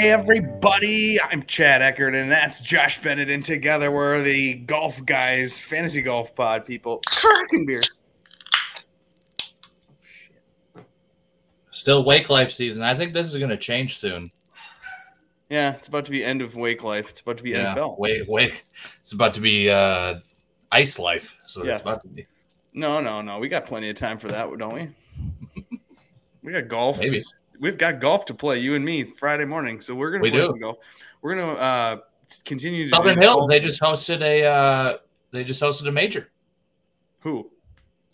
Hey, 0.00 0.12
everybody. 0.12 1.20
I'm 1.20 1.42
Chad 1.42 1.82
Eckert, 1.82 2.14
and 2.14 2.32
that's 2.32 2.62
Josh 2.62 3.02
Bennett. 3.02 3.28
And 3.28 3.44
together 3.44 3.90
we're 3.90 4.22
the 4.22 4.54
Golf 4.54 5.04
Guys 5.04 5.58
Fantasy 5.58 6.00
Golf 6.00 6.34
Pod 6.34 6.64
people. 6.64 7.02
Cracking 7.06 7.66
beer. 7.66 7.80
Still 11.70 12.02
wake 12.06 12.30
life 12.30 12.50
season. 12.50 12.82
I 12.82 12.94
think 12.94 13.12
this 13.12 13.30
is 13.30 13.36
going 13.36 13.50
to 13.50 13.58
change 13.58 13.98
soon. 13.98 14.30
Yeah, 15.50 15.74
it's 15.74 15.88
about 15.88 16.06
to 16.06 16.10
be 16.10 16.24
end 16.24 16.40
of 16.40 16.54
wake 16.54 16.82
life. 16.82 17.10
It's 17.10 17.20
about 17.20 17.36
to 17.36 17.42
be 17.42 17.50
Yeah, 17.50 17.74
NFL. 17.74 17.98
wake, 17.98 18.22
wake. 18.26 18.64
It's 19.02 19.12
about 19.12 19.34
to 19.34 19.42
be 19.42 19.68
uh, 19.68 20.20
ice 20.72 20.98
life. 20.98 21.36
So 21.44 21.62
Yeah. 21.62 21.72
it's 21.72 21.82
about 21.82 22.00
to 22.04 22.08
be. 22.08 22.26
No, 22.72 23.00
no, 23.02 23.20
no. 23.20 23.38
We 23.38 23.50
got 23.50 23.66
plenty 23.66 23.90
of 23.90 23.96
time 23.96 24.16
for 24.18 24.28
that, 24.28 24.48
don't 24.56 24.72
we? 24.72 25.78
we 26.42 26.52
got 26.52 26.68
golf. 26.68 27.00
Maybe. 27.00 27.20
We've 27.60 27.76
got 27.78 28.00
golf 28.00 28.24
to 28.26 28.34
play, 28.34 28.58
you 28.58 28.74
and 28.74 28.84
me, 28.84 29.04
Friday 29.04 29.44
morning. 29.44 29.80
So 29.80 29.94
we're 29.94 30.10
gonna 30.10 30.22
We 30.22 30.30
play 30.30 30.40
do. 30.40 30.46
some 30.46 30.58
golf. 30.58 30.78
We're 31.22 31.36
gonna 31.36 31.52
uh 31.52 31.96
continue 32.44 32.84
to 32.84 32.90
Southern 32.90 33.20
Hills. 33.20 33.48
They 33.48 33.60
just 33.60 33.80
hosted 33.80 34.22
a. 34.22 34.44
Uh, 34.46 34.96
they 35.30 35.44
just 35.44 35.62
hosted 35.62 35.86
a 35.86 35.92
major. 35.92 36.30
who? 37.20 37.50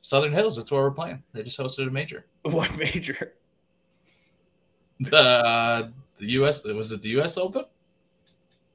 Southern 0.02 0.32
Hills. 0.32 0.56
That's 0.56 0.70
where 0.70 0.82
we're 0.82 0.90
playing. 0.90 1.22
They 1.32 1.42
just 1.44 1.58
hosted 1.58 1.86
a 1.86 1.90
major. 1.90 2.26
What 2.42 2.76
major? 2.76 3.32
The 5.00 5.16
uh, 5.16 5.88
the 6.18 6.26
U.S. 6.32 6.64
Was 6.64 6.92
it 6.92 7.02
the 7.02 7.10
U.S. 7.10 7.36
Open? 7.36 7.64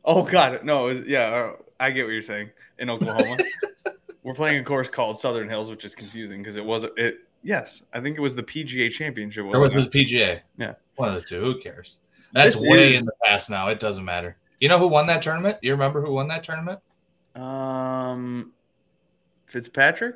Oh 0.06 0.24
God, 0.24 0.64
no, 0.64 0.88
it 0.88 0.94
was- 1.00 1.08
yeah, 1.08 1.28
uh, 1.30 1.52
I 1.80 1.92
get 1.92 2.06
what 2.06 2.12
you're 2.12 2.24
saying. 2.24 2.50
In 2.80 2.90
Oklahoma, 2.90 3.38
we're 4.24 4.34
playing 4.34 4.60
a 4.60 4.64
course 4.64 4.90
called 4.90 5.20
Southern 5.20 5.48
Hills, 5.50 5.70
which 5.70 5.86
is 5.86 5.94
confusing 5.96 6.42
because 6.42 6.58
it 6.58 6.66
was 6.66 6.86
it. 6.98 7.20
Yes, 7.44 7.82
I 7.94 8.00
think 8.02 8.18
it 8.18 8.22
was 8.22 8.36
the 8.36 8.44
PGA 8.44 8.92
Championship. 8.92 9.46
Or 9.46 9.60
was 9.60 9.74
it 9.76 9.92
the 9.92 10.04
PGA? 10.06 10.42
Yeah. 10.58 10.74
One 10.96 11.10
of 11.10 11.16
the 11.16 11.22
two. 11.22 11.42
Who 11.42 11.60
cares? 11.60 11.98
That's 12.34 12.60
This 12.60 12.70
way 12.70 12.94
is- 12.94 13.00
in 13.02 13.06
the 13.06 13.14
past 13.26 13.50
now. 13.50 13.68
It 13.70 13.80
doesn't 13.80 14.06
matter. 14.06 14.38
You 14.60 14.70
know 14.70 14.78
who 14.78 14.88
won 14.88 15.08
that 15.08 15.22
tournament? 15.24 15.58
You 15.62 15.72
remember 15.72 16.02
who 16.06 16.14
won 16.14 16.28
that 16.28 16.44
tournament? 16.44 16.80
Um, 17.36 18.52
Fitzpatrick, 19.48 20.16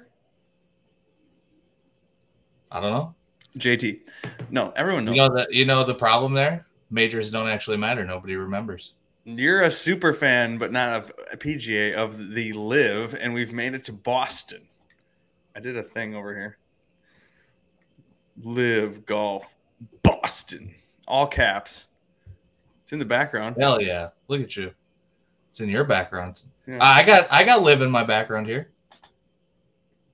I 2.72 2.80
don't 2.82 2.92
know. 2.92 3.16
JT. 3.58 4.02
No, 4.50 4.72
everyone 4.76 5.06
knows. 5.06 5.16
You 5.16 5.22
know 5.22 5.36
that. 5.36 5.54
You 5.54 5.66
know 5.66 5.84
the 5.84 5.96
problem 5.96 6.34
there. 6.34 6.68
Majors 6.92 7.32
don't 7.32 7.48
actually 7.48 7.78
matter. 7.78 8.06
Nobody 8.06 8.36
remembers. 8.36 8.94
You're 9.24 9.62
a 9.62 9.72
super 9.72 10.14
fan, 10.14 10.58
but 10.58 10.72
not 10.72 10.94
of 10.94 11.12
a 11.32 11.38
PGA 11.38 11.94
of 11.96 12.32
the 12.34 12.54
LIV, 12.54 13.16
and 13.20 13.34
we've 13.34 13.54
made 13.54 13.74
it 13.74 13.84
to 13.86 13.94
Boston. 13.94 14.68
I 15.56 15.60
did 15.62 15.78
a 15.78 15.84
thing 15.84 16.14
over 16.16 16.36
here. 16.36 16.58
LIV 18.44 19.06
golf, 19.06 19.56
Boston, 20.04 20.76
all 21.08 21.28
caps. 21.28 21.88
It's 22.84 22.92
in 22.94 23.00
the 23.00 23.06
background. 23.06 23.56
Hell 23.60 23.82
yeah! 23.82 24.10
Look 24.28 24.42
at 24.42 24.56
you. 24.56 24.72
It's 25.52 25.60
in 25.62 25.70
your 25.70 25.84
background. 25.86 26.44
Yeah. 26.68 26.78
I 26.82 27.04
got 27.04 27.28
I 27.32 27.44
got 27.44 27.62
LIV 27.64 27.82
in 27.82 27.92
my 27.92 28.04
background 28.04 28.48
here. 28.48 28.70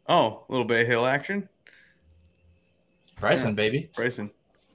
Oh, 0.07 0.43
little 0.49 0.65
Bay 0.65 0.85
Hill 0.85 1.05
action. 1.05 1.49
Bryson, 3.19 3.49
Yeah. 3.49 3.53
baby. 3.53 3.89
Bryson. 3.95 4.31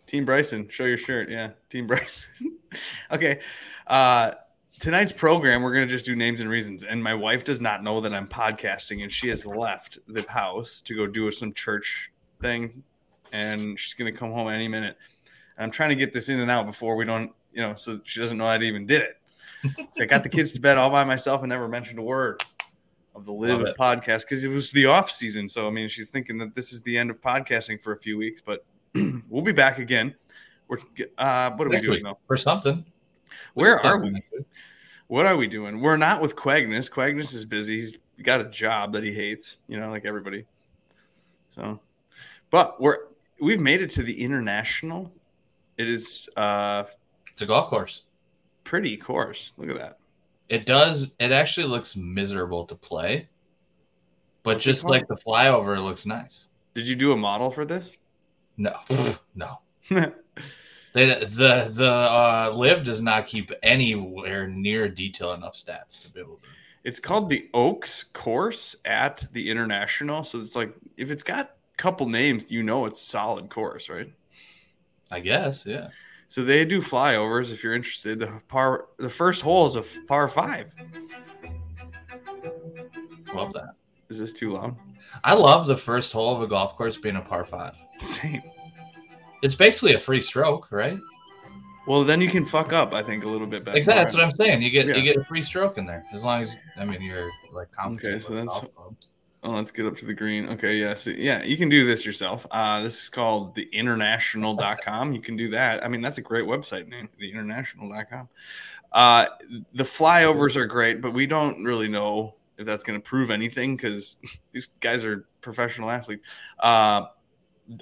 Team 0.06 0.24
Bryson. 0.24 0.68
Show 0.68 0.84
your 0.84 0.96
shirt. 0.96 1.30
Yeah. 1.30 1.50
Team 1.70 1.86
Bryson. 1.86 2.58
okay. 3.12 3.40
Uh 3.86 4.32
tonight's 4.80 5.12
program, 5.12 5.62
we're 5.62 5.72
gonna 5.72 5.86
just 5.86 6.04
do 6.04 6.14
names 6.14 6.40
and 6.40 6.50
reasons. 6.50 6.82
And 6.84 7.02
my 7.02 7.14
wife 7.14 7.44
does 7.44 7.60
not 7.60 7.82
know 7.82 8.00
that 8.00 8.12
I'm 8.14 8.28
podcasting, 8.28 9.02
and 9.02 9.10
she 9.10 9.28
has 9.28 9.46
left 9.46 9.98
the 10.06 10.22
house 10.28 10.80
to 10.82 10.94
go 10.94 11.06
do 11.06 11.30
some 11.32 11.52
church 11.52 12.10
thing. 12.40 12.82
And 13.36 13.78
she's 13.78 13.94
gonna 13.94 14.12
come 14.12 14.32
home 14.32 14.48
any 14.48 14.68
minute. 14.68 14.96
And 15.56 15.64
I'm 15.64 15.70
trying 15.70 15.90
to 15.90 15.96
get 15.96 16.12
this 16.12 16.28
in 16.28 16.40
and 16.40 16.50
out 16.50 16.66
before 16.66 16.96
we 16.96 17.04
don't, 17.04 17.32
you 17.52 17.62
know, 17.62 17.74
so 17.74 18.00
she 18.04 18.20
doesn't 18.20 18.38
know 18.38 18.46
I 18.46 18.58
even 18.58 18.86
did 18.86 19.02
it. 19.02 19.16
So 19.92 20.02
I 20.02 20.06
got 20.06 20.22
the 20.22 20.28
kids 20.28 20.52
to 20.52 20.60
bed 20.60 20.78
all 20.78 20.90
by 20.90 21.04
myself 21.04 21.42
and 21.42 21.48
never 21.48 21.68
mentioned 21.68 21.98
a 21.98 22.02
word 22.02 22.42
of 23.14 23.24
the 23.24 23.32
LIV 23.32 23.76
podcast 23.76 24.22
because 24.22 24.44
it 24.44 24.48
was 24.48 24.70
the 24.70 24.86
off 24.86 25.10
season. 25.10 25.48
So 25.48 25.66
I 25.66 25.70
mean, 25.70 25.88
she's 25.88 26.10
thinking 26.10 26.38
that 26.38 26.54
this 26.54 26.72
is 26.72 26.82
the 26.82 26.96
end 26.96 27.10
of 27.10 27.20
podcasting 27.20 27.82
for 27.82 27.92
a 27.92 27.98
few 27.98 28.16
weeks, 28.16 28.40
but 28.40 28.64
we'll 29.28 29.42
be 29.42 29.52
back 29.52 29.78
again. 29.78 30.14
We're 30.68 30.78
uh, 31.18 31.50
what 31.52 31.66
are 31.66 31.70
Next 31.70 31.82
we 31.82 31.88
doing 31.88 32.04
though? 32.04 32.18
For 32.26 32.36
something. 32.36 32.84
Where 33.54 33.78
are 33.80 33.98
we? 33.98 34.22
What 35.08 35.26
are 35.26 35.36
we 35.36 35.46
doing? 35.46 35.80
We're 35.80 35.96
not 35.96 36.20
with 36.20 36.34
Quagnus. 36.36 36.90
Quagnus 36.90 37.34
is 37.34 37.44
busy. 37.44 37.80
He's 37.80 37.98
got 38.22 38.40
a 38.40 38.44
job 38.44 38.92
that 38.94 39.04
he 39.04 39.12
hates, 39.12 39.58
you 39.68 39.78
know, 39.78 39.90
like 39.90 40.04
everybody. 40.04 40.46
So, 41.50 41.80
but 42.50 42.80
we're 42.80 42.98
we've 43.40 43.60
made 43.60 43.80
it 43.82 43.90
to 43.92 44.02
the 44.02 44.22
international. 44.22 45.12
It 45.76 45.88
is 45.88 46.28
uh 46.36 46.84
It's 47.32 47.42
a 47.42 47.46
golf 47.46 47.68
course. 47.70 48.02
pretty 48.64 48.96
course. 48.96 49.52
Look 49.56 49.70
at 49.70 49.76
that. 49.76 49.98
It 50.48 50.66
does. 50.66 51.12
It 51.18 51.32
actually 51.32 51.66
looks 51.66 51.96
miserable 51.96 52.64
to 52.66 52.74
play, 52.74 53.28
but 54.42 54.56
What's 54.56 54.64
just 54.64 54.84
like 54.84 55.06
the 55.08 55.16
flyover, 55.16 55.76
it 55.76 55.82
looks 55.82 56.06
nice. 56.06 56.48
Did 56.74 56.86
you 56.86 56.94
do 56.94 57.12
a 57.12 57.16
model 57.16 57.50
for 57.50 57.64
this? 57.64 57.96
No, 58.56 58.76
no. 59.34 59.58
They, 60.96 61.08
the 61.08 61.68
the 61.70 61.90
uh, 61.92 62.52
LIV 62.56 62.84
does 62.84 63.02
not 63.02 63.26
keep 63.26 63.52
anywhere 63.62 64.48
near 64.48 64.88
detail 64.88 65.34
enough 65.34 65.54
stats 65.54 66.00
to 66.00 66.08
be 66.08 66.20
able 66.20 66.36
to. 66.36 66.48
It's 66.84 67.00
called 67.00 67.28
the 67.28 67.50
Oaks 67.52 68.02
course 68.02 68.76
at 68.82 69.26
the 69.30 69.50
International. 69.50 70.24
So 70.24 70.40
it's 70.40 70.56
like 70.56 70.74
if 70.96 71.10
it's 71.10 71.22
got 71.22 71.50
couple 71.76 72.08
names, 72.08 72.50
you 72.50 72.62
know 72.62 72.86
it's 72.86 73.00
solid 73.00 73.50
course, 73.50 73.88
right? 73.88 74.12
I 75.10 75.20
guess, 75.20 75.64
yeah. 75.66 75.88
So 76.28 76.42
they 76.44 76.64
do 76.64 76.80
flyovers 76.80 77.52
if 77.52 77.62
you're 77.62 77.74
interested. 77.74 78.18
The 78.18 78.40
par 78.48 78.86
the 78.98 79.08
first 79.08 79.42
hole 79.42 79.66
is 79.66 79.76
a 79.76 79.84
par 80.08 80.28
five. 80.28 80.72
Love 83.32 83.52
that. 83.52 83.74
Is 84.08 84.18
this 84.18 84.32
too 84.32 84.52
loud? 84.52 84.76
I 85.24 85.34
love 85.34 85.66
the 85.66 85.76
first 85.76 86.12
hole 86.12 86.34
of 86.34 86.42
a 86.42 86.46
golf 86.46 86.76
course 86.76 86.96
being 86.96 87.16
a 87.16 87.20
par 87.20 87.44
five. 87.44 87.74
Same. 88.00 88.42
It's 89.42 89.54
basically 89.54 89.94
a 89.94 89.98
free 89.98 90.20
stroke, 90.20 90.70
right? 90.72 90.98
Well, 91.86 92.02
then 92.02 92.20
you 92.20 92.28
can 92.28 92.44
fuck 92.44 92.72
up. 92.72 92.92
I 92.92 93.02
think 93.02 93.22
a 93.24 93.28
little 93.28 93.46
bit 93.46 93.64
better. 93.64 93.76
Exactly. 93.76 94.02
That's 94.02 94.14
what 94.14 94.24
I'm 94.24 94.32
saying. 94.32 94.62
You 94.62 94.70
get 94.70 94.86
Yeah. 94.86 94.96
you 94.96 95.02
get 95.02 95.16
a 95.16 95.24
free 95.24 95.42
stroke 95.42 95.78
in 95.78 95.86
there 95.86 96.04
as 96.12 96.24
long 96.24 96.40
as 96.42 96.56
I 96.76 96.84
mean 96.84 97.00
you're 97.00 97.30
like 97.52 97.70
competent 97.70 98.22
so 98.22 98.34
that's-. 98.34 98.60
Oh, 99.46 99.52
let's 99.52 99.70
get 99.70 99.86
up 99.86 99.96
to 99.98 100.04
the 100.04 100.12
green. 100.12 100.48
Okay, 100.48 100.74
yeah, 100.74 100.94
so, 100.94 101.10
yeah, 101.10 101.44
you 101.44 101.56
can 101.56 101.68
do 101.68 101.86
this 101.86 102.04
yourself. 102.04 102.44
Uh, 102.50 102.82
this 102.82 103.04
is 103.04 103.08
called 103.08 103.54
the 103.54 103.68
international.com. 103.72 105.12
You 105.12 105.20
can 105.20 105.36
do 105.36 105.50
that. 105.50 105.84
I 105.84 105.88
mean, 105.88 106.00
that's 106.00 106.18
a 106.18 106.20
great 106.20 106.46
website 106.46 106.88
name, 106.88 107.08
the 107.16 107.30
international.com. 107.30 108.28
Uh, 108.90 109.26
the 109.72 109.84
flyovers 109.84 110.56
are 110.56 110.66
great, 110.66 111.00
but 111.00 111.12
we 111.12 111.28
don't 111.28 111.62
really 111.62 111.86
know 111.86 112.34
if 112.58 112.66
that's 112.66 112.82
going 112.82 112.98
to 112.98 113.02
prove 113.02 113.30
anything 113.30 113.76
because 113.76 114.16
these 114.52 114.66
guys 114.80 115.04
are 115.04 115.28
professional 115.42 115.92
athletes. 115.92 116.26
Uh, 116.58 117.02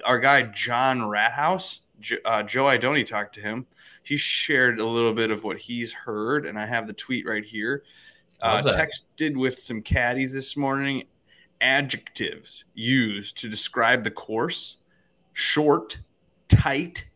our 0.05 0.19
guy, 0.19 0.43
John 0.43 0.99
Rathouse, 0.99 1.79
J- 1.99 2.19
uh, 2.25 2.43
Joe 2.43 2.65
Idoni 2.65 3.07
talked 3.07 3.33
to 3.35 3.41
him. 3.41 3.65
He 4.03 4.17
shared 4.17 4.79
a 4.79 4.85
little 4.85 5.13
bit 5.13 5.31
of 5.31 5.43
what 5.43 5.57
he's 5.57 5.93
heard, 5.93 6.45
and 6.45 6.59
I 6.59 6.67
have 6.67 6.85
the 6.85 6.93
tweet 6.93 7.25
right 7.25 7.43
here. 7.43 7.81
Uh, 8.41 8.61
texted 8.61 9.35
with 9.35 9.59
some 9.59 9.81
caddies 9.81 10.33
this 10.33 10.57
morning 10.57 11.05
adjectives 11.61 12.65
used 12.73 13.37
to 13.37 13.49
describe 13.49 14.03
the 14.03 14.11
course 14.11 14.77
short, 15.33 15.99
tight, 16.47 17.09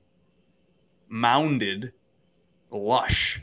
mounded, 1.08 1.94
lush, 2.72 3.42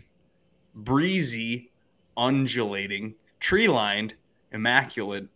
breezy, 0.74 1.72
undulating, 2.16 3.14
tree 3.40 3.68
lined, 3.68 4.14
immaculate, 4.52 5.28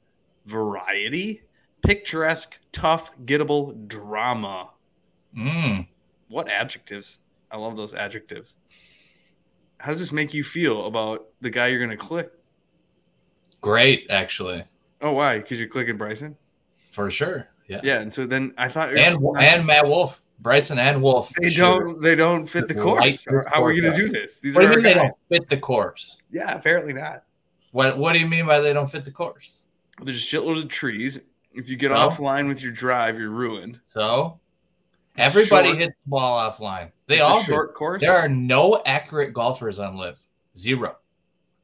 variety, 0.46 1.42
picturesque, 1.82 2.58
tough, 2.72 3.10
gettable, 3.24 3.86
drama. 3.88 4.70
Mm. 5.36 5.86
What 6.28 6.48
adjectives? 6.48 7.18
I 7.50 7.56
love 7.56 7.76
those 7.76 7.94
adjectives. 7.94 8.54
How 9.78 9.92
does 9.92 10.00
this 10.00 10.12
make 10.12 10.34
you 10.34 10.44
feel 10.44 10.86
about 10.86 11.28
the 11.40 11.50
guy 11.50 11.68
you're 11.68 11.84
going 11.84 11.90
to 11.90 11.96
click? 11.96 12.30
Great, 13.60 14.06
actually, 14.10 14.64
Oh, 15.02 15.12
why? 15.12 15.38
Because 15.38 15.58
you're 15.58 15.68
clicking 15.68 15.96
Bryson? 15.96 16.36
for 16.90 17.08
sure. 17.10 17.46
Yeah. 17.68 17.80
Yeah, 17.84 18.00
and 18.00 18.12
so 18.12 18.26
then 18.26 18.52
I 18.58 18.68
thought 18.68 18.88
And 18.98 19.16
and 19.38 19.64
Matt 19.64 19.86
Wolff, 19.86 20.20
Bryson 20.40 20.78
and 20.80 21.00
Wolff. 21.00 21.30
they 21.40 21.48
Sure. 21.50 21.84
don't 21.84 22.02
they 22.02 22.16
don't 22.16 22.46
fit 22.46 22.66
the 22.66 22.74
course. 22.74 23.24
How 23.46 23.62
are 23.62 23.66
we 23.66 23.80
going 23.80 23.94
to 23.94 23.96
do 23.96 24.08
this? 24.08 24.40
These 24.40 24.56
What 24.56 24.62
do 24.62 24.66
are 24.66 24.70
you 24.70 24.76
mean 24.78 24.84
they 24.84 24.94
guys. 24.94 25.02
don't 25.02 25.40
fit 25.40 25.48
the 25.48 25.56
course? 25.56 26.18
Yeah, 26.32 26.52
apparently 26.52 26.92
not. 26.92 27.22
What 27.70 27.96
What 27.98 28.12
do 28.12 28.18
you 28.18 28.26
mean 28.26 28.46
by 28.46 28.58
they 28.58 28.72
don't 28.72 28.90
fit 28.90 29.04
the 29.04 29.12
course? 29.12 29.58
There's 30.02 30.20
shitloads 30.20 30.64
of 30.64 30.68
trees. 30.68 31.20
If 31.54 31.68
you 31.68 31.76
get 31.76 31.90
So? 31.90 31.96
offline 31.96 32.48
with 32.48 32.60
your 32.60 32.72
drive, 32.72 33.16
you're 33.18 33.30
ruined. 33.30 33.78
So 33.94 34.40
everybody 35.16 35.68
Short. 35.68 35.78
hits 35.78 35.94
the 36.04 36.10
ball 36.10 36.50
offline. 36.50 36.90
They 37.06 37.16
It's 37.16 37.24
all 37.24 37.38
a 37.38 37.40
do. 37.42 37.46
short 37.46 37.74
course. 37.74 38.00
There 38.00 38.16
are 38.16 38.28
no 38.28 38.82
accurate 38.84 39.32
golfers 39.32 39.78
on 39.78 39.96
LIV. 39.96 40.16
Zero. 40.56 40.96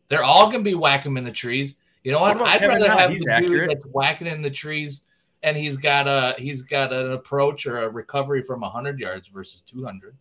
They're 0.08 0.24
all 0.24 0.46
gonna 0.52 0.62
be 0.62 0.74
whacking 0.74 1.12
them 1.12 1.18
in 1.18 1.24
the 1.24 1.32
trees. 1.32 1.74
You 2.06 2.12
know 2.12 2.20
What 2.20 2.38
what? 2.38 2.50
I'd 2.54 2.60
Kevin 2.60 2.76
rather 2.82 2.88
have 2.88 3.10
He's 3.10 3.24
the 3.24 3.32
accurate. 3.32 3.68
dude 3.68 3.78
that's 3.78 3.86
whacking 3.92 4.28
in 4.28 4.40
the 4.40 4.48
trees 4.50 5.02
and 5.42 5.56
he's 5.56 5.76
got 5.76 6.06
a 6.06 6.36
he's 6.40 6.62
got 6.62 6.92
an 6.92 7.10
approach 7.10 7.66
or 7.66 7.78
a 7.82 7.88
recovery 7.88 8.44
from 8.44 8.62
hundred 8.62 9.00
yards 9.00 9.26
versus 9.26 9.60
two 9.66 9.84
hundred. 9.84 10.14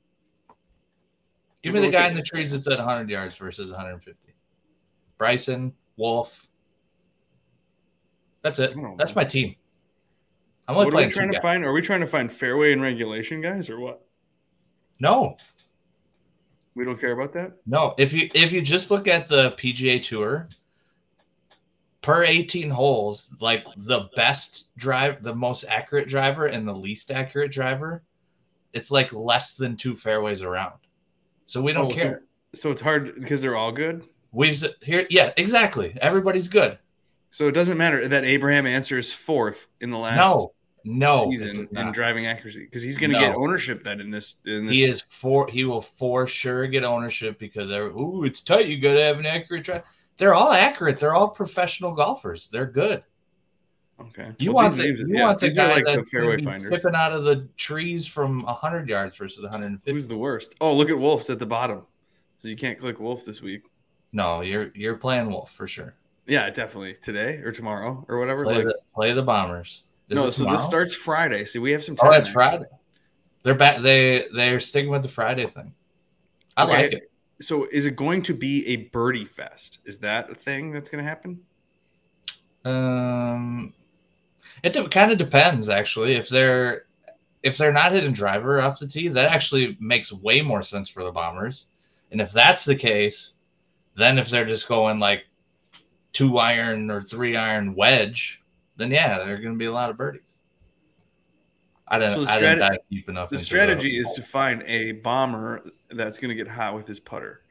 Give 1.62 1.76
me 1.76 1.82
the 1.82 1.92
guy 1.92 2.08
in 2.08 2.16
the 2.16 2.24
trees 2.24 2.52
that's 2.54 2.68
at 2.68 2.80
100 2.80 3.08
yards 3.08 3.36
versus 3.38 3.70
150. 3.70 4.18
Bryson, 5.20 5.74
Wolff. 5.98 6.48
That's 8.42 8.58
it. 8.58 8.74
Oh, 8.78 8.96
that's 8.98 9.16
my 9.16 9.24
team. 9.24 9.56
I'm 10.68 10.76
only 10.76 10.86
what 10.86 10.92
playing 10.94 11.06
are 11.06 11.10
we 11.10 11.14
trying 11.14 11.28
to 11.30 11.34
guys. 11.34 11.42
find? 11.44 11.66
Are 11.66 11.72
we 11.74 11.82
trying 11.84 12.00
to 12.02 12.08
find 12.08 12.32
fairway 12.32 12.74
and 12.74 12.82
regulation 12.82 13.42
guys 13.42 13.70
or 13.70 13.80
what? 13.80 14.04
No. 15.00 15.38
We 16.74 16.84
don't 16.84 17.00
care 17.00 17.12
about 17.12 17.32
that? 17.34 17.54
No. 17.68 17.94
If 18.00 18.12
you 18.12 18.30
if 18.34 18.52
you 18.52 18.64
just 18.64 18.90
look 18.90 19.08
at 19.08 19.28
the 19.28 19.52
PGA 19.52 20.02
tour, 20.02 20.50
per 22.06 22.24
18 22.24 22.70
holes, 22.70 23.30
like 23.40 23.66
the 23.78 24.08
best 24.16 24.68
drive, 24.78 25.24
the 25.24 25.34
most 25.34 25.66
accurate 25.68 26.08
driver 26.08 26.46
and 26.46 26.68
the 26.68 26.74
least 26.74 27.10
accurate 27.10 27.52
driver, 27.52 28.04
it's 28.74 28.92
like 28.92 29.12
less 29.12 29.56
than 29.56 29.76
two 29.76 29.96
fairways 29.96 30.44
around. 30.44 30.76
So 31.48 31.64
we 31.64 31.74
don't 31.74 31.92
oh, 31.92 31.96
care. 31.96 32.22
So, 32.54 32.60
so, 32.60 32.72
it's 32.72 32.82
hard 32.82 33.16
because 33.16 33.42
they're 33.42 33.56
all 33.56 33.72
good. 33.72 34.04
We've 34.32 34.64
here, 34.84 35.08
yeah, 35.10 35.34
exactly. 35.36 35.98
Everybody's 36.00 36.48
good. 36.48 36.78
So 37.32 37.48
it 37.48 37.54
doesn't 37.54 37.78
matter 37.78 38.08
that 38.08 38.24
Abraham 38.24 38.68
Ancer's 38.68 39.12
fourth 39.12 39.68
in 39.82 39.90
the 39.90 39.98
last 39.98 40.18
no, 40.18 40.54
no 40.84 41.32
season 41.32 41.68
in 41.72 41.92
driving 41.92 42.28
accuracy 42.28 42.66
because 42.66 42.84
he's 42.84 42.98
going 42.98 43.10
to 43.10 43.20
no. 43.20 43.28
get 43.28 43.36
ownership 43.36 43.84
then 43.84 44.00
in 44.00 44.12
this, 44.12 44.38
in 44.46 44.68
this. 44.68 44.76
He 44.76 44.84
is 44.84 45.04
for 45.10 45.48
he 45.48 45.66
will 45.66 45.82
for 45.82 46.28
sure 46.28 46.68
get 46.68 46.84
ownership 46.84 47.40
because 47.40 47.72
oh 47.72 48.24
it's 48.24 48.42
tight. 48.42 48.68
You 48.68 48.80
got 48.80 48.94
to 48.94 49.02
have 49.02 49.18
an 49.18 49.26
accurate 49.26 49.64
drive. 49.64 49.82
They're 50.18 50.34
all 50.34 50.52
accurate. 50.52 51.00
They're 51.00 51.14
all 51.14 51.30
professional 51.30 51.94
golfers. 51.94 52.50
They're 52.50 52.66
good. 52.66 53.04
Okay. 54.00 54.34
You 54.40 54.54
well, 54.54 54.66
want 54.66 54.78
the 54.78 54.88
you 54.88 55.08
yeah, 55.08 55.28
want 55.28 55.40
the 55.40 55.52
guy 55.52 55.72
like 55.72 55.86
that's 55.86 56.00
the 56.00 56.06
fairway 56.06 56.42
finders. 56.42 56.74
tipping 56.74 56.96
out 56.96 57.14
of 57.14 57.24
the 57.24 57.48
trees 57.56 58.06
from 58.06 58.44
hundred 58.44 58.90
yards 58.90 59.16
versus 59.16 59.42
150. 59.44 59.92
Who's 59.92 60.08
the 60.08 60.18
worst? 60.18 60.56
Oh, 60.60 60.74
look 60.74 60.90
at 60.90 60.98
Wolff's 60.98 61.30
at 61.30 61.40
the 61.40 61.46
bottom. 61.46 61.84
So 62.40 62.50
you 62.50 62.58
can't 62.58 62.78
click 62.78 63.00
Wolff 63.00 63.26
this 63.26 63.42
week. 63.42 63.64
No, 64.12 64.42
you're 64.42 64.72
you're 64.76 64.98
playing 64.98 65.30
Wolff 65.30 65.52
for 65.52 65.68
sure. 65.68 65.96
Yeah, 66.28 66.50
definitely 66.50 66.96
today 67.02 67.38
or 67.38 67.52
tomorrow 67.52 68.04
or 68.10 68.20
whatever. 68.20 68.44
Play, 68.44 68.56
like, 68.56 68.66
the, 68.66 68.80
play 68.94 69.14
the 69.14 69.24
Bombers. 69.24 69.84
Is 70.10 70.16
no, 70.16 70.30
so 70.30 70.46
this 70.46 70.64
starts 70.64 70.94
Friday. 70.94 71.46
See, 71.46 71.60
we 71.60 71.72
have 71.72 71.84
some 71.84 71.96
oh, 72.00 72.04
time. 72.04 72.14
Oh, 72.14 72.18
it's 72.18 72.30
Friday. 72.30 72.66
They're 73.44 73.56
back. 73.56 73.82
They 73.82 74.26
they're 74.36 74.60
sticking 74.60 74.92
with 74.92 75.04
the 75.04 75.08
Friday 75.08 75.48
thing. 75.48 75.74
I 76.58 76.64
okay. 76.64 76.74
like 76.74 76.94
it. 76.94 77.12
So, 77.42 77.68
is 77.72 77.86
it 77.86 77.96
going 77.96 78.22
to 78.24 78.34
be 78.34 78.66
a 78.68 78.76
birdie 78.78 79.26
fest? 79.26 79.80
Is 79.86 79.98
that 80.00 80.30
a 80.30 80.36
thing 80.36 80.72
that's 80.72 80.90
going 80.90 81.04
to 81.04 81.10
happen? 81.10 81.42
Um, 82.64 83.74
it 84.64 84.74
de- 84.74 84.88
kind 84.90 85.12
of 85.12 85.18
depends, 85.18 85.70
actually. 85.70 86.16
If 86.16 86.30
they're 86.30 86.86
if 87.44 87.58
they're 87.58 87.72
not 87.72 87.92
hitting 87.92 88.12
driver 88.12 88.60
off 88.60 88.80
the 88.80 88.88
tee, 88.88 89.08
that 89.10 89.32
actually 89.32 89.78
makes 89.80 90.12
way 90.12 90.42
more 90.42 90.64
sense 90.64 90.90
for 90.90 91.04
the 91.04 91.12
Bombers. 91.12 91.68
And 92.12 92.20
if 92.20 92.32
that's 92.32 92.66
the 92.66 92.76
case, 92.76 93.36
then 93.94 94.18
if 94.18 94.30
they're 94.30 94.48
just 94.48 94.68
going 94.68 95.00
like 95.00 95.26
two 96.12 96.40
iron 96.40 96.90
or 96.90 97.04
three 97.04 97.36
iron 97.36 97.76
wedge, 97.76 98.42
then 98.78 98.90
yeah, 98.90 99.20
there 99.20 99.36
are 99.36 99.38
going 99.38 99.54
to 99.54 99.60
be 99.60 99.66
a 99.66 99.72
lot 99.72 99.92
of 99.92 99.98
birdies. 99.98 100.25
I 101.88 102.00
didn't. 102.00 102.24
So 102.24 102.28
I 102.28 102.40
didn't 102.40 102.60
dive 102.60 102.80
deep 102.90 103.10
enough. 103.10 103.30
The 103.30 103.40
strategy 103.40 103.98
is 103.98 104.12
to 104.14 104.24
find 104.24 104.64
a 104.64 104.94
bomber 104.94 105.64
that's 105.92 106.20
going 106.20 106.30
to 106.30 106.36
get 106.36 106.48
hot 106.48 106.74
with 106.74 106.88
his 106.88 107.00
putter. 107.00 107.42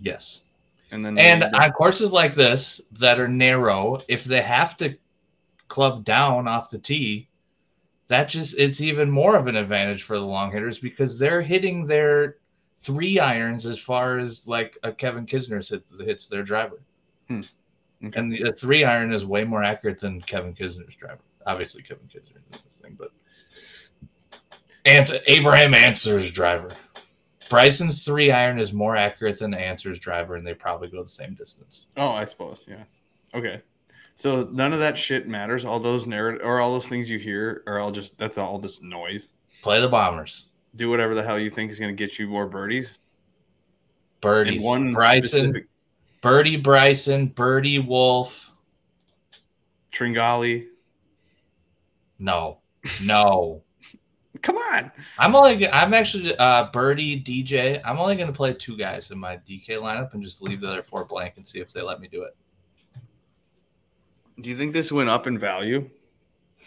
Yes, 0.00 0.42
and 0.90 1.04
then 1.04 1.18
and 1.18 1.44
on 1.44 1.72
courses 1.72 2.12
like 2.12 2.34
this 2.34 2.80
that 2.92 3.18
are 3.18 3.28
narrow, 3.28 4.00
if 4.08 4.24
they 4.24 4.42
have 4.42 4.76
to 4.78 4.96
club 5.68 6.04
down 6.04 6.46
off 6.46 6.70
the 6.70 6.78
tee, 6.78 7.28
that 8.08 8.28
just 8.28 8.58
it's 8.58 8.80
even 8.80 9.10
more 9.10 9.36
of 9.36 9.46
an 9.46 9.56
advantage 9.56 10.02
for 10.02 10.18
the 10.18 10.24
long 10.24 10.52
hitters 10.52 10.78
because 10.78 11.18
they're 11.18 11.42
hitting 11.42 11.86
their 11.86 12.36
three 12.76 13.18
irons 13.18 13.64
as 13.64 13.78
far 13.78 14.18
as 14.18 14.46
like 14.46 14.76
a 14.82 14.92
Kevin 14.92 15.24
Kisner 15.24 15.66
hits, 15.66 16.00
hits 16.00 16.28
their 16.28 16.42
driver. 16.42 16.82
Hmm. 17.28 17.40
Okay. 18.04 18.20
And 18.20 18.32
the, 18.32 18.42
the, 18.42 18.52
three 18.52 18.84
iron 18.84 19.12
is 19.12 19.24
way 19.24 19.44
more 19.44 19.62
accurate 19.62 20.00
than 20.00 20.20
Kevin 20.20 20.52
Kisner's 20.52 20.96
driver. 20.96 21.20
Obviously, 21.46 21.82
Kevin 21.82 22.08
Kisner 22.08 22.36
is 22.52 22.60
this 22.64 22.76
thing, 22.76 22.96
but 22.98 23.12
and 24.84 25.20
Abraham 25.26 25.74
Ancer's 25.74 26.30
driver. 26.30 26.74
Bryson's 27.48 28.02
three 28.02 28.30
iron 28.30 28.58
is 28.58 28.72
more 28.72 28.96
accurate 28.96 29.38
than 29.38 29.50
the 29.50 29.58
Ancer's 29.58 29.98
driver, 29.98 30.36
and 30.36 30.46
they 30.46 30.54
probably 30.54 30.88
go 30.88 31.02
the 31.02 31.08
same 31.08 31.34
distance. 31.34 31.86
Oh, 31.96 32.10
I 32.10 32.24
suppose, 32.24 32.64
yeah. 32.66 32.84
Okay, 33.34 33.62
so 34.16 34.48
none 34.52 34.72
of 34.72 34.78
that 34.78 34.96
shit 34.96 35.28
matters. 35.28 35.64
All 35.64 35.80
those 35.80 36.06
narrative 36.06 36.42
or 36.44 36.60
all 36.60 36.72
those 36.72 36.86
things 36.86 37.10
you 37.10 37.18
hear 37.18 37.62
are 37.66 37.78
all 37.78 37.90
just 37.90 38.16
that's 38.18 38.38
all 38.38 38.58
this 38.58 38.80
noise. 38.80 39.28
Play 39.62 39.80
the 39.80 39.88
bombers. 39.88 40.46
Do 40.74 40.88
whatever 40.88 41.14
the 41.14 41.22
hell 41.22 41.38
you 41.38 41.50
think 41.50 41.70
is 41.70 41.78
going 41.78 41.94
to 41.94 42.06
get 42.06 42.18
you 42.18 42.26
more 42.26 42.46
birdies. 42.46 42.98
Birdies. 44.20 44.56
And 44.56 44.64
one 44.64 44.92
Bryson, 44.94 45.28
specific 45.28 45.66
Birdie 46.22 46.56
Bryson, 46.56 47.26
Birdie 47.26 47.80
Wolf. 47.80 48.50
Tringale. 49.92 50.68
No, 52.18 52.58
no. 53.02 53.62
Come 54.42 54.56
on. 54.56 54.90
I'm 55.18 55.34
only. 55.36 55.68
I'm 55.68 55.94
actually 55.94 56.36
uh, 56.36 56.68
Birdie 56.72 57.22
DJ. 57.22 57.80
I'm 57.84 57.98
only 57.98 58.16
going 58.16 58.26
to 58.26 58.32
play 58.32 58.52
two 58.52 58.76
guys 58.76 59.10
in 59.10 59.18
my 59.18 59.36
DK 59.36 59.68
lineup 59.70 60.14
and 60.14 60.22
just 60.22 60.42
leave 60.42 60.60
the 60.60 60.68
other 60.68 60.82
four 60.82 61.04
blank 61.04 61.34
and 61.36 61.46
see 61.46 61.60
if 61.60 61.72
they 61.72 61.80
let 61.80 62.00
me 62.00 62.08
do 62.08 62.22
it. 62.22 62.36
Do 64.40 64.50
you 64.50 64.56
think 64.56 64.72
this 64.72 64.90
went 64.90 65.08
up 65.08 65.26
in 65.26 65.38
value? 65.38 65.88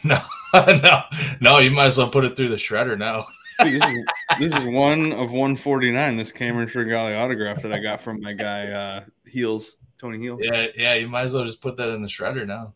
No, 0.04 0.22
no, 0.54 1.02
no. 1.40 1.60
You 1.60 1.72
might 1.72 1.86
as 1.86 1.98
well 1.98 2.10
put 2.10 2.26
it 2.26 2.36
through 2.36 2.50
the 2.50 2.58
shredder 2.58 2.98
now 2.98 3.26
this, 3.64 3.82
is, 3.82 4.06
this 4.40 4.54
is 4.54 4.64
one 4.66 5.14
of 5.14 5.32
149. 5.32 6.18
This 6.18 6.32
Cameron 6.32 6.68
Tringale 6.68 7.18
autograph 7.18 7.62
that 7.62 7.72
I 7.72 7.80
got 7.80 8.02
from 8.02 8.22
my 8.22 8.34
guy 8.34 8.68
uh, 8.68 9.06
Heels, 9.26 9.78
Tony 9.98 10.20
Heel. 10.20 10.38
Yeah, 10.42 10.68
yeah. 10.76 10.94
You 10.96 11.08
might 11.08 11.24
as 11.24 11.34
well 11.34 11.46
just 11.46 11.62
put 11.62 11.78
that 11.78 11.90
in 11.90 12.02
the 12.02 12.08
shredder 12.08 12.46
now. 12.46 12.74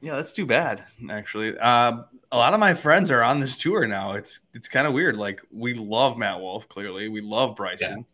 Yeah, 0.00 0.16
that's 0.16 0.32
too 0.32 0.44
bad. 0.44 0.84
Actually, 1.10 1.56
uh, 1.58 2.02
a 2.30 2.36
lot 2.36 2.54
of 2.54 2.60
my 2.60 2.74
friends 2.74 3.10
are 3.10 3.22
on 3.22 3.40
this 3.40 3.56
tour 3.56 3.86
now. 3.86 4.12
It's 4.12 4.40
it's 4.54 4.68
kind 4.68 4.86
of 4.86 4.92
weird. 4.92 5.16
Like 5.16 5.40
we 5.50 5.74
love 5.74 6.18
Matt 6.18 6.40
Wolff, 6.40 6.68
Clearly, 6.68 7.08
we 7.08 7.20
love 7.20 7.56
Bryson. 7.56 7.98
Yeah. 7.98 8.04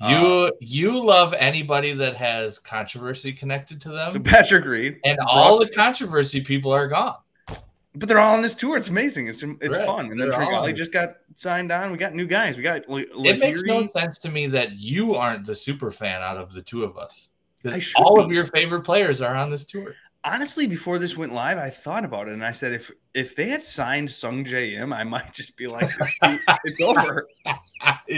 You 0.00 0.26
uh, 0.26 0.50
you 0.60 1.04
love 1.04 1.34
anybody 1.34 1.92
that 1.92 2.16
has 2.16 2.58
controversy 2.58 3.32
connected 3.32 3.80
to 3.82 3.90
them. 3.90 4.10
So 4.10 4.20
Patrick 4.20 4.64
Reed 4.64 4.98
and 5.04 5.18
all 5.26 5.58
the 5.58 5.68
controversy 5.68 6.40
people 6.40 6.72
are 6.72 6.88
gone. 6.88 7.16
But 7.96 8.08
they're 8.08 8.18
all 8.18 8.34
on 8.34 8.42
this 8.42 8.54
tour. 8.54 8.76
It's 8.76 8.88
amazing. 8.88 9.28
It's 9.28 9.42
it's 9.42 9.76
right. 9.76 9.86
fun. 9.86 10.10
And 10.10 10.20
then 10.20 10.30
Tringale 10.30 10.74
just 10.74 10.92
got 10.92 11.14
signed 11.36 11.70
on. 11.70 11.92
We 11.92 11.98
got 11.98 12.12
new 12.12 12.26
guys. 12.26 12.56
We 12.56 12.62
got. 12.62 12.82
it 12.88 13.38
makes 13.38 13.62
no 13.62 13.86
sense 13.86 14.18
to 14.18 14.30
me 14.30 14.48
that 14.48 14.72
you 14.72 15.14
aren't 15.14 15.46
the 15.46 15.54
super 15.54 15.92
fan 15.92 16.20
out 16.20 16.36
of 16.36 16.52
the 16.52 16.62
two 16.62 16.82
of 16.82 16.98
us. 16.98 17.30
Because 17.62 17.92
all 17.96 18.16
be. 18.16 18.24
of 18.24 18.32
your 18.32 18.46
favorite 18.46 18.82
players 18.82 19.22
are 19.22 19.36
on 19.36 19.50
this 19.50 19.64
tour. 19.64 19.94
Honestly, 20.24 20.66
before 20.66 20.98
this 20.98 21.16
went 21.16 21.34
live, 21.34 21.58
I 21.58 21.68
thought 21.68 22.04
about 22.04 22.28
it 22.28 22.34
and 22.34 22.44
I 22.44 22.52
said, 22.52 22.72
if 22.72 22.90
if 23.14 23.36
they 23.36 23.48
had 23.48 23.62
signed 23.62 24.08
Sungjae 24.08 24.72
Im, 24.78 24.92
I 24.92 25.04
might 25.04 25.32
just 25.34 25.56
be 25.56 25.66
like, 25.66 25.90
it's, 26.64 26.80
over. 26.80 27.28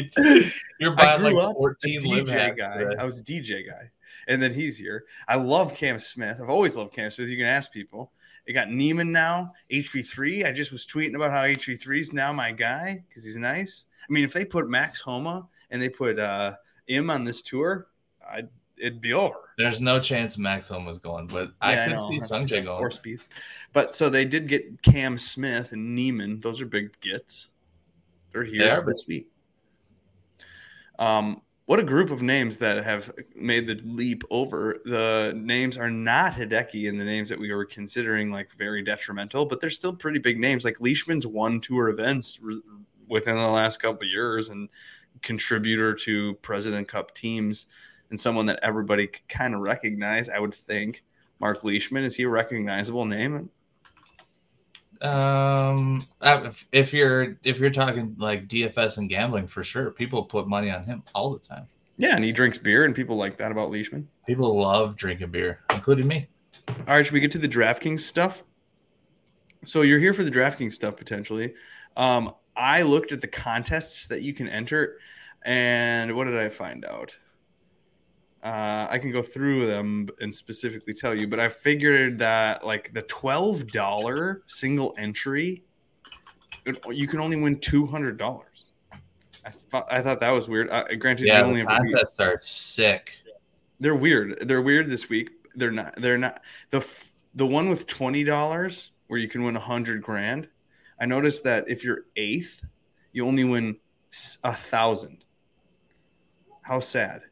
You're 0.81 0.95
buying 0.95 1.23
like 1.23 1.35
14 1.35 1.99
a 1.99 2.01
DJ 2.01 2.57
guy. 2.57 2.83
Right? 2.83 2.99
I 2.99 3.05
was 3.05 3.21
a 3.21 3.25
DJ 3.25 3.67
guy, 3.67 3.91
and 4.29 4.41
then 4.41 4.55
he's 4.55 4.79
here. 4.79 5.05
I 5.27 5.37
love 5.37 5.75
Cam 5.75 5.99
Smith. 5.99 6.39
I've 6.41 6.49
always 6.49 6.77
loved 6.77 6.93
Cam 6.95 7.11
Smith. 7.11 7.29
You 7.29 7.37
can 7.37 7.47
ask 7.47 7.73
people. 7.73 8.13
They 8.47 8.53
got 8.53 8.71
Niemann 8.71 9.11
now, 9.11 9.55
HV3. 9.73 10.47
I 10.47 10.53
just 10.53 10.71
was 10.71 10.87
tweeting 10.87 11.17
about 11.17 11.33
how 11.33 11.43
HV3 11.43 12.01
is 12.01 12.13
now 12.13 12.33
my 12.33 12.53
guy 12.53 13.05
because 13.09 13.25
he's 13.25 13.37
nice. 13.37 13.87
I 14.09 14.13
mean, 14.13 14.25
if 14.25 14.33
they 14.33 14.45
put 14.45 14.69
Max 14.69 15.01
Homa 15.01 15.49
and 15.69 15.83
they 15.83 15.89
put 15.89 16.19
uh, 16.19 16.55
Im 16.87 17.11
on 17.11 17.25
this 17.25 17.43
tour, 17.43 17.89
I'd, 18.29 18.49
it'd 18.79 19.01
be 19.01 19.13
over. 19.13 19.37
There's 19.59 19.81
no 19.81 19.99
chance 20.01 20.37
Max 20.37 20.69
Homa's 20.69 20.99
going, 20.99 21.27
but 21.27 21.53
yeah, 21.63 21.85
I 21.85 21.89
could 21.89 21.97
I 21.97 22.11
see 22.11 22.21
Sungjae 22.21 22.65
going. 22.65 22.81
Or 22.81 22.91
Speed. 22.91 23.21
But 23.73 23.95
so 23.95 24.09
they 24.09 24.25
did 24.25 24.49
get 24.49 24.83
Cam 24.83 25.19
Smith 25.19 25.73
and 25.73 25.95
Niemann. 25.95 26.41
Those 26.41 26.61
are 26.61 26.67
big 26.67 26.99
gets. 27.01 27.51
They're 28.33 28.45
here 28.45 28.65
they 28.65 28.71
are 28.71 28.85
this 28.85 29.05
week. 29.09 29.29
Um, 30.99 31.43
what 31.67 31.81
a 31.81 31.85
group 31.85 32.11
of 32.11 32.23
names 32.23 32.59
that 32.59 32.85
have 32.85 33.13
made 33.35 33.67
the 33.67 33.81
leap 33.83 34.23
over. 34.31 34.81
The 34.85 35.33
names 35.37 35.77
are 35.77 35.91
not 35.91 36.35
Hideki 36.35 36.89
and 36.89 37.01
the 37.01 37.05
names 37.05 37.29
that 37.29 37.41
we 37.41 37.53
were 37.53 37.65
considering 37.65 38.31
like 38.31 38.53
very 38.53 38.83
detrimental, 38.83 39.47
but 39.47 39.61
they're 39.61 39.71
still 39.71 39.93
pretty 39.93 40.21
big 40.21 40.39
names. 40.39 40.65
Like 40.65 40.81
Leishman's 40.81 41.27
won 41.27 41.61
tour 41.61 41.89
events 41.89 42.39
re- 42.41 42.63
within 43.09 43.37
the 43.37 43.49
last 43.49 43.81
couple 43.81 44.07
years 44.07 44.49
and 44.49 44.69
contributor 45.23 45.93
to 45.95 46.35
President 46.35 46.89
Cup 46.89 47.15
teams 47.15 47.67
and 48.11 48.19
someone 48.19 48.47
that 48.47 48.59
everybody 48.63 49.07
could 49.07 49.29
kind 49.29 49.55
of 49.55 49.61
recognize. 49.61 50.29
I 50.29 50.39
would 50.39 50.55
think 50.55 51.03
Mark 51.41 51.65
Leishman 51.65 52.05
is 52.05 52.17
he 52.17 52.25
a 52.25 52.29
recognizable 52.29 53.05
name? 53.05 53.51
Um, 55.03 56.07
if 56.73 56.93
you're 56.93 57.37
if 57.45 57.59
you're 57.59 57.71
talking 57.71 58.17
like 58.19 58.49
DFS 58.49 58.99
and 58.99 59.09
gambling 59.09 59.47
for 59.47 59.63
sure, 59.63 59.91
people 59.91 60.25
put 60.25 60.49
money 60.49 60.71
on 60.71 60.85
him 60.85 61.03
all 61.15 61.33
the 61.33 61.39
time. 61.39 61.67
Yeah, 61.99 62.15
and 62.15 62.25
he 62.25 62.33
drinks 62.33 62.59
beer, 62.59 62.85
and 62.85 62.95
people 62.95 63.17
like 63.17 63.39
that 63.39 63.53
about 63.53 63.71
Leishman. 63.71 64.09
People 64.27 64.59
love 64.61 64.97
drinking 64.97 65.31
beer, 65.31 65.61
including 65.71 66.07
me. 66.07 66.29
All 66.69 66.75
right, 66.89 67.05
should 67.07 67.13
we 67.13 67.21
get 67.21 67.33
to 67.33 67.39
the 67.39 67.49
DraftKings 67.49 68.01
stuff? 68.01 68.43
So 69.65 69.83
you're 69.83 69.99
here 69.99 70.15
for 70.15 70.23
the 70.23 70.31
DraftKings 70.31 70.73
stuff 70.73 70.97
potentially. 70.97 71.55
Um, 71.97 72.35
I 72.55 72.83
looked 72.83 73.13
at 73.13 73.21
the 73.21 73.27
contests 73.29 74.07
that 74.07 74.23
you 74.23 74.33
can 74.35 74.49
enter, 74.49 74.99
And 75.45 76.17
what 76.17 76.25
did 76.25 76.39
I 76.39 76.49
find 76.49 76.85
out? 76.85 77.17
Uh, 78.47 78.87
I 78.89 78.99
can 78.99 79.11
go 79.11 79.23
through 79.23 79.67
them 79.67 80.09
and 80.21 80.33
specifically 80.33 80.95
tell 80.95 81.13
you, 81.13 81.27
but 81.27 81.41
I 81.41 81.49
figured 81.49 82.21
that 82.21 82.65
like 82.65 82.95
the 82.95 83.03
twelve 83.03 83.67
dollar 83.73 84.43
single 84.47 84.95
entry, 84.97 85.65
you 86.89 87.09
can 87.09 87.19
only 87.19 87.35
win 87.35 87.59
two 87.59 87.87
hundred 87.87 88.19
dollars. 88.19 88.67
I 89.45 89.51
thought 89.51 89.89
I 89.91 90.01
thought 90.01 90.21
that 90.21 90.31
was 90.31 90.49
weird. 90.49 90.71
Uh, 90.71 90.85
granted, 90.97 91.27
yeah, 91.27 91.41
you 91.41 91.45
only 91.45 91.63
the 91.63 91.67
contests 91.67 92.21
are 92.21 92.39
sick. 92.41 93.15
They're 93.81 93.97
weird. 93.97 94.47
They're 94.47 94.63
weird 94.63 94.91
this 94.91 95.09
week. 95.09 95.31
They're 95.57 95.73
not. 95.73 96.01
They're 96.01 96.17
not 96.17 96.41
the 96.71 96.87
the 97.35 97.47
one 97.47 97.69
with 97.69 97.89
twenty 97.89 98.23
dollars 98.23 98.93
where 99.09 99.19
you 99.19 99.27
can 99.27 99.43
win 99.43 99.57
a 99.57 99.61
hundred 99.61 100.03
grand. 100.03 100.47
I 101.01 101.07
noticed 101.07 101.43
that 101.43 101.65
if 101.67 101.83
you're 101.83 102.05
eighth, 102.15 102.65
you 103.13 103.27
only 103.27 103.43
win 103.43 103.79
a 104.45 104.55
thousand. 104.55 105.25
How 106.63 106.79
sad. 106.79 107.23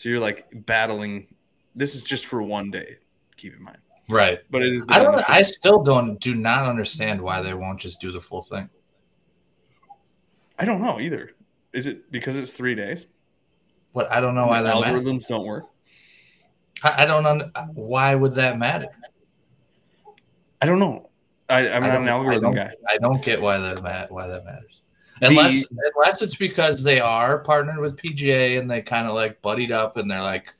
So 0.00 0.08
you're 0.08 0.18
like 0.18 0.46
battling. 0.64 1.26
This 1.74 1.94
is 1.94 2.04
just 2.04 2.24
for 2.24 2.42
one 2.42 2.70
day. 2.70 2.96
Keep 3.36 3.58
in 3.58 3.62
mind. 3.62 3.76
Right. 4.08 4.38
But 4.50 4.62
it 4.62 4.72
is. 4.72 4.82
I 4.88 5.02
don't. 5.02 5.22
I 5.28 5.42
still 5.42 5.82
don't. 5.82 6.18
Do 6.18 6.34
not 6.34 6.66
understand 6.66 7.20
why 7.20 7.42
they 7.42 7.52
won't 7.52 7.78
just 7.78 8.00
do 8.00 8.10
the 8.10 8.18
full 8.18 8.40
thing. 8.40 8.70
I 10.58 10.64
don't 10.64 10.80
know 10.80 11.00
either. 11.00 11.32
Is 11.74 11.84
it 11.84 12.10
because 12.10 12.38
it's 12.38 12.54
three 12.54 12.74
days? 12.74 13.04
But 13.92 14.10
I 14.10 14.22
don't 14.22 14.34
know 14.34 14.46
why 14.46 14.60
algorithms 14.60 15.28
don't 15.28 15.44
work. 15.44 15.66
I, 16.82 17.02
I 17.02 17.04
don't 17.04 17.22
know. 17.22 17.50
Why 17.74 18.14
would 18.14 18.36
that 18.36 18.58
matter? 18.58 18.88
I 20.62 20.66
don't 20.66 20.78
know. 20.78 21.10
I, 21.50 21.66
am 21.66 21.82
not 21.82 22.00
an 22.00 22.08
algorithm 22.08 22.52
I 22.52 22.54
guy. 22.54 22.72
I 22.88 22.96
don't 22.96 23.22
get 23.22 23.42
why 23.42 23.58
that 23.58 24.10
why 24.10 24.28
that 24.28 24.46
matters. 24.46 24.80
Unless 25.22 25.68
the, 25.68 25.92
unless 25.94 26.22
it's 26.22 26.36
because 26.36 26.82
they 26.82 27.00
are 27.00 27.38
partnered 27.38 27.78
with 27.78 27.96
PGA 27.96 28.58
and 28.58 28.70
they 28.70 28.82
kind 28.82 29.06
of 29.06 29.14
like 29.14 29.40
buddied 29.42 29.72
up 29.72 29.96
and 29.96 30.10
they're 30.10 30.22
like, 30.22 30.54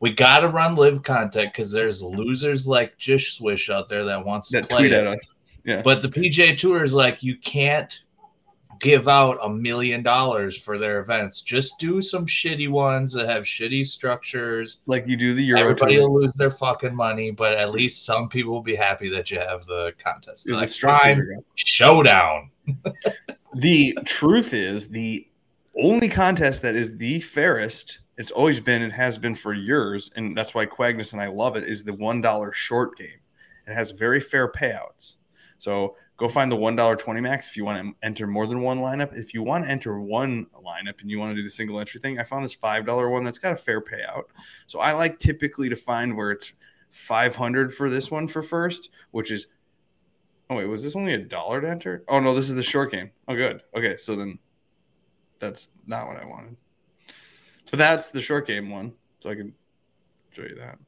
we 0.00 0.12
got 0.12 0.40
to 0.40 0.48
run 0.48 0.76
live 0.76 1.02
content 1.02 1.52
because 1.52 1.72
there's 1.72 2.02
losers 2.02 2.66
like 2.66 2.98
Jish 2.98 3.36
Swish 3.36 3.70
out 3.70 3.88
there 3.88 4.04
that 4.04 4.24
wants 4.24 4.50
to 4.50 4.62
play 4.62 4.78
tweet 4.78 4.92
it. 4.92 4.98
at 4.98 5.06
us. 5.06 5.34
Yeah. 5.64 5.82
But 5.82 6.02
the 6.02 6.08
PGA 6.08 6.56
Tour 6.56 6.84
is 6.84 6.94
like, 6.94 7.22
you 7.22 7.36
can't 7.38 7.98
give 8.78 9.08
out 9.08 9.38
a 9.42 9.48
million 9.48 10.02
dollars 10.02 10.58
for 10.58 10.78
their 10.78 11.00
events. 11.00 11.40
Just 11.40 11.78
do 11.78 12.02
some 12.02 12.26
shitty 12.26 12.68
ones 12.68 13.12
that 13.12 13.28
have 13.28 13.44
shitty 13.44 13.86
structures. 13.86 14.80
Like 14.86 15.06
you 15.06 15.16
do 15.16 15.34
the 15.34 15.42
Euro. 15.44 15.60
Everybody 15.60 15.96
tour. 15.96 16.08
will 16.08 16.22
lose 16.22 16.34
their 16.34 16.50
fucking 16.50 16.94
money, 16.94 17.30
but 17.30 17.54
at 17.54 17.70
least 17.70 18.04
some 18.04 18.28
people 18.28 18.52
will 18.52 18.62
be 18.62 18.76
happy 18.76 19.08
that 19.10 19.30
you 19.30 19.38
have 19.38 19.66
the 19.66 19.92
contest. 19.98 20.46
Yeah, 20.46 20.56
like, 20.56 20.68
the 20.68 20.74
fine, 20.74 21.44
showdown. 21.54 22.50
the 23.56 23.96
truth 24.04 24.52
is 24.52 24.88
the 24.88 25.26
only 25.82 26.08
contest 26.08 26.60
that 26.62 26.76
is 26.76 26.98
the 26.98 27.20
fairest 27.20 28.00
it's 28.18 28.30
always 28.30 28.60
been 28.60 28.82
and 28.82 28.92
has 28.92 29.16
been 29.18 29.34
for 29.34 29.54
years 29.54 30.10
and 30.14 30.36
that's 30.36 30.54
why 30.54 30.66
quagness 30.66 31.12
and 31.12 31.22
i 31.22 31.26
love 31.26 31.56
it 31.56 31.64
is 31.64 31.84
the 31.84 31.92
one 31.92 32.20
dollar 32.20 32.52
short 32.52 32.96
game. 32.96 33.20
It 33.66 33.74
has 33.74 33.90
very 33.90 34.20
fair 34.20 34.50
payouts. 34.50 35.14
So 35.58 35.96
go 36.16 36.28
find 36.28 36.52
the 36.52 36.56
one 36.56 36.76
dollar 36.76 36.96
20 36.96 37.20
max 37.20 37.48
if 37.48 37.56
you 37.56 37.64
want 37.64 37.82
to 37.82 38.06
enter 38.06 38.26
more 38.26 38.46
than 38.46 38.60
one 38.60 38.78
lineup. 38.78 39.16
If 39.16 39.32
you 39.32 39.42
want 39.42 39.64
to 39.64 39.70
enter 39.70 39.98
one 39.98 40.46
lineup 40.54 41.00
and 41.00 41.10
you 41.10 41.18
want 41.18 41.32
to 41.32 41.36
do 41.36 41.42
the 41.42 41.50
single 41.50 41.80
entry 41.80 42.00
thing 42.00 42.18
i 42.18 42.24
found 42.24 42.44
this 42.44 42.54
five 42.54 42.84
dollar 42.84 43.08
one 43.08 43.24
that's 43.24 43.38
got 43.38 43.54
a 43.54 43.56
fair 43.56 43.80
payout. 43.80 44.24
So 44.66 44.80
i 44.80 44.92
like 44.92 45.18
typically 45.18 45.70
to 45.70 45.76
find 45.76 46.14
where 46.14 46.30
it's 46.30 46.52
500 46.90 47.74
for 47.74 47.88
this 47.90 48.10
one 48.10 48.28
for 48.28 48.42
first 48.42 48.90
which 49.12 49.30
is 49.30 49.46
Oh 50.48 50.56
wait, 50.56 50.66
was 50.66 50.82
this 50.82 50.94
only 50.94 51.12
a 51.14 51.18
dollar 51.18 51.60
to 51.60 51.68
enter? 51.68 52.04
Oh 52.08 52.20
no, 52.20 52.34
this 52.34 52.48
is 52.48 52.54
the 52.54 52.62
short 52.62 52.92
game. 52.92 53.10
Oh 53.26 53.34
good. 53.34 53.62
Okay, 53.74 53.96
so 53.96 54.14
then 54.14 54.38
that's 55.38 55.68
not 55.86 56.06
what 56.06 56.16
I 56.16 56.24
wanted. 56.24 56.56
But 57.70 57.78
that's 57.78 58.10
the 58.10 58.22
short 58.22 58.46
game 58.46 58.70
one, 58.70 58.92
so 59.20 59.30
I 59.30 59.34
can 59.34 59.54
show 60.30 60.42
you 60.42 60.54
that. 60.56 60.78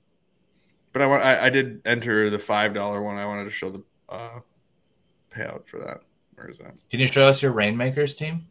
But 0.92 1.02
I 1.02 1.06
want 1.06 1.24
I, 1.24 1.46
I 1.46 1.50
did 1.50 1.82
enter 1.84 2.30
the 2.30 2.38
five 2.38 2.72
dollar 2.72 3.02
one. 3.02 3.16
I 3.16 3.26
wanted 3.26 3.44
to 3.44 3.50
show 3.50 3.70
the 3.70 3.82
uh, 4.08 4.40
payout 5.30 5.66
for 5.66 5.78
that. 5.80 6.02
Where 6.34 6.48
is 6.48 6.58
that? 6.58 6.76
Can 6.90 7.00
you 7.00 7.08
show 7.08 7.28
us 7.28 7.42
your 7.42 7.52
Rainmakers 7.52 8.14
team? 8.14 8.46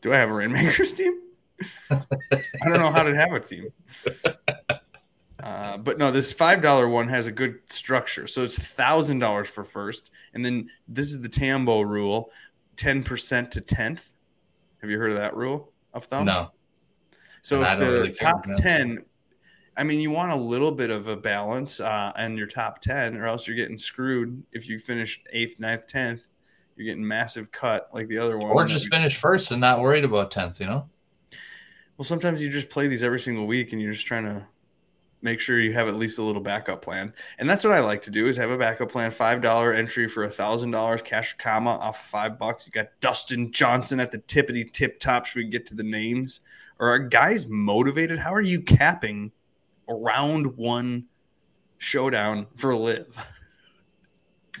Do 0.00 0.12
I 0.12 0.16
have 0.16 0.30
a 0.30 0.32
Rainmakers 0.32 0.92
team? 0.94 1.20
I 1.90 1.98
don't 2.64 2.78
know 2.78 2.92
how 2.92 3.02
to 3.02 3.16
have 3.16 3.32
a 3.32 3.40
team. 3.40 3.68
Uh, 5.46 5.76
but 5.76 5.96
no, 5.96 6.10
this 6.10 6.32
five 6.32 6.60
dollar 6.60 6.88
one 6.88 7.06
has 7.06 7.28
a 7.28 7.30
good 7.30 7.60
structure. 7.68 8.26
So 8.26 8.42
it's 8.42 8.58
thousand 8.58 9.20
dollars 9.20 9.46
for 9.46 9.62
first, 9.62 10.10
and 10.34 10.44
then 10.44 10.68
this 10.88 11.12
is 11.12 11.22
the 11.22 11.28
Tambo 11.28 11.82
rule: 11.82 12.32
ten 12.74 13.04
percent 13.04 13.52
to 13.52 13.60
tenth. 13.60 14.10
Have 14.80 14.90
you 14.90 14.98
heard 14.98 15.12
of 15.12 15.18
that 15.18 15.36
rule 15.36 15.70
of 15.94 16.06
thumb? 16.06 16.24
No. 16.24 16.50
So 17.42 17.62
if 17.62 17.78
the 17.78 17.86
really 17.86 18.12
top 18.12 18.44
ten, 18.56 19.04
I 19.76 19.84
mean, 19.84 20.00
you 20.00 20.10
want 20.10 20.32
a 20.32 20.36
little 20.36 20.72
bit 20.72 20.90
of 20.90 21.06
a 21.06 21.14
balance 21.14 21.78
uh, 21.78 22.12
your 22.34 22.48
top 22.48 22.82
ten, 22.82 23.16
or 23.16 23.28
else 23.28 23.46
you're 23.46 23.54
getting 23.54 23.78
screwed. 23.78 24.42
If 24.50 24.68
you 24.68 24.80
finish 24.80 25.22
eighth, 25.32 25.60
ninth, 25.60 25.86
tenth, 25.86 26.26
you're 26.74 26.86
getting 26.86 27.06
massive 27.06 27.52
cut 27.52 27.88
like 27.94 28.08
the 28.08 28.18
other 28.18 28.36
one. 28.36 28.50
Or 28.50 28.64
just 28.64 28.88
finish 28.88 29.14
first 29.14 29.52
and 29.52 29.60
not 29.60 29.78
worried 29.80 30.04
about 30.04 30.32
tenth. 30.32 30.58
You 30.58 30.66
know. 30.66 30.88
Well, 31.96 32.04
sometimes 32.04 32.40
you 32.40 32.50
just 32.50 32.68
play 32.68 32.88
these 32.88 33.04
every 33.04 33.20
single 33.20 33.46
week, 33.46 33.72
and 33.72 33.80
you're 33.80 33.92
just 33.92 34.06
trying 34.06 34.24
to 34.24 34.48
make 35.22 35.40
sure 35.40 35.60
you 35.60 35.72
have 35.72 35.88
at 35.88 35.96
least 35.96 36.18
a 36.18 36.22
little 36.22 36.42
backup 36.42 36.82
plan. 36.82 37.12
And 37.38 37.48
that's 37.48 37.64
what 37.64 37.72
I 37.72 37.80
like 37.80 38.02
to 38.02 38.10
do 38.10 38.26
is 38.26 38.36
have 38.36 38.50
a 38.50 38.58
backup 38.58 38.90
plan. 38.90 39.10
Five 39.10 39.42
dollar 39.42 39.72
entry 39.72 40.08
for 40.08 40.22
a 40.22 40.28
thousand 40.28 40.70
dollars 40.70 41.02
cash 41.02 41.34
comma 41.38 41.70
off 41.70 42.00
of 42.00 42.06
five 42.06 42.38
bucks. 42.38 42.66
You 42.66 42.72
got 42.72 42.88
Dustin 43.00 43.52
Johnson 43.52 44.00
at 44.00 44.12
the 44.12 44.18
tippity 44.18 44.70
tip 44.70 45.00
top. 45.00 45.26
Should 45.26 45.38
we 45.38 45.48
get 45.48 45.66
to 45.66 45.74
the 45.74 45.82
names? 45.82 46.40
Or 46.78 46.88
are 46.90 46.98
guys 46.98 47.46
motivated? 47.46 48.18
How 48.18 48.34
are 48.34 48.42
you 48.42 48.60
capping 48.60 49.32
round 49.88 50.56
one 50.56 51.06
showdown 51.78 52.46
for 52.54 52.76
LIV? 52.76 53.16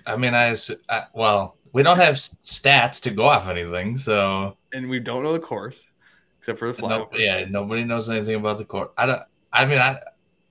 I 0.06 0.16
mean, 0.16 0.34
I, 0.34 0.54
I 0.88 1.04
well, 1.14 1.56
we 1.72 1.82
don't 1.82 1.98
have 1.98 2.14
stats 2.14 3.00
to 3.02 3.10
go 3.10 3.26
off 3.26 3.48
anything, 3.48 3.96
so 3.96 4.56
and 4.72 4.88
we 4.88 5.00
don't 5.00 5.22
know 5.22 5.32
the 5.32 5.40
course 5.40 5.78
except 6.38 6.58
for 6.58 6.68
the 6.68 6.74
fly. 6.74 6.90
No, 6.90 7.08
yeah, 7.12 7.44
nobody 7.48 7.82
knows 7.82 8.08
anything 8.08 8.36
about 8.36 8.58
the 8.58 8.64
course. 8.64 8.90
I 8.96 9.06
don't. 9.06 9.22
I 9.52 9.66
mean, 9.66 9.78
I 9.78 9.98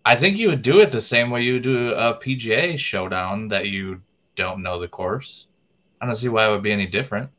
I 0.05 0.15
think 0.15 0.38
you 0.38 0.50
would 0.50 0.62
do 0.62 0.81
it 0.81 0.91
the 0.91 1.01
same 1.01 1.31
way 1.31 1.41
you 1.41 1.59
do 1.59 1.91
a 1.93 2.13
PGA 2.13 2.77
showdown 2.77 3.47
that 3.47 3.67
you 3.67 4.01
don't 4.35 4.62
know 4.62 4.79
the 4.79 4.88
course. 4.88 5.47
I 6.00 6.05
don't 6.05 6.15
see 6.15 6.29
why 6.29 6.47
it 6.47 6.51
would 6.51 6.62
be 6.62 6.71
any 6.71 6.85
different. 6.85 7.31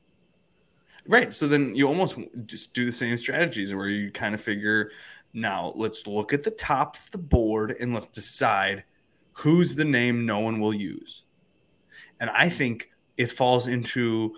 Right. 1.06 1.32
So 1.32 1.46
then 1.46 1.76
you 1.76 1.86
almost 1.86 2.18
just 2.46 2.74
do 2.74 2.84
the 2.84 2.92
same 2.92 3.16
strategies 3.16 3.72
where 3.72 3.88
you 3.88 4.10
kind 4.10 4.34
of 4.34 4.40
figure 4.40 4.90
now 5.32 5.72
let's 5.76 6.06
look 6.06 6.32
at 6.32 6.42
the 6.42 6.50
top 6.50 6.96
of 6.96 7.10
the 7.12 7.18
board 7.18 7.70
and 7.78 7.94
let's 7.94 8.06
decide 8.06 8.84
who's 9.32 9.76
the 9.76 9.84
name 9.84 10.26
no 10.26 10.40
one 10.40 10.58
will 10.58 10.74
use. 10.74 11.22
And 12.18 12.30
I 12.30 12.48
think 12.48 12.90
it 13.16 13.30
falls 13.30 13.68
into 13.68 14.34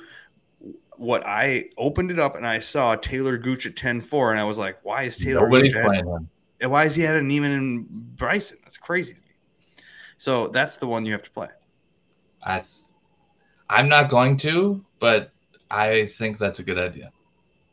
what 0.97 1.25
I 1.25 1.67
opened 1.79 2.11
it 2.11 2.19
up 2.19 2.37
and 2.37 2.47
I 2.47 2.59
saw 2.59 2.97
Taylor 2.97 3.39
Gooch 3.39 3.65
at 3.65 3.77
10 3.77 4.01
4, 4.01 4.33
and 4.33 4.41
I 4.41 4.45
was 4.45 4.59
like, 4.59 4.79
why 4.83 5.05
is 5.05 5.17
Taylor 5.17 5.49
Nobody's 5.49 5.73
Gooch 5.73 5.85
playing 5.85 6.07
him? 6.07 6.29
Why 6.61 6.85
is 6.85 6.95
he 6.95 7.07
at 7.07 7.17
an 7.17 7.31
even 7.31 7.53
and 7.53 8.17
Bryson? 8.17 8.59
That's 8.65 8.77
crazy 8.77 9.15
to 9.15 9.21
me. 9.21 9.27
So 10.17 10.49
that's 10.49 10.77
the 10.77 10.87
one 10.87 11.07
you 11.07 11.13
have 11.13 11.23
to 11.23 11.31
play. 11.31 11.49
I, 12.43 12.63
I'm 13.69 13.89
not 13.89 14.11
going 14.11 14.37
to, 14.39 14.85
but 14.99 15.31
I 15.71 16.07
think 16.07 16.39
that's 16.39 16.59
a 16.59 16.63
good 16.63 16.79
idea. 16.79 17.13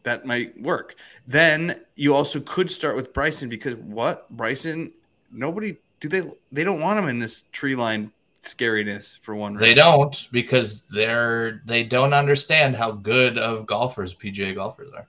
That 0.03 0.25
might 0.25 0.59
work. 0.61 0.95
Then 1.27 1.81
you 1.95 2.13
also 2.13 2.39
could 2.39 2.69
start 2.69 2.95
with 2.95 3.11
Bryson 3.13 3.49
because 3.49 3.75
what 3.75 4.29
Bryson? 4.29 4.91
Nobody 5.31 5.77
do 5.99 6.07
they 6.07 6.29
they 6.51 6.63
don't 6.63 6.79
want 6.79 6.99
him 6.99 7.07
in 7.07 7.17
this 7.17 7.43
tree 7.51 7.75
line 7.75 8.11
scariness 8.43 9.17
for 9.21 9.35
one. 9.35 9.53
Reason. 9.53 9.65
They 9.65 9.73
don't 9.73 10.27
because 10.31 10.83
they're 10.83 11.63
they 11.65 11.83
don't 11.83 12.13
understand 12.13 12.75
how 12.75 12.91
good 12.91 13.39
of 13.39 13.65
golfers 13.65 14.13
PGA 14.13 14.53
golfers 14.53 14.91
are, 14.93 15.07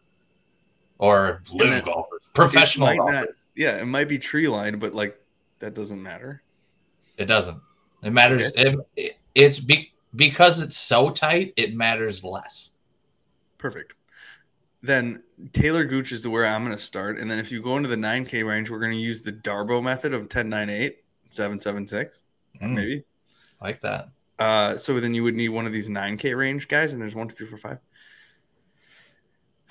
or 0.99 1.42
LIV 1.52 1.85
golfers, 1.85 2.21
professional 2.33 2.97
golfers. 2.97 3.14
Not, 3.14 3.28
yeah, 3.57 3.81
it 3.81 3.87
might 3.87 4.09
be 4.09 4.19
tree 4.19 4.47
lined, 4.47 4.79
but 4.79 4.95
like 4.95 5.19
that 5.59 5.75
doesn't 5.75 6.03
matter. 6.03 6.43
It 7.17 7.25
doesn't. 7.25 7.59
It 8.03 8.13
matters. 8.13 8.53
Okay. 8.57 8.77
It, 8.97 9.17
it's 9.35 9.59
be, 9.59 9.93
because 10.15 10.61
it's 10.61 10.77
so 10.77 11.11
tight. 11.11 11.53
It 11.57 11.75
matters 11.75 12.23
less. 12.23 12.71
Perfect. 13.59 13.95
Then 14.83 15.23
Taylor 15.53 15.85
Gooch 15.85 16.13
is 16.13 16.23
the 16.23 16.31
where 16.31 16.47
I'm 16.47 16.65
going 16.65 16.77
to 16.77 16.83
start, 16.83 17.19
and 17.19 17.31
then 17.31 17.39
if 17.39 17.51
you 17.51 17.63
go 17.63 17.77
into 17.77 17.89
the 17.89 17.97
9K 17.97 18.47
range, 18.47 18.71
we're 18.71 18.79
going 18.79 18.93
to 18.93 18.99
use 18.99 19.23
the 19.23 19.33
Darbo 19.33 19.83
method 19.83 20.13
of 20.13 20.23
1098 20.23 21.03
776, 21.31 22.23
mm, 22.61 22.71
maybe. 22.71 23.05
Like 23.61 23.81
that. 23.81 24.11
Uh, 24.39 24.77
so 24.77 25.01
then 25.01 25.15
you 25.15 25.25
would 25.25 25.35
need 25.35 25.49
one 25.49 25.67
of 25.67 25.73
these 25.73 25.89
9K 25.89 26.37
range 26.37 26.69
guys, 26.69 26.93
and 26.93 27.01
there's 27.01 27.15
one, 27.15 27.27
two, 27.27 27.35
three, 27.35 27.47
four, 27.47 27.59
five. 27.59 27.79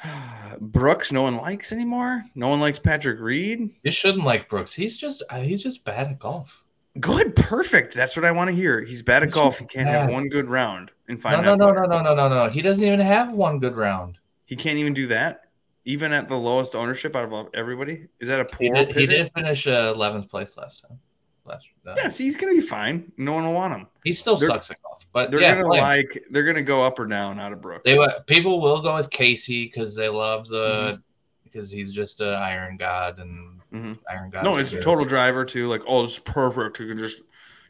Brooks, 0.62 1.12
no 1.12 1.24
one 1.24 1.38
likes 1.38 1.72
anymore. 1.72 2.24
No 2.36 2.48
one 2.50 2.60
likes 2.60 2.80
Patrick 2.80 3.20
Reed. 3.20 3.70
You 3.84 3.92
shouldn't 3.92 4.24
like 4.24 4.50
Brooks. 4.50 4.74
He's 4.74 4.98
just 4.98 5.24
uh, 5.30 5.40
he's 5.40 5.64
just 5.64 5.84
bad 5.84 6.08
at 6.08 6.20
golf. 6.20 6.64
Good, 7.00 7.36
perfect. 7.36 7.94
That's 7.94 8.16
what 8.16 8.24
I 8.24 8.32
want 8.32 8.50
to 8.50 8.56
hear. 8.56 8.82
He's 8.82 9.02
bad 9.02 9.22
at 9.22 9.28
he's 9.28 9.34
golf. 9.34 9.60
He 9.60 9.66
can't 9.66 9.88
bad. 9.88 10.02
have 10.02 10.10
one 10.10 10.30
good 10.30 10.48
round 10.48 10.92
and 11.10 11.22
find. 11.22 11.42
No, 11.42 11.56
no, 11.56 11.72
no, 11.72 11.84
no, 11.84 12.02
no, 12.02 12.02
no, 12.02 12.16
no, 12.16 12.30
no. 12.30 12.50
He 12.50 12.62
doesn't 12.62 12.84
even 12.84 13.02
have 13.02 13.34
one 13.34 13.60
good 13.60 13.76
round. 13.76 14.18
He 14.46 14.56
can't 14.56 14.78
even 14.78 14.94
do 14.94 15.08
that. 15.08 15.42
even 15.86 16.12
at 16.14 16.28
the 16.28 16.38
lowest 16.38 16.76
ownership 16.76 17.16
out 17.16 17.32
of 17.32 17.50
everybody? 17.54 18.08
Is 18.20 18.28
that 18.28 18.40
a 18.40 18.46
poor? 18.46 18.60
He 18.60 18.70
did, 18.70 18.96
he 18.96 19.08
did 19.08 19.32
finish 19.36 19.68
uh, 19.68 19.92
eleventh 19.94 20.26
uh, 20.26 20.30
place 20.30 20.58
last 20.58 20.82
time. 20.88 21.00
Last, 21.46 21.70
yeah, 21.86 22.10
so 22.10 22.24
he's 22.24 22.36
gonna 22.36 22.54
be 22.54 22.62
fine. 22.62 23.12
No 23.18 23.34
one 23.34 23.46
will 23.46 23.54
want 23.54 23.74
him. 23.74 23.88
He 24.04 24.14
still 24.14 24.36
they're, 24.36 24.50
sucks 24.50 24.72
at 24.72 24.82
golf, 24.82 25.06
but 25.14 25.30
they're 25.30 25.42
yeah, 25.42 25.54
gonna 25.56 25.68
like 25.68 26.24
they're 26.32 26.44
gonna 26.44 26.64
go 26.64 26.84
up 26.84 26.98
or 26.98 27.06
down 27.06 27.40
out 27.40 27.54
of 27.54 27.62
Brook. 27.62 27.84
They 27.84 28.00
people 28.26 28.60
will 28.60 28.82
go 28.82 28.96
with 28.96 29.12
Casey 29.12 29.66
because 29.66 29.96
they 29.96 30.10
love 30.10 30.48
the 30.48 31.02
because 31.44 31.70
mm-hmm. 31.70 31.78
he's 31.78 31.94
just 31.94 32.20
an 32.22 32.34
iron 32.34 32.78
god 32.78 33.20
and 33.20 33.62
mm-hmm. 33.72 33.94
iron 34.10 34.32
god. 34.32 34.44
No, 34.44 34.58
it's 34.58 34.74
a 34.74 34.82
total 34.82 35.06
driver 35.06 35.46
too. 35.46 35.68
Like 35.68 35.82
oh, 35.88 36.04
it's 36.04 36.18
perfect. 36.18 36.80
You 36.80 36.88
can 36.88 36.98
just 36.98 37.18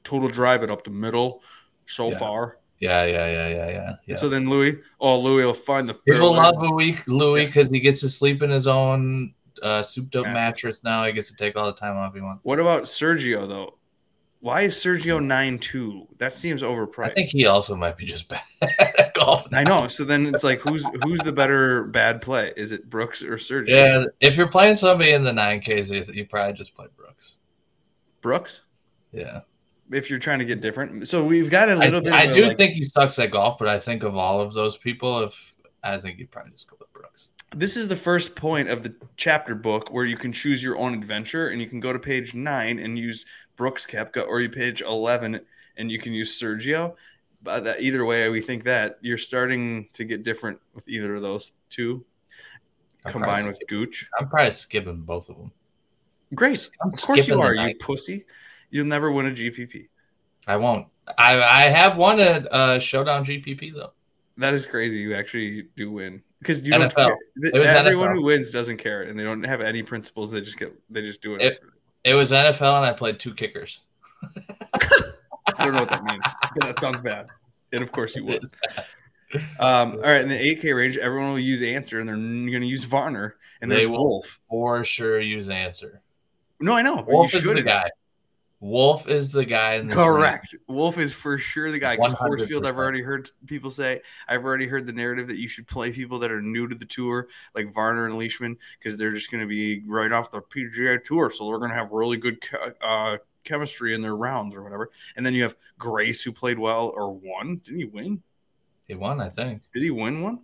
total 0.05 0.29
drive 0.29 0.63
it 0.63 0.71
up 0.71 0.85
the 0.85 0.91
middle 0.91 1.41
so 1.85 2.11
yeah. 2.11 2.17
far. 2.17 2.57
Yeah, 2.79 3.05
yeah, 3.05 3.27
yeah, 3.27 3.47
yeah, 3.47 3.69
yeah. 3.69 3.95
yeah. 4.05 4.15
So 4.15 4.29
then 4.29 4.49
Louis, 4.49 4.77
oh 5.01 5.19
Louis 5.19 5.43
will 5.43 5.53
find 5.53 5.87
the 5.89 5.95
people 5.95 6.33
love 6.33 6.55
Louis 6.57 6.97
Louis 7.07 7.45
because 7.45 7.69
he 7.69 7.81
gets 7.81 7.99
to 8.01 8.09
sleep 8.09 8.41
in 8.41 8.49
his 8.49 8.67
own 8.67 9.33
uh, 9.61 9.83
souped 9.83 10.15
up 10.15 10.25
mattress. 10.25 10.83
Now 10.83 11.05
he 11.05 11.13
gets 11.13 11.29
to 11.29 11.35
take 11.35 11.55
all 11.55 11.65
the 11.65 11.73
time 11.73 11.95
off 11.95 12.13
he 12.13 12.21
wants. 12.21 12.43
What 12.43 12.59
about 12.59 12.83
Sergio 12.83 13.47
though? 13.47 13.77
Why 14.39 14.61
is 14.61 14.75
Sergio 14.75 15.23
nine 15.23 15.57
two? 15.57 16.07
That 16.17 16.33
seems 16.33 16.61
overpriced. 16.61 17.11
I 17.11 17.13
think 17.13 17.29
he 17.29 17.45
also 17.45 17.75
might 17.75 17.97
be 17.97 18.05
just 18.05 18.27
bad 18.27 18.43
at 18.61 19.13
golf. 19.15 19.47
I 19.51 19.63
know. 19.63 19.87
So 19.87 20.03
then 20.03 20.33
it's 20.33 20.43
like, 20.43 20.61
who's 20.61 20.85
who's 21.03 21.21
the 21.21 21.31
better 21.31 21.85
bad 21.85 22.21
play? 22.21 22.53
Is 22.55 22.71
it 22.71 22.89
Brooks 22.89 23.23
or 23.23 23.37
Sergio? 23.37 23.69
Yeah, 23.69 24.05
if 24.19 24.37
you're 24.37 24.47
playing 24.47 24.75
somebody 24.75 25.11
in 25.11 25.23
the 25.23 25.33
nine 25.33 25.61
Ks, 25.61 25.89
you 25.89 26.25
probably 26.25 26.53
just 26.53 26.75
play 26.75 26.87
Brooks. 26.95 27.37
Brooks. 28.21 28.61
Yeah 29.11 29.41
if 29.91 30.09
you're 30.09 30.19
trying 30.19 30.39
to 30.39 30.45
get 30.45 30.61
different. 30.61 31.07
So 31.07 31.23
we've 31.23 31.49
got 31.49 31.69
a 31.69 31.75
little 31.75 31.99
I, 31.99 32.01
bit. 32.01 32.13
I 32.13 32.27
do 32.33 32.47
like, 32.47 32.57
think 32.57 32.73
he 32.73 32.83
sucks 32.83 33.19
at 33.19 33.31
golf, 33.31 33.57
but 33.57 33.67
I 33.67 33.79
think 33.79 34.03
of 34.03 34.15
all 34.15 34.41
of 34.41 34.53
those 34.53 34.77
people, 34.77 35.23
if 35.23 35.53
I 35.83 35.97
think 35.97 36.19
you'd 36.19 36.31
probably 36.31 36.51
just 36.51 36.69
go 36.69 36.77
with 36.79 36.91
Brooks. 36.93 37.29
This 37.55 37.77
is 37.77 37.87
the 37.87 37.95
first 37.95 38.35
point 38.35 38.67
of 38.67 38.83
the 38.83 38.93
chapter 39.15 39.55
book 39.55 39.87
where 39.89 40.03
you 40.03 40.17
can 40.17 40.33
choose 40.33 40.61
your 40.61 40.77
own 40.77 40.93
adventure, 40.93 41.47
and 41.47 41.61
you 41.61 41.67
can 41.67 41.79
go 41.79 41.93
to 41.93 41.99
page 41.99 42.33
nine 42.33 42.77
and 42.77 42.99
use 42.99 43.25
Brooks 43.55 43.85
Koepka, 43.85 44.27
or 44.27 44.41
you 44.41 44.49
page 44.49 44.81
eleven 44.81 45.39
and 45.77 45.89
you 45.89 45.97
can 45.97 46.11
use 46.11 46.37
Sergio. 46.37 46.95
But 47.41 47.63
that 47.63 47.79
either 47.79 48.03
way, 48.03 48.27
we 48.27 48.41
think 48.41 48.65
that 48.65 48.97
you're 48.99 49.17
starting 49.17 49.87
to 49.93 50.03
get 50.03 50.23
different 50.23 50.59
with 50.73 50.87
either 50.89 51.15
of 51.15 51.21
those 51.21 51.53
2 51.69 52.03
I'm 53.05 53.11
combined 53.11 53.47
with 53.47 53.59
Gooch. 53.67 54.09
I'm 54.19 54.27
probably 54.27 54.51
skipping 54.51 55.01
both 55.01 55.29
of 55.29 55.37
them. 55.37 55.51
Great, 56.33 56.69
I'm 56.81 56.91
of 56.91 57.01
course 57.01 57.27
you 57.27 57.39
are, 57.39 57.53
you 57.53 57.75
pussy. 57.75 58.25
You'll 58.69 58.87
never 58.87 59.11
win 59.11 59.27
a 59.27 59.31
GPP. 59.31 59.87
I 60.47 60.57
won't. 60.57 60.87
I 61.17 61.41
I 61.41 61.61
have 61.69 61.97
won 61.97 62.19
a, 62.19 62.45
a 62.51 62.79
showdown 62.81 63.23
GPP 63.23 63.73
though. 63.73 63.93
That 64.37 64.53
is 64.53 64.67
crazy. 64.67 64.97
You 64.97 65.15
actually 65.15 65.67
do 65.77 65.91
win 65.91 66.21
because 66.45 66.65
you 66.65 66.73
NFL. 66.73 66.93
don't. 66.95 67.53
Care. 67.53 67.63
Everyone 67.63 68.09
NFL. 68.09 68.15
who 68.15 68.21
wins 68.23 68.51
doesn't 68.51 68.77
care, 68.77 69.03
and 69.03 69.19
they 69.19 69.23
don't 69.23 69.43
have 69.43 69.61
any 69.61 69.83
principles. 69.83 70.31
They 70.31 70.41
just 70.41 70.57
get. 70.57 70.73
They 70.89 71.01
just 71.01 71.21
do 71.21 71.35
it. 71.35 71.41
It, 71.41 71.59
it 72.03 72.13
was 72.13 72.31
NFL, 72.31 72.77
and 72.77 72.85
I 72.85 72.93
played 72.93 73.19
two 73.19 73.33
kickers. 73.33 73.81
I 74.23 75.63
don't 75.63 75.73
know 75.73 75.81
what 75.81 75.89
that 75.89 76.03
means. 76.03 76.23
that 76.57 76.79
sounds 76.79 77.01
bad. 77.01 77.27
And 77.71 77.83
of 77.83 77.91
course 77.91 78.15
you 78.15 78.25
would. 78.25 78.49
Um, 79.59 79.93
all 79.93 80.01
right, 80.01 80.21
in 80.21 80.29
the 80.29 80.55
8K 80.55 80.75
range, 80.75 80.97
everyone 80.97 81.31
will 81.31 81.39
use 81.39 81.61
Ancer, 81.61 81.99
and 81.99 82.07
they're 82.07 82.15
going 82.15 82.61
to 82.61 82.67
use 82.67 82.85
Varner, 82.85 83.35
and 83.59 83.69
they 83.69 83.77
there's 83.77 83.89
Wolff. 83.89 84.39
For 84.49 84.83
sure, 84.85 85.19
use 85.19 85.49
Ancer. 85.49 86.01
No, 86.59 86.73
I 86.73 86.81
know. 86.81 87.03
Wolff 87.05 87.33
is 87.33 87.43
the 87.43 87.61
guy. 87.61 87.89
Wolff 88.65 89.07
is 89.07 89.31
the 89.31 89.45
guy. 89.45 89.75
In 89.75 89.85
the 89.85 89.93
Correct. 89.93 90.53
League. 90.53 90.61
Wolff 90.67 90.97
is 90.97 91.13
for 91.13 91.37
sure 91.37 91.71
the 91.71 91.77
guy. 91.77 91.95
Because 91.95 92.13
Horsfield, 92.13 92.65
I've 92.65 92.77
already 92.77 93.03
heard 93.03 93.29
people 93.45 93.69
say. 93.69 94.01
I've 94.27 94.43
already 94.43 94.65
heard 94.65 94.87
the 94.87 94.91
narrative 94.91 95.27
that 95.27 95.37
you 95.37 95.47
should 95.47 95.67
play 95.67 95.91
people 95.91 96.17
that 96.19 96.31
are 96.31 96.41
new 96.41 96.67
to 96.67 96.73
the 96.73 96.85
tour, 96.85 97.27
like 97.53 97.71
Varner 97.71 98.07
and 98.07 98.17
Leishman, 98.17 98.57
because 98.79 98.97
they're 98.97 99.13
just 99.13 99.29
going 99.29 99.41
to 99.41 99.47
be 99.47 99.83
right 99.85 100.11
off 100.11 100.31
the 100.31 100.41
PGA 100.41 101.03
Tour, 101.03 101.29
so 101.29 101.45
they're 101.45 101.59
going 101.59 101.69
to 101.69 101.75
have 101.75 101.91
really 101.91 102.17
good 102.17 102.43
uh, 102.81 103.17
chemistry 103.43 103.93
in 103.93 104.01
their 104.01 104.15
rounds 104.15 104.55
or 104.55 104.63
whatever. 104.63 104.89
And 105.15 105.23
then 105.23 105.35
you 105.35 105.43
have 105.43 105.55
Grace, 105.77 106.23
who 106.23 106.31
played 106.31 106.57
well 106.57 106.91
or 106.95 107.13
won. 107.13 107.61
Didn't 107.63 107.79
he 107.79 107.85
win? 107.85 108.23
He 108.87 108.95
won, 108.95 109.21
I 109.21 109.29
think. 109.29 109.61
Did 109.73 109.83
he 109.83 109.91
win 109.91 110.23
one? 110.23 110.39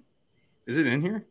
Is 0.68 0.78
it 0.78 0.86
in 0.86 1.02
here? 1.02 1.26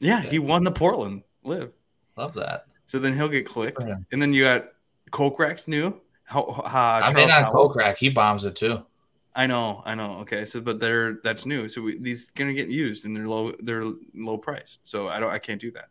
Yeah, 0.00 0.22
yeah. 0.22 0.30
he 0.30 0.38
won 0.38 0.64
the 0.64 0.70
Portland 0.70 1.22
LIV. 1.44 1.72
Love 2.18 2.34
that. 2.34 2.66
So 2.84 2.98
then 2.98 3.14
he'll 3.16 3.28
get 3.30 3.46
clicked, 3.46 3.82
and 3.82 4.20
then 4.20 4.34
you 4.34 4.44
got 4.44 4.71
Kokrak's 5.12 5.68
new. 5.68 6.00
Uh, 6.34 6.72
I 6.72 7.12
mean, 7.12 7.28
not 7.28 7.52
Kokrak. 7.52 7.98
He 7.98 8.08
bombs 8.08 8.44
it 8.44 8.56
too. 8.56 8.82
I 9.34 9.46
know, 9.46 9.82
I 9.84 9.94
know. 9.94 10.18
Okay, 10.20 10.44
so 10.44 10.60
but 10.60 10.80
they're 10.80 11.18
that's 11.22 11.46
new. 11.46 11.68
So 11.68 11.82
we, 11.82 11.98
these 11.98 12.26
gonna 12.26 12.52
get 12.52 12.68
used 12.68 13.04
and 13.04 13.14
they're 13.14 13.28
low. 13.28 13.52
They're 13.60 13.84
low 14.14 14.38
priced. 14.38 14.86
So 14.86 15.08
I 15.08 15.20
don't. 15.20 15.32
I 15.32 15.38
can't 15.38 15.60
do 15.60 15.70
that. 15.72 15.88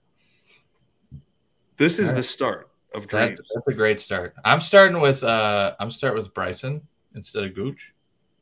This 1.78 2.00
is 2.00 2.10
right. 2.10 2.18
the 2.18 2.24
start 2.24 2.70
of 2.94 3.08
dreams. 3.08 3.40
That's, 3.40 3.54
that's, 3.56 3.68
a 3.68 3.74
great 3.74 4.00
start. 4.00 4.36
I'm 4.46 4.62
starting 4.62 5.00
with. 5.00 5.24
uh 5.24 5.76
I'm 5.80 5.92
starting 5.92 6.22
with 6.22 6.34
Bryson 6.34 6.82
instead 7.16 7.44
of 7.44 7.56
Gooch. 7.56 7.94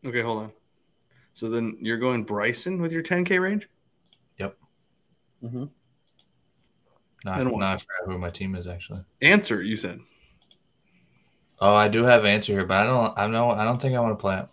Okay, 0.05 0.21
hold 0.21 0.43
on. 0.43 0.51
So 1.33 1.49
then 1.49 1.77
you're 1.81 1.97
going 1.97 2.23
Bryson 2.23 2.81
with 2.81 2.91
your 2.91 3.03
10k 3.03 3.41
range. 3.41 3.69
Yep. 4.37 4.57
Mm-hmm. 5.43 5.65
Not, 7.25 7.43
not 7.43 7.63
I 7.63 7.77
forgot 7.77 8.05
who 8.05 8.17
my 8.17 8.29
team 8.29 8.55
is 8.55 8.67
actually. 8.67 9.01
Ancer, 9.21 9.61
you 9.61 9.77
said. 9.77 9.99
Oh, 11.61 11.75
I 11.75 11.87
do 11.87 12.03
have 12.03 12.23
an 12.23 12.29
Ancer 12.29 12.53
here, 12.53 12.65
but 12.65 12.77
I 12.77 12.83
don't. 12.85 13.17
I 13.17 13.27
know. 13.27 13.51
I 13.51 13.63
don't 13.63 13.81
think 13.81 13.95
I 13.95 13.99
want 13.99 14.17
to 14.17 14.21
play 14.21 14.35
him. 14.35 14.47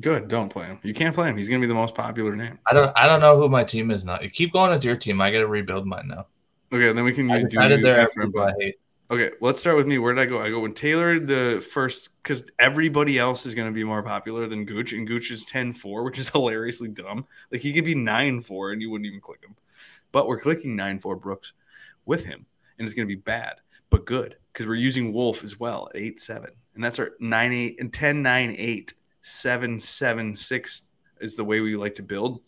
Good. 0.00 0.28
Don't 0.28 0.48
play 0.48 0.66
him. 0.66 0.78
You 0.82 0.94
can't 0.94 1.14
play 1.14 1.28
him. 1.28 1.36
He's 1.36 1.48
going 1.48 1.60
to 1.60 1.66
be 1.66 1.68
the 1.68 1.74
most 1.74 1.94
popular 1.94 2.36
name. 2.36 2.58
I 2.66 2.72
don't. 2.72 2.92
I 2.96 3.06
don't 3.06 3.20
know 3.20 3.36
who 3.36 3.48
my 3.48 3.64
team 3.64 3.90
is 3.90 4.04
now. 4.04 4.20
You 4.20 4.30
keep 4.30 4.52
going 4.52 4.70
with 4.70 4.84
your 4.84 4.96
team. 4.96 5.20
I 5.20 5.30
got 5.30 5.40
to 5.40 5.48
rebuild 5.48 5.86
mine 5.86 6.08
now. 6.08 6.26
Okay, 6.72 6.92
then 6.92 7.04
we 7.04 7.12
can. 7.12 7.30
I 7.30 7.42
decided 7.42 7.84
there 7.84 8.00
after 8.00 8.22
I 8.40 8.52
hate. 8.58 8.76
Okay, 9.08 9.30
let's 9.40 9.60
start 9.60 9.76
with 9.76 9.86
me. 9.86 9.98
Where 9.98 10.14
did 10.14 10.20
I 10.20 10.26
go? 10.26 10.40
I 10.40 10.50
go 10.50 10.60
when 10.60 10.74
Taylor 10.74 11.20
the 11.20 11.64
first 11.72 12.10
because 12.22 12.44
everybody 12.58 13.18
else 13.18 13.46
is 13.46 13.54
going 13.54 13.68
to 13.68 13.74
be 13.74 13.84
more 13.84 14.02
popular 14.02 14.46
than 14.48 14.64
Gooch, 14.64 14.92
and 14.92 15.06
Gooch 15.06 15.30
is 15.30 15.46
10-4, 15.46 16.04
which 16.04 16.18
is 16.18 16.28
hilariously 16.32 16.88
dumb. 16.88 17.26
Like 17.52 17.60
he 17.60 17.72
could 17.72 17.84
be 17.84 17.94
9-4 17.94 18.72
and 18.72 18.82
you 18.82 18.90
wouldn't 18.90 19.06
even 19.06 19.20
click 19.20 19.44
him. 19.44 19.54
But 20.10 20.26
we're 20.26 20.40
clicking 20.40 20.76
9-4 20.76 21.20
Brooks 21.20 21.52
with 22.04 22.24
him, 22.24 22.46
and 22.78 22.86
it's 22.86 22.94
going 22.94 23.06
to 23.06 23.14
be 23.14 23.20
bad 23.20 23.60
but 23.90 24.04
good 24.04 24.36
because 24.56 24.66
we're 24.66 24.74
using 24.74 25.12
Wolff 25.12 25.44
as 25.44 25.60
well 25.60 25.90
at 25.94 26.00
8 26.00 26.18
7. 26.18 26.50
And 26.74 26.82
that's 26.82 26.98
our 26.98 27.10
9 27.20 27.52
8 27.52 27.76
and 27.78 27.92
10 27.92 28.22
9 28.22 28.56
8 28.58 28.94
7 29.20 29.80
7 29.80 30.36
6 30.36 30.82
is 31.20 31.36
the 31.36 31.44
way 31.44 31.60
we 31.60 31.76
like 31.76 31.94
to 31.96 32.02
build. 32.02 32.40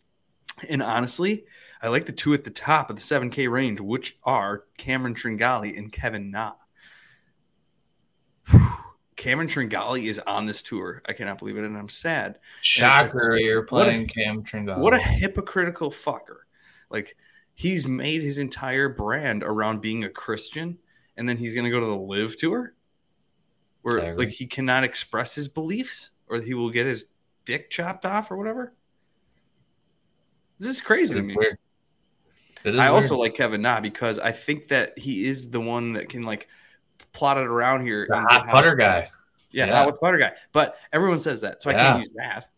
And 0.70 0.82
honestly, 0.82 1.44
I 1.82 1.88
like 1.88 2.06
the 2.06 2.12
two 2.12 2.32
at 2.32 2.44
the 2.44 2.50
top 2.50 2.88
of 2.88 2.96
the 2.96 3.02
7K 3.02 3.50
range, 3.50 3.80
which 3.80 4.16
are 4.24 4.64
Cameron 4.78 5.14
Tringale 5.14 5.76
and 5.76 5.92
Kevin 5.92 6.30
Na. 6.30 6.54
Cameron 9.16 9.48
Tringale 9.48 10.08
is 10.08 10.18
on 10.20 10.46
this 10.46 10.62
tour. 10.62 11.02
I 11.06 11.12
cannot 11.12 11.38
believe 11.38 11.58
it, 11.58 11.64
and 11.64 11.76
I'm 11.76 11.90
sad. 11.90 12.38
Shocker, 12.62 13.36
you're 13.36 13.64
playing 13.64 14.04
a, 14.04 14.06
Cam 14.06 14.42
Tringale. 14.42 14.78
What 14.78 14.94
a 14.94 14.98
hypocritical 14.98 15.90
fucker. 15.90 16.38
Like, 16.88 17.16
he's 17.54 17.86
made 17.86 18.22
his 18.22 18.38
entire 18.38 18.88
brand 18.88 19.42
around 19.44 19.82
being 19.82 20.04
a 20.04 20.08
Christian 20.08 20.78
and 21.18 21.28
then 21.28 21.36
he's 21.36 21.52
going 21.52 21.64
to 21.64 21.70
go 21.70 21.80
to 21.80 21.86
the 21.86 21.96
LIV 21.96 22.36
tour 22.38 22.74
where 23.82 24.16
like 24.16 24.30
he 24.30 24.46
cannot 24.46 24.84
express 24.84 25.34
his 25.34 25.48
beliefs 25.48 26.10
or 26.28 26.40
he 26.40 26.54
will 26.54 26.70
get 26.70 26.86
his 26.86 27.06
dick 27.44 27.70
chopped 27.70 28.06
off 28.06 28.30
or 28.30 28.36
whatever. 28.36 28.72
This 30.58 30.70
is 30.70 30.80
crazy 30.80 31.14
to 31.14 31.22
me. 31.22 31.36
I 32.64 32.70
weird. 32.70 32.78
also 32.80 33.16
like 33.16 33.34
Kevin 33.34 33.62
Na 33.62 33.80
because 33.80 34.18
I 34.18 34.32
think 34.32 34.68
that 34.68 34.98
he 34.98 35.26
is 35.26 35.50
the 35.50 35.60
one 35.60 35.92
that 35.92 36.08
can 36.08 36.22
like 36.22 36.48
plot 37.12 37.38
it 37.38 37.46
around 37.46 37.82
here. 37.82 38.06
The 38.08 38.20
hot 38.20 38.48
putter 38.48 38.74
guy. 38.74 39.10
Yeah, 39.50 39.66
yeah. 39.66 39.76
hot 39.76 39.86
with 39.86 40.00
putter 40.00 40.18
guy. 40.18 40.32
But 40.52 40.76
everyone 40.92 41.20
says 41.20 41.40
that, 41.42 41.62
so 41.62 41.70
I 41.70 41.74
can't 41.74 42.00
use 42.00 42.14
that. 42.14 42.50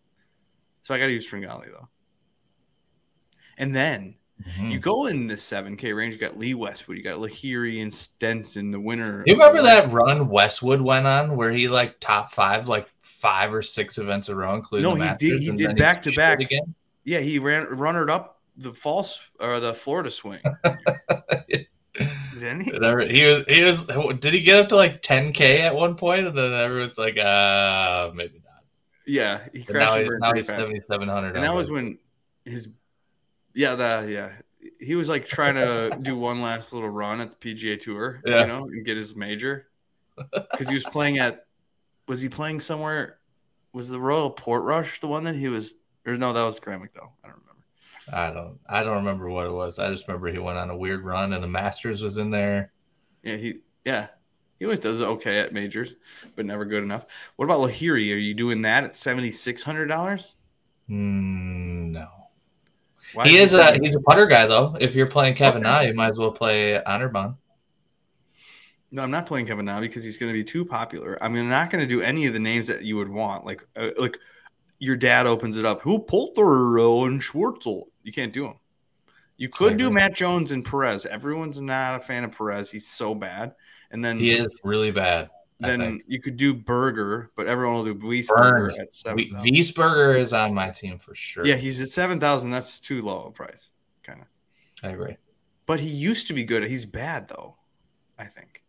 So 0.83 0.95
I 0.95 0.99
got 0.99 1.07
to 1.07 1.13
use 1.13 1.31
Tringale 1.31 1.67
though. 1.67 1.89
And 3.59 3.77
then 3.77 4.17
Mm-hmm. 4.41 4.71
You 4.71 4.79
go 4.79 5.07
in 5.07 5.27
the 5.27 5.35
7K 5.35 5.95
range, 5.95 6.15
you 6.15 6.21
got 6.21 6.39
Lee 6.39 6.55
Westwood, 6.55 6.97
you 6.97 7.03
got 7.03 7.19
Lahiri 7.19 7.83
and 7.83 7.93
Stenson, 7.93 8.71
the 8.71 8.81
winner. 8.81 9.23
You 9.27 9.35
remember 9.35 9.63
that 9.63 9.93
run 9.93 10.29
Westwood 10.29 10.81
went 10.81 11.07
on 11.07 11.37
where 11.37 11.51
he 11.51 11.69
like 11.69 12.01
top 12.01 12.33
five, 12.33 12.69
like 12.69 12.89
five 13.03 13.53
or 13.53 13.63
six 13.63 13.99
events 13.99 14.29
in 14.29 14.35
a 14.35 14.37
row, 14.37 14.55
including 14.55 14.89
no, 14.89 14.95
he 14.95 15.11
did. 15.19 15.41
He 15.41 15.51
did 15.51 15.77
back 15.77 16.03
to 16.05 16.13
back 16.13 16.41
again. 16.41 16.75
Yeah, 17.05 17.21
he 17.21 17.39
ran 17.39 17.67
runnered 17.67 18.11
up 18.11 18.41
the 18.57 18.73
false 18.73 19.21
or 19.39 19.61
the 19.61 19.75
Florida 19.75 20.11
swing. 20.11 20.41
Didn't 22.41 22.61
he? 22.61 22.71
he 22.71 23.25
was. 23.27 23.45
He 23.47 23.63
was. 23.63 23.87
Did 24.19 24.33
he 24.33 24.43
get 24.43 24.61
up 24.61 24.69
to 24.69 24.77
like 24.77 25.03
10k 25.03 25.61
at 25.61 25.75
one 25.75 25.97
point, 25.97 26.27
and 26.27 26.37
then 26.37 26.53
everyone's 26.53 26.97
like, 26.97 27.19
uh, 27.19 28.11
maybe 28.15 28.41
not. 28.45 28.63
Yeah, 29.07 29.41
he 29.53 29.65
crashed. 29.65 30.09
Now, 30.09 30.29
now 30.29 30.35
he's 30.35 30.47
7700. 30.47 31.35
And 31.35 31.45
that 31.45 31.55
was 31.55 31.71
when 31.71 31.99
his 32.45 32.69
yeah, 33.55 33.75
the 33.75 34.09
yeah. 34.11 34.33
He 34.79 34.95
was 34.95 35.09
like 35.09 35.27
trying 35.27 35.55
to 35.55 35.97
do 36.01 36.17
one 36.17 36.43
last 36.43 36.73
little 36.73 36.91
run 36.91 37.21
at 37.21 37.31
the 37.31 37.55
PGA 37.55 37.81
Tour, 37.81 38.21
yeah. 38.27 38.43
you 38.43 38.47
know, 38.47 38.65
and 38.65 38.85
get 38.85 38.97
his 38.97 39.17
major. 39.17 39.69
Because 40.17 40.69
he 40.69 40.75
was 40.75 40.85
playing 40.85 41.19
at, 41.19 41.47
was 42.07 42.21
he 42.21 42.29
playing 42.29 42.61
somewhere? 42.61 43.19
Was 43.73 43.89
the 43.89 44.01
Royal 44.01 44.31
Portrush 44.31 45.01
the 45.01 45.07
one 45.07 45.25
that 45.25 45.35
he 45.35 45.49
was, 45.49 45.75
or 46.07 46.17
no, 46.17 46.33
that 46.33 46.43
was 46.43 46.59
Graham 46.61 46.81
McDowell. 46.81 47.13
I 47.25 47.29
don't 47.29 47.39
remember. 47.39 47.51
I 48.13 48.31
don't 48.31 48.59
I 48.69 48.83
don't 48.83 48.97
remember 48.97 49.31
what 49.31 49.47
it 49.47 49.53
was. 49.53 49.79
I 49.79 49.91
just 49.91 50.07
remember 50.09 50.31
he 50.31 50.39
went 50.39 50.59
on 50.59 50.71
a 50.71 50.77
weird 50.77 51.05
run 51.05 51.33
and 51.33 51.43
the 51.43 51.49
Masters 51.49 52.03
was 52.03 52.19
in 52.19 52.31
there. 52.31 52.73
Yeah, 53.23 53.37
he 53.37 53.61
yeah. 53.85 54.09
He 54.59 54.67
always 54.67 54.81
does 54.81 55.01
okay 55.01 55.39
at 55.39 55.55
majors, 55.55 55.95
but 56.37 56.45
never 56.45 56.67
good 56.67 56.83
enough. 56.83 57.07
What 57.37 57.47
about 57.47 57.61
Lahiri? 57.61 58.13
Are 58.13 58.19
you 58.19 58.35
doing 58.35 58.61
that 58.63 58.85
at 58.85 58.97
seventy 58.97 59.31
six 59.31 59.63
hundred 59.63 59.87
dollars? 59.87 60.37
Mm, 60.91 61.70
no. 61.70 61.70
Why 63.15 63.29
he 63.29 63.39
is 63.39 63.55
a 63.55 63.79
he's 63.81 63.95
a 63.95 64.01
putter 64.01 64.27
guy 64.27 64.47
though. 64.47 64.77
If 64.81 64.95
you're 64.95 65.07
playing 65.07 65.35
Kevin. 65.35 65.63
Na, 65.63 65.81
you 65.81 65.95
might 65.95 66.11
as 66.11 66.17
well 66.17 66.33
play 66.33 66.81
Anirban. 66.87 67.37
No, 68.93 69.03
I'm 69.03 69.11
not 69.11 69.27
playing 69.27 69.47
Kevin 69.47 69.67
Na 69.67 69.81
because 69.81 70.03
he's 70.03 70.17
going 70.17 70.33
to 70.33 70.39
be 70.39 70.45
too 70.45 70.65
popular. 70.65 71.23
I'm 71.23 71.49
not 71.49 71.71
going 71.71 71.81
to 71.81 71.87
do 71.87 72.03
any 72.03 72.27
of 72.27 72.33
the 72.33 72.41
names 72.41 72.67
that 72.67 72.83
you 72.83 72.97
would 72.97 73.09
want. 73.09 73.45
Like 73.45 73.67
uh, 73.77 73.91
like 73.99 74.19
your 74.79 74.97
dad 74.97 75.27
opens 75.27 75.57
it 75.57 75.65
up. 75.65 75.83
Who 75.83 76.01
Poulter 76.01 76.79
and 77.07 77.23
Schwartzel? 77.23 77.85
You 78.03 78.13
can't 78.13 78.33
do 78.33 78.45
them. 78.45 78.55
You 79.37 79.49
could 79.49 79.79
do 79.79 79.91
Matt 79.91 80.15
Jones 80.15 80.51
and 80.51 80.63
Perez. 80.63 81.07
Everyone's 81.07 81.61
not 81.61 81.95
a 81.95 82.01
fan 82.01 82.25
of 82.25 82.33
Perez. 82.37 82.71
He's 82.71 82.87
so 82.87 83.15
bad. 83.15 83.55
And 83.91 84.05
then 84.05 84.19
he 84.19 84.33
is 84.33 84.49
really 84.63 84.91
bad. 84.91 85.31
Then 85.61 86.01
you 86.07 86.21
could 86.21 86.37
do 86.37 86.55
Berger, 86.55 87.31
but 87.37 87.47
everyone 87.47 87.77
will 87.77 87.85
do 87.85 87.95
Wiesberger 87.95 88.79
at 88.79 88.95
seven. 88.95 89.19
Wiesberger 89.19 90.19
is 90.19 90.33
on 90.33 90.55
my 90.55 90.71
team 90.71 90.99
for 90.99 91.15
sure. 91.15 91.47
Yeah, 91.47 91.57
he's 91.57 91.81
at 91.81 91.89
seven 91.89 92.19
thousand. 92.19 92.51
That's 92.51 92.81
too 92.81 93.03
low 93.03 93.25
a 93.25 93.31
price, 93.31 93.69
kind 94.03 94.23
of. 94.23 94.27
I 94.83 94.93
agree. 94.93 95.17
But 95.67 95.81
he 95.81 95.89
used 95.89 96.27
to 96.29 96.33
be 96.33 96.45
good. 96.45 96.65
He's 96.65 96.87
bad 96.87 97.29
though. 97.29 97.57
I 98.19 98.25
think. 98.25 98.63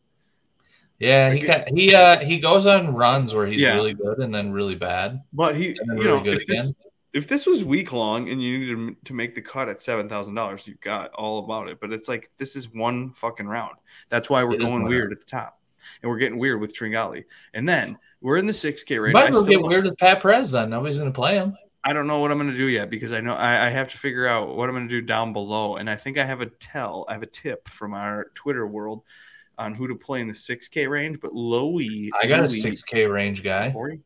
Yeah, 0.99 1.31
he 1.33 1.49
he 1.73 1.95
uh 1.95 2.19
he 2.19 2.39
goes 2.39 2.65
on 2.65 2.93
runs 2.93 3.33
where 3.33 3.47
he's 3.47 3.61
yeah. 3.61 3.73
really 3.73 3.93
good 3.93 4.19
and 4.19 4.35
then 4.35 4.51
really 4.51 4.75
bad. 4.75 5.21
But 5.31 5.55
he, 5.55 5.69
you 5.69 5.75
really 5.87 6.03
know, 6.03 6.23
if 6.25 6.45
this, 6.45 6.75
if 7.13 7.27
this, 7.27 7.47
was 7.47 7.63
week 7.63 7.91
long 7.91 8.29
and 8.29 8.41
you 8.41 8.59
needed 8.59 9.05
to 9.05 9.13
make 9.13 9.33
the 9.33 9.41
cut 9.41 9.69
at 9.69 9.81
seven 9.81 10.09
thousand 10.09 10.35
dollars, 10.35 10.67
you 10.67 10.75
got 10.81 11.11
all 11.13 11.39
about 11.39 11.69
it. 11.69 11.79
But 11.79 11.91
it's 11.93 12.07
like 12.07 12.29
this 12.37 12.55
is 12.55 12.71
one 12.71 13.13
fucking 13.13 13.47
round. 13.47 13.77
That's 14.09 14.29
why 14.29 14.43
we're 14.43 14.55
it 14.55 14.59
going 14.59 14.83
weird 14.83 15.05
round. 15.05 15.13
at 15.13 15.19
the 15.21 15.25
top 15.25 15.60
and 16.01 16.09
we're 16.09 16.17
getting 16.17 16.37
weird 16.37 16.59
with 16.59 16.75
Tringale. 16.75 17.23
And 17.53 17.67
then 17.67 17.97
we're 18.21 18.37
in 18.37 18.47
the 18.47 18.53
6K 18.53 19.01
range. 19.01 19.13
Might 19.13 19.31
well 19.31 19.43
get 19.43 19.61
weird 19.61 19.85
with 19.85 19.97
Pat 19.97 20.21
Perez 20.21 20.51
then. 20.51 20.69
Nobody's 20.69 20.97
going 20.97 21.11
to 21.11 21.15
play 21.15 21.35
him. 21.35 21.57
I 21.83 21.93
don't 21.93 22.05
know 22.05 22.19
what 22.19 22.31
I'm 22.31 22.37
going 22.37 22.51
to 22.51 22.57
do 22.57 22.67
yet 22.67 22.89
because 22.89 23.11
I 23.11 23.21
know 23.21 23.33
I, 23.33 23.67
I 23.67 23.69
have 23.69 23.91
to 23.91 23.97
figure 23.97 24.27
out 24.27 24.55
what 24.55 24.69
I'm 24.69 24.75
going 24.75 24.87
to 24.87 24.93
do 24.93 25.01
down 25.01 25.33
below. 25.33 25.77
And 25.77 25.89
I 25.89 25.95
think 25.95 26.17
I 26.17 26.25
have 26.25 26.41
a 26.41 26.45
tell, 26.45 27.05
I 27.09 27.13
have 27.13 27.23
a 27.23 27.27
tip 27.27 27.67
from 27.67 27.93
our 27.93 28.31
Twitter 28.35 28.67
world 28.67 29.01
on 29.57 29.73
who 29.73 29.87
to 29.87 29.95
play 29.95 30.21
in 30.21 30.27
the 30.27 30.33
6K 30.33 30.89
range. 30.89 31.19
But 31.19 31.31
Lowy, 31.31 32.09
I 32.21 32.27
got 32.27 32.41
Louis, 32.41 32.63
a 32.63 32.71
6K 32.71 33.11
range 33.11 33.43
guy. 33.43 33.71
Lori? 33.73 34.01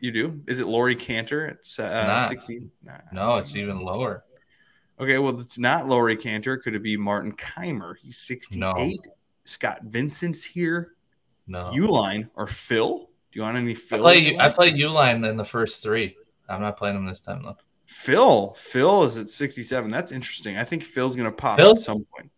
You 0.00 0.12
do? 0.12 0.42
Is 0.46 0.60
it 0.60 0.68
Laurie 0.68 0.96
Canter 0.96 1.46
at 1.46 1.82
uh, 1.82 2.28
16? 2.28 2.70
Nah, 2.84 2.92
no, 3.12 3.36
it's 3.36 3.56
even 3.56 3.80
lower. 3.80 4.24
Okay, 5.00 5.18
well, 5.18 5.40
it's 5.40 5.58
not 5.58 5.88
Laurie 5.88 6.16
Canter. 6.16 6.56
Could 6.56 6.74
it 6.74 6.82
be 6.82 6.96
Martin 6.96 7.32
Kaymer? 7.32 7.94
He's 8.02 8.18
68. 8.18 8.58
No. 8.58 9.12
Scott 9.44 9.80
Vincent's 9.84 10.44
here. 10.44 10.94
No. 11.48 11.70
Uline 11.72 12.28
or 12.36 12.46
Phil? 12.46 12.98
Do 13.32 13.38
you 13.38 13.42
want 13.42 13.56
any 13.56 13.74
Phil? 13.74 14.06
I 14.06 14.20
play, 14.20 14.38
I 14.38 14.48
play 14.50 14.72
Uline 14.72 15.28
in 15.28 15.36
the 15.36 15.44
first 15.44 15.82
three. 15.82 16.16
I'm 16.48 16.60
not 16.60 16.76
playing 16.76 16.96
him 16.96 17.06
this 17.06 17.20
time 17.20 17.42
though. 17.42 17.56
Phil. 17.86 18.54
Phil 18.54 19.04
is 19.04 19.16
at 19.16 19.30
67. 19.30 19.90
That's 19.90 20.12
interesting. 20.12 20.58
I 20.58 20.64
think 20.64 20.82
Phil's 20.82 21.16
going 21.16 21.30
to 21.30 21.36
pop 21.36 21.58
Phil, 21.58 21.72
at 21.72 21.78
some 21.78 22.06
point. 22.14 22.30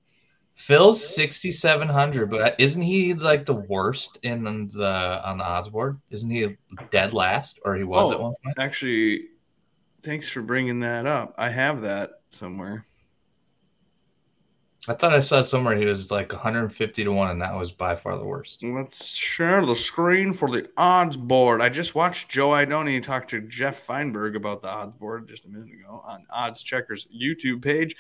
Phil's 0.55 1.05
6700, 1.15 2.31
but 2.31 2.55
isn't 2.59 2.83
he 2.83 3.15
like 3.15 3.47
the 3.47 3.55
worst 3.55 4.19
in 4.23 4.45
the 4.45 5.21
on 5.25 5.39
the 5.39 5.45
odds 5.45 5.71
board? 5.71 5.99
Isn't 6.11 6.31
he 6.31 6.57
dead 6.91 7.13
last 7.13 7.59
or 7.65 7.75
he 7.75 7.83
was 7.83 8.11
oh, 8.11 8.13
at 8.13 8.21
one 8.21 8.35
point? 8.45 8.59
Actually, 8.59 9.25
thanks 10.03 10.29
for 10.29 10.43
bringing 10.43 10.81
that 10.81 11.07
up. 11.07 11.35
I 11.37 11.49
have 11.49 11.81
that 11.83 12.11
somewhere. 12.31 12.87
I 14.89 14.95
thought 14.95 15.13
I 15.13 15.21
saw 15.21 15.43
somewhere 15.43 15.77
he 15.77 15.85
was 15.85 16.11
like 16.11 16.33
150 16.33 17.05
to 17.05 17.13
1, 17.13 17.31
and 17.31 17.43
that 17.43 17.55
was 17.55 17.71
by 17.71 17.95
far 17.95 18.17
the 18.17 18.25
worst. 18.25 18.63
Let's 18.63 19.15
share 19.15 19.65
the 19.65 19.75
screen 19.75 20.33
for 20.33 20.51
the 20.51 20.71
odds 20.77 21.19
board. 21.19 21.61
I 21.61 21.69
just 21.69 21.95
watched 21.95 22.31
Joe 22.31 22.51
Idoni 22.51 23.03
talk 23.03 23.29
to 23.29 23.43
Jeff 23.43 23.87
Feinberg 23.87 24.37
about 24.37 24.63
the 24.63 24.69
odds 24.69 24.95
board 24.95 25.29
just 25.29 25.45
a 25.45 25.49
minute 25.49 25.69
ago 25.73 26.03
on 26.07 26.25
Odds 26.31 26.63
Checkers 26.63 27.07
YouTube 27.15 27.63
page. 27.63 27.95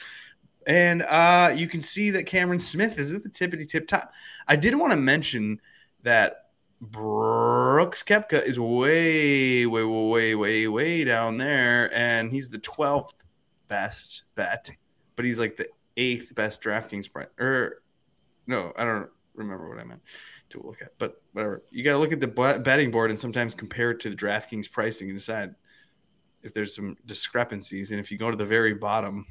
And 0.67 1.03
uh, 1.03 1.53
you 1.55 1.67
can 1.67 1.83
see 1.83 2.11
that 2.11 2.27
Cameron 2.27 2.61
Smith 2.61 2.99
is 2.99 3.13
at 3.13 3.25
the 3.25 3.29
tippity 3.29 3.69
tip 3.69 3.87
top. 3.87 4.13
I 4.49 4.57
did 4.57 4.75
want 4.75 4.93
to 4.93 4.97
mention 4.97 5.61
that 6.03 6.47
Brooks 6.81 8.03
Koepka 8.03 8.43
is 8.43 8.59
way, 8.59 9.67
way, 9.67 9.85
way, 9.85 10.35
way, 10.35 10.67
way 10.67 11.05
down 11.05 11.37
there, 11.37 11.95
and 11.95 12.33
he's 12.33 12.49
the 12.49 12.59
12th 12.59 13.13
best 13.69 14.23
bet, 14.35 14.71
but 15.15 15.27
he's 15.27 15.39
like 15.39 15.59
the 15.59 15.69
eighth 16.01 16.35
best 16.35 16.63
DraftKings 16.63 17.13
price. 17.13 17.29
Or 17.39 17.83
no, 18.47 18.73
I 18.77 18.85
don't 18.85 19.11
remember 19.35 19.69
what 19.69 19.79
I 19.79 19.85
meant 19.85 20.01
to 20.51 20.63
look 20.63 20.81
at, 20.81 20.93
but 20.99 21.21
whatever. 21.33 21.63
You 21.71 21.85
got 21.85 21.93
to 21.93 21.99
look 21.99 22.13
at 22.13 22.21
the 22.21 22.27
betting 22.27 22.91
board 22.91 23.11
and 23.11 23.19
sometimes 23.19 23.55
compare 23.55 23.91
it 23.91 24.01
to 24.01 24.11
the 24.11 24.17
DraftKings 24.17 24.71
pricing 24.71 25.11
and 25.11 25.19
decide 25.19 25.55
if 26.43 26.55
there's 26.55 26.75
some 26.75 26.97
discrepancies. 27.05 27.91
And 27.91 28.01
if 28.01 28.11
you 28.11 28.17
go 28.17 28.31
to 28.31 28.37
the 28.37 28.47
very 28.47 28.73
bottom, 28.75 29.27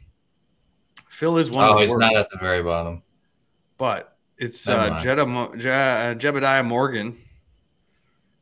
Phil 1.10 1.38
is 1.38 1.50
one. 1.50 1.70
Oh, 1.70 1.80
he's 1.80 1.90
worst, 1.90 2.00
not 2.00 2.16
at 2.16 2.30
the 2.30 2.38
very 2.38 2.62
bottom, 2.62 3.02
but 3.78 4.16
it's 4.38 4.70
uh, 4.70 5.00
Jeddah, 5.02 5.26
Je- 5.58 5.70
uh, 5.70 6.16
Jebediah 6.16 6.66
Morgan. 6.66 7.18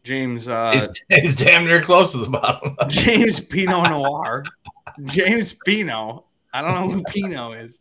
James, 0.04 0.48
uh, 0.48 0.72
he's, 0.72 1.22
he's, 1.22 1.36
damn 1.36 1.66
near 1.66 1.82
close 1.82 2.14
to 2.14 2.20
the 2.20 2.30
bottom. 2.30 2.78
James 2.88 3.40
Pinot 3.50 3.90
Noir, 3.90 4.46
James 5.04 5.54
Pinot. 5.66 6.24
I 6.54 6.62
don't 6.62 6.76
know 6.76 6.90
who 6.90 7.04
Pinot 7.04 7.58
is 7.58 7.78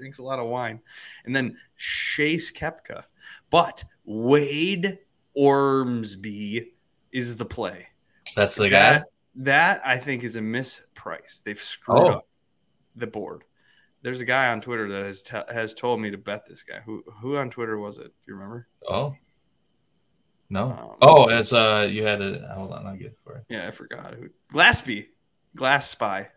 drinks 0.00 0.18
a 0.18 0.22
lot 0.22 0.38
of 0.38 0.48
wine. 0.48 0.80
And 1.24 1.36
then 1.36 1.58
Chase 1.76 2.50
Koepka. 2.50 3.04
But 3.50 3.84
Wade 4.04 4.98
Ormsby 5.34 6.72
is 7.12 7.36
the 7.36 7.44
play. 7.44 7.88
That's 8.34 8.56
the 8.56 8.68
that, 8.68 9.02
guy? 9.02 9.04
That 9.36 9.82
I 9.84 9.98
think 9.98 10.24
is 10.24 10.36
a 10.36 10.40
misprice. 10.40 11.42
They've 11.44 11.60
screwed 11.60 11.98
oh. 11.98 12.10
up 12.10 12.28
the 12.96 13.06
board. 13.06 13.44
There's 14.02 14.20
a 14.20 14.24
guy 14.24 14.48
on 14.48 14.62
Twitter 14.62 14.88
that 14.88 15.04
has 15.04 15.22
t- 15.22 15.36
has 15.52 15.74
told 15.74 16.00
me 16.00 16.10
to 16.10 16.18
bet 16.18 16.48
this 16.48 16.62
guy. 16.62 16.80
Who 16.86 17.04
who 17.20 17.36
on 17.36 17.50
Twitter 17.50 17.78
was 17.78 17.98
it? 17.98 18.04
Do 18.04 18.10
you 18.28 18.34
remember? 18.34 18.66
Oh. 18.88 19.14
No. 20.48 20.70
Um, 20.70 20.96
oh, 21.02 21.24
as 21.26 21.52
uh 21.52 21.86
you 21.90 22.04
had 22.04 22.22
a 22.22 22.52
hold 22.54 22.72
on, 22.72 22.86
I'll 22.86 22.96
get 22.96 23.08
it 23.08 23.18
for 23.22 23.36
it. 23.36 23.44
Yeah, 23.48 23.68
I 23.68 23.70
forgot 23.70 24.14
who 24.14 24.30
Glassby. 24.52 25.08
Glass 25.54 25.90
spy. 25.90 26.28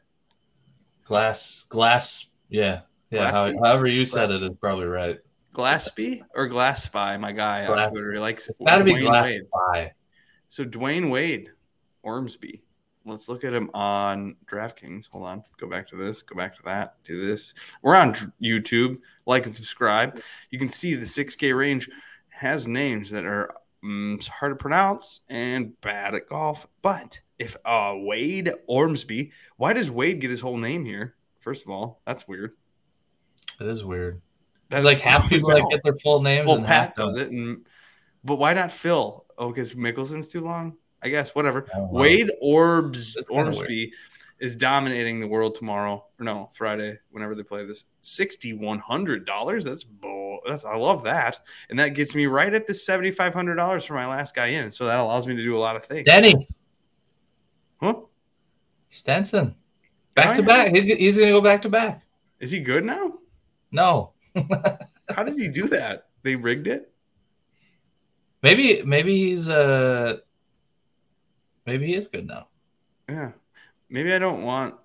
Glass 1.06 1.66
glass 1.70 2.28
yeah. 2.50 2.82
Yeah, 3.14 3.32
how, 3.32 3.46
however 3.58 3.88
you 3.88 4.06
said 4.06 4.32
it 4.32 4.42
is 4.42 4.56
probably 4.60 4.86
right. 4.86 5.20
Glassby 5.54 6.22
or 6.34 6.48
Glass 6.48 6.84
Spy, 6.84 7.16
my 7.18 7.32
guy 7.32 7.66
on 7.66 7.92
Twitter. 7.92 8.12
He 8.14 8.20
likes 8.20 8.50
it's 8.50 8.60
gotta 8.60 8.84
be 8.84 8.96
Glass 8.96 9.26
Wade. 9.26 9.92
So 10.50 10.66
Dwyane 10.66 11.10
Wade, 11.12 11.50
Ormsby. 12.02 12.64
Let's 13.06 13.28
look 13.28 13.44
at 13.44 13.54
him 13.54 13.70
on 13.74 14.38
DraftKings. 14.50 15.10
Hold 15.10 15.26
on. 15.26 15.44
Go 15.58 15.68
back 15.68 15.90
to 15.90 15.96
this. 15.98 16.22
Go 16.22 16.36
back 16.36 16.56
to 16.56 16.64
that. 16.64 16.96
Do 17.04 17.26
this. 17.26 17.54
We're 17.82 17.96
on 17.96 18.34
YouTube. 18.42 19.00
Like 19.26 19.46
and 19.46 19.54
subscribe. 19.54 20.20
You 20.50 20.58
can 20.58 20.70
see 20.70 20.96
the 20.96 21.06
6K 21.06 21.56
range 21.56 21.90
has 22.30 22.66
names 22.66 23.12
that 23.12 23.26
are 23.26 23.54
um, 23.84 24.20
hard 24.40 24.54
to 24.54 24.56
pronounce 24.56 25.22
and 25.30 25.80
bad 25.82 26.16
at 26.16 26.30
golf. 26.30 26.68
But 26.82 27.20
if 27.38 27.58
uh, 27.66 27.94
Wade 27.96 28.52
Ormsby, 28.68 29.32
why 29.58 29.74
does 29.74 29.92
Wade 29.92 30.22
get 30.22 30.30
his 30.30 30.42
whole 30.42 30.58
name 30.58 30.86
here? 30.86 31.16
First 31.40 31.64
of 31.64 31.70
all, 31.70 32.02
that's 32.06 32.28
weird. 32.28 32.54
It 33.60 33.68
is 33.68 33.84
weird. 33.84 34.22
That's 34.70 34.86
like 34.86 35.00
half 35.00 35.30
people 35.30 35.50
that 35.50 35.68
get 35.70 35.82
their 35.84 35.98
full 35.98 36.22
names. 36.22 36.48
Well, 36.48 36.58
and 36.58 36.66
Pat 36.66 36.96
does 36.96 37.18
it, 37.18 37.32
and 37.32 37.66
but 38.24 38.36
why 38.36 38.54
not 38.54 38.72
Phil? 38.72 39.26
Oh, 39.38 39.50
because 39.50 39.76
Mickelson's 39.76 40.28
too 40.28 40.42
long. 40.42 40.78
I 41.02 41.10
guess 41.10 41.36
whatever. 41.36 41.68
Wade 41.92 42.32
Orbs 42.42 43.16
Ormsby 43.30 43.92
is 44.40 44.56
dominating 44.56 45.20
the 45.20 45.28
world 45.28 45.56
tomorrow. 45.56 46.06
Or 46.20 46.24
no, 46.24 46.50
Friday, 46.54 47.00
whenever 47.12 47.36
they 47.36 47.44
play 47.44 47.66
this. 47.66 47.86
Sixty 48.02 48.54
one 48.54 48.80
hundred 48.80 49.26
dollars. 49.26 49.64
That's 49.64 49.84
bull. 49.84 50.40
That's 50.48 50.66
I 50.66 50.76
love 50.76 51.04
that, 51.04 51.40
and 51.70 51.78
that 51.78 51.90
gets 51.90 52.16
me 52.16 52.26
right 52.26 52.54
at 52.54 52.68
the 52.68 52.74
seventy 52.74 53.12
five 53.12 53.34
hundred 53.34 53.56
dollars 53.56 53.86
for 53.86 53.94
my 53.94 54.08
last 54.08 54.34
guy 54.34 54.48
in. 54.48 54.72
So 54.72 54.86
that 54.86 55.00
allows 55.00 55.28
me 55.28 55.36
to 55.36 55.44
do 55.44 55.56
a 55.56 55.60
lot 55.60 55.76
of 55.76 55.86
things. 55.86 56.06
Denny. 56.06 56.48
Huh? 57.80 57.96
Stenson. 58.90 59.56
Back 60.16 60.38
to 60.38 60.44
back. 60.44 60.74
He's 60.74 61.18
going 61.18 61.28
to 61.28 61.34
go 61.34 61.42
back 61.42 61.64
to 61.64 61.70
back. 61.70 62.04
Is 62.40 62.52
he 62.52 62.60
good 62.60 62.86
now? 62.86 63.14
No. 63.74 64.14
How 65.10 65.24
did 65.24 65.38
he 65.38 65.50
do 65.50 65.68
that? 65.68 66.08
They 66.22 66.38
rigged 66.38 66.68
it? 66.68 66.94
Maybe 68.42 68.82
maybe 68.84 69.18
he's 69.18 69.50
uh 69.50 70.18
maybe 71.66 71.88
he 71.88 71.96
is 71.96 72.08
good 72.08 72.28
now. 72.28 72.48
Yeah. 73.10 73.32
Maybe 73.90 74.14
I 74.14 74.20
don't 74.20 74.44
want 74.44 74.76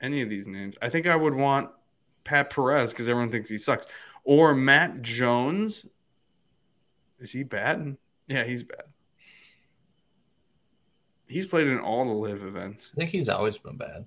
any 0.00 0.22
of 0.22 0.30
these 0.30 0.46
names. 0.46 0.76
I 0.80 0.88
think 0.88 1.06
I 1.06 1.16
would 1.16 1.34
want 1.34 1.70
Pat 2.24 2.50
Perez 2.50 2.90
because 2.90 3.08
everyone 3.08 3.30
thinks 3.30 3.48
he 3.48 3.58
sucks. 3.58 3.86
Or 4.24 4.54
Matt 4.54 5.02
Jones. 5.02 5.86
Is 7.18 7.32
he 7.32 7.42
bad? 7.42 7.96
Yeah, 8.28 8.44
he's 8.44 8.62
bad. 8.62 8.84
He's 11.26 11.46
played 11.46 11.66
in 11.68 11.78
all 11.78 12.04
the 12.04 12.12
LIV 12.12 12.44
events. 12.44 12.90
I 12.94 12.96
think 12.96 13.10
he's 13.10 13.28
always 13.28 13.58
been 13.58 13.76
bad. 13.76 14.06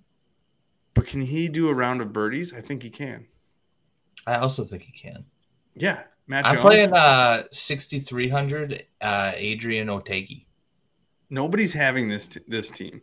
But 0.94 1.08
can 1.08 1.22
he 1.22 1.48
do 1.48 1.70
a 1.70 1.74
round 1.74 2.02
of 2.02 2.14
birdies? 2.14 2.54
I 2.54 2.62
think 2.62 2.84
he 2.84 2.90
can. 2.90 3.28
I 4.28 4.36
also 4.38 4.64
think 4.64 4.84
he 4.84 4.92
can. 4.92 5.26
Yeah, 5.76 6.04
Matt. 6.28 6.46
I'm 6.46 6.56
Jones. 6.56 6.66
playing 6.66 6.94
uh 6.94 7.44
6300 7.52 8.86
uh 9.02 9.32
Adrian 9.36 9.88
Otaegui. 9.88 10.46
Nobody's 11.30 11.74
having 11.74 12.10
this 12.10 12.28
t- 12.28 12.42
this 12.48 12.70
team. 12.70 13.02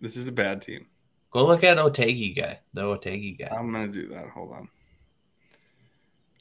This 0.00 0.16
is 0.16 0.28
a 0.28 0.32
bad 0.32 0.62
team. 0.62 0.86
Go 1.30 1.46
look 1.46 1.64
at 1.64 1.78
Otaegui 1.78 2.36
guy, 2.36 2.60
the 2.74 2.82
Otaegui 2.82 3.38
guy. 3.38 3.48
I'm 3.56 3.72
gonna 3.72 3.88
do 3.88 4.06
that. 4.08 4.28
Hold 4.30 4.52
on. 4.52 4.68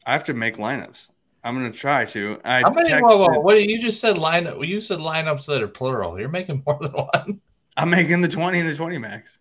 I 0.06 0.14
have 0.14 0.24
to 0.26 0.34
make 0.34 0.58
lineups. 0.58 1.08
I'm 1.44 1.56
gonna 1.56 1.72
try 1.72 2.06
to. 2.06 2.40
I 2.46 2.62
How 2.62 2.70
many? 2.72 2.92
Whoa, 2.92 3.18
whoa, 3.18 3.40
what 3.40 3.62
you 3.64 3.80
just 3.82 4.00
said? 4.00 4.18
Lineup. 4.18 4.66
You 4.68 4.82
said 4.82 5.00
lineups 5.00 5.46
that 5.48 5.62
are 5.64 5.68
plural. 5.68 6.20
You're 6.20 6.30
making 6.30 6.64
more 6.66 6.78
than 6.80 6.92
one. 7.14 7.42
I'm 7.78 7.90
making 7.90 8.22
the 8.22 8.28
20 8.28 8.60
and 8.60 8.70
the 8.70 8.76
20 8.76 8.98
max. 8.98 9.38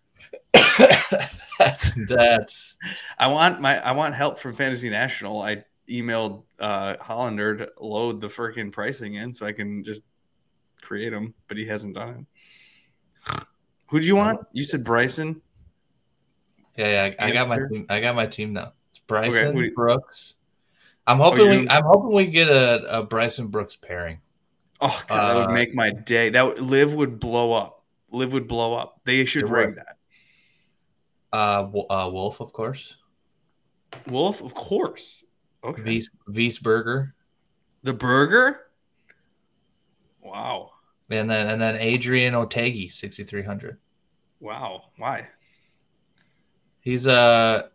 that's, 1.65 1.95
that's. 2.07 2.77
I 3.17 3.27
want 3.27 3.61
my. 3.61 3.79
I 3.79 3.91
want 3.91 4.15
help 4.15 4.39
from 4.39 4.55
Fantasy 4.55 4.89
National. 4.89 5.41
I 5.41 5.63
emailed 5.89 6.43
uh, 6.59 6.95
Hollander 6.99 7.57
to 7.57 7.71
load 7.79 8.21
the 8.21 8.27
freaking 8.27 8.71
pricing 8.71 9.15
in 9.15 9.33
so 9.33 9.45
I 9.45 9.51
can 9.51 9.83
just 9.83 10.01
create 10.81 11.09
them, 11.11 11.33
but 11.47 11.57
he 11.57 11.67
hasn't 11.67 11.95
done 11.95 12.27
it. 13.29 13.43
Who 13.87 13.99
do 13.99 14.05
you 14.05 14.15
want? 14.15 14.41
You 14.53 14.63
said 14.63 14.83
Bryson. 14.83 15.41
Yeah, 16.77 16.87
yeah. 16.87 17.15
I, 17.19 17.27
I 17.27 17.31
got 17.31 17.49
my 17.49 17.59
team. 17.67 17.85
I 17.89 17.99
got 17.99 18.15
my 18.15 18.25
team 18.25 18.53
now. 18.53 18.73
It's 18.91 19.01
Bryson 19.07 19.57
okay, 19.57 19.69
Brooks. 19.69 20.35
I'm 21.07 21.17
hoping 21.17 21.41
oh, 21.41 21.49
we. 21.49 21.69
I'm 21.69 21.83
hoping 21.83 22.13
we 22.13 22.25
get 22.27 22.47
a, 22.47 22.99
a 22.99 23.03
Bryson 23.03 23.47
Brooks 23.47 23.75
pairing. 23.75 24.19
Oh 24.79 25.01
god, 25.07 25.15
uh, 25.15 25.27
that 25.27 25.35
would 25.35 25.51
uh, 25.51 25.53
make 25.53 25.75
my 25.75 25.91
day. 25.91 26.29
That 26.29 26.45
would, 26.45 26.59
LIV 26.59 26.93
would 26.95 27.19
blow 27.19 27.53
up. 27.53 27.83
LIV 28.11 28.33
would 28.33 28.47
blow 28.47 28.75
up. 28.75 29.01
They 29.03 29.25
should 29.25 29.49
rig 29.49 29.75
that. 29.75 29.97
Uh, 31.33 31.67
uh, 31.89 32.09
Wolff, 32.11 32.41
of 32.41 32.53
course. 32.53 32.95
Wolff, 34.07 34.41
of 34.41 34.53
course. 34.53 35.23
Okay. 35.63 36.01
Wies, 36.27 36.61
Burger. 36.61 37.13
The 37.83 37.93
burger. 37.93 38.67
Wow. 40.21 40.71
And 41.09 41.29
then 41.29 41.47
and 41.47 41.61
then 41.61 41.75
Adrian 41.75 42.33
Otaegui, 42.33 42.91
sixty 42.91 43.23
three 43.23 43.43
hundred. 43.43 43.77
Wow. 44.39 44.85
Why? 44.97 45.27
He's 46.79 47.05
uh 47.05 47.67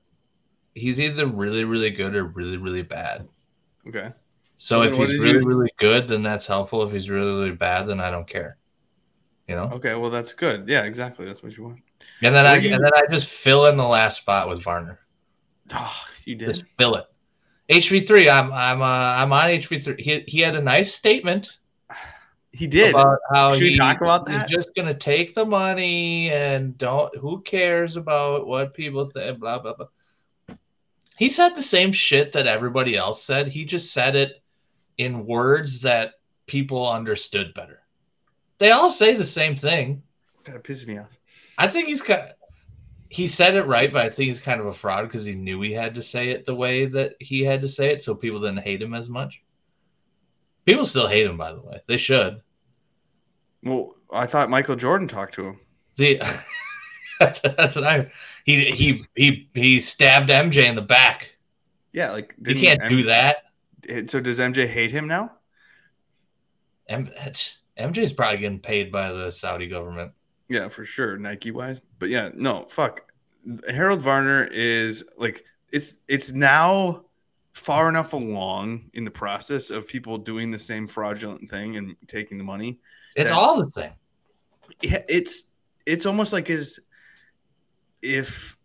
he's 0.74 1.00
either 1.00 1.26
really 1.26 1.64
really 1.64 1.90
good 1.90 2.14
or 2.14 2.24
really 2.24 2.56
really 2.56 2.82
bad. 2.82 3.28
Okay. 3.86 4.12
So 4.58 4.80
well, 4.80 4.88
if 4.88 4.96
he's 4.96 5.18
really 5.18 5.40
you... 5.40 5.46
really 5.46 5.72
good, 5.78 6.08
then 6.08 6.22
that's 6.22 6.46
helpful. 6.46 6.82
If 6.82 6.92
he's 6.92 7.10
really 7.10 7.32
really 7.32 7.56
bad, 7.56 7.88
then 7.88 8.00
I 8.00 8.10
don't 8.10 8.28
care. 8.28 8.56
You 9.48 9.54
know. 9.54 9.70
Okay, 9.74 9.94
well 9.94 10.10
that's 10.10 10.32
good. 10.32 10.68
Yeah, 10.68 10.82
exactly. 10.82 11.24
That's 11.24 11.42
what 11.42 11.56
you 11.56 11.64
want. 11.64 11.78
And 12.22 12.34
then 12.34 12.46
I 12.46 12.56
you... 12.56 12.74
and 12.74 12.82
then 12.82 12.92
I 12.94 13.02
just 13.10 13.28
fill 13.28 13.66
in 13.66 13.76
the 13.76 13.86
last 13.86 14.20
spot 14.20 14.48
with 14.48 14.62
Varner. 14.62 15.00
Oh, 15.72 15.96
you 16.24 16.34
did. 16.34 16.48
Just 16.48 16.64
fill 16.78 16.96
it. 16.96 17.04
HV 17.70 18.06
three. 18.06 18.28
I'm 18.28 18.52
I'm 18.52 18.82
uh, 18.82 18.84
I'm 18.84 19.32
on 19.32 19.50
HV 19.50 19.84
three. 19.84 19.96
He 19.98 20.24
he 20.26 20.40
had 20.40 20.56
a 20.56 20.62
nice 20.62 20.94
statement. 20.94 21.58
He 22.52 22.66
did. 22.66 22.94
About 22.94 23.18
how 23.30 23.52
Should 23.52 23.64
he, 23.64 23.76
talk 23.76 24.00
about 24.00 24.24
that? 24.24 24.48
He's 24.48 24.56
just 24.56 24.74
gonna 24.74 24.94
take 24.94 25.34
the 25.34 25.44
money 25.44 26.30
and 26.30 26.78
don't. 26.78 27.14
Who 27.18 27.42
cares 27.42 27.96
about 27.96 28.46
what 28.46 28.72
people 28.72 29.04
think? 29.04 29.40
Blah 29.40 29.58
blah 29.58 29.74
blah. 29.74 30.56
He 31.18 31.28
said 31.28 31.50
the 31.50 31.62
same 31.62 31.92
shit 31.92 32.32
that 32.32 32.46
everybody 32.46 32.96
else 32.96 33.22
said. 33.22 33.48
He 33.48 33.66
just 33.66 33.92
said 33.92 34.16
it 34.16 34.42
in 34.96 35.26
words 35.26 35.82
that 35.82 36.12
people 36.46 36.90
understood 36.90 37.52
better. 37.52 37.82
They 38.58 38.70
all 38.70 38.90
say 38.90 39.14
the 39.14 39.26
same 39.26 39.56
thing. 39.56 40.02
Of 40.46 40.62
pisses 40.62 40.86
me 40.86 40.98
off. 40.98 41.08
I 41.58 41.68
think 41.68 41.88
he's 41.88 42.02
kind. 42.02 42.22
got. 42.22 42.32
He 43.08 43.26
said 43.28 43.54
it 43.54 43.66
right, 43.66 43.92
but 43.92 44.04
I 44.04 44.10
think 44.10 44.28
he's 44.28 44.40
kind 44.40 44.60
of 44.60 44.66
a 44.66 44.72
fraud 44.72 45.04
because 45.04 45.24
he 45.24 45.34
knew 45.34 45.60
he 45.60 45.72
had 45.72 45.94
to 45.94 46.02
say 46.02 46.30
it 46.30 46.44
the 46.44 46.54
way 46.54 46.86
that 46.86 47.14
he 47.20 47.42
had 47.42 47.60
to 47.62 47.68
say 47.68 47.92
it, 47.92 48.02
so 48.02 48.14
people 48.14 48.40
didn't 48.40 48.58
hate 48.58 48.82
him 48.82 48.94
as 48.94 49.08
much. 49.08 49.42
People 50.64 50.84
still 50.84 51.06
hate 51.06 51.26
him, 51.26 51.36
by 51.36 51.52
the 51.52 51.60
way. 51.60 51.80
They 51.86 51.96
should. 51.96 52.42
Well, 53.62 53.94
I 54.12 54.26
thought 54.26 54.50
Michael 54.50 54.76
Jordan 54.76 55.06
talked 55.06 55.34
to 55.36 55.44
him. 55.46 55.60
See, 55.96 56.20
that's, 57.20 57.40
that's 57.40 57.76
what 57.76 57.84
I. 57.84 58.10
He 58.44 58.70
he 58.72 59.04
he 59.14 59.48
he 59.54 59.80
stabbed 59.80 60.28
MJ 60.28 60.66
in 60.66 60.74
the 60.74 60.82
back. 60.82 61.30
Yeah, 61.92 62.12
like 62.12 62.34
you 62.44 62.56
can't 62.56 62.88
do 62.88 63.04
that. 63.04 63.38
So 64.10 64.20
does 64.20 64.38
MJ 64.38 64.68
hate 64.68 64.90
him 64.90 65.06
now? 65.06 65.32
M- 66.88 67.10
MJ's 67.78 68.12
probably 68.12 68.38
getting 68.38 68.60
paid 68.60 68.90
by 68.90 69.12
the 69.12 69.30
Saudi 69.30 69.68
government. 69.68 70.12
Yeah, 70.48 70.68
for 70.68 70.84
sure, 70.84 71.16
Nike 71.18 71.50
wise. 71.50 71.80
But 71.98 72.08
yeah, 72.08 72.30
no, 72.34 72.66
fuck. 72.68 73.12
Harold 73.68 74.00
Varner 74.00 74.44
is 74.44 75.04
like 75.16 75.44
it's 75.72 75.96
it's 76.08 76.30
now 76.32 77.04
far 77.52 77.88
enough 77.88 78.12
along 78.12 78.90
in 78.92 79.04
the 79.04 79.10
process 79.10 79.70
of 79.70 79.88
people 79.88 80.18
doing 80.18 80.50
the 80.50 80.58
same 80.58 80.86
fraudulent 80.86 81.50
thing 81.50 81.76
and 81.76 81.96
taking 82.06 82.38
the 82.38 82.44
money. 82.44 82.78
It's 83.14 83.30
all 83.30 83.58
the 83.58 83.70
thing. 83.70 83.92
Yeah, 84.82 85.02
it's 85.08 85.50
it's 85.86 86.06
almost 86.06 86.32
like 86.32 86.50
as 86.50 86.78
if 88.02 88.56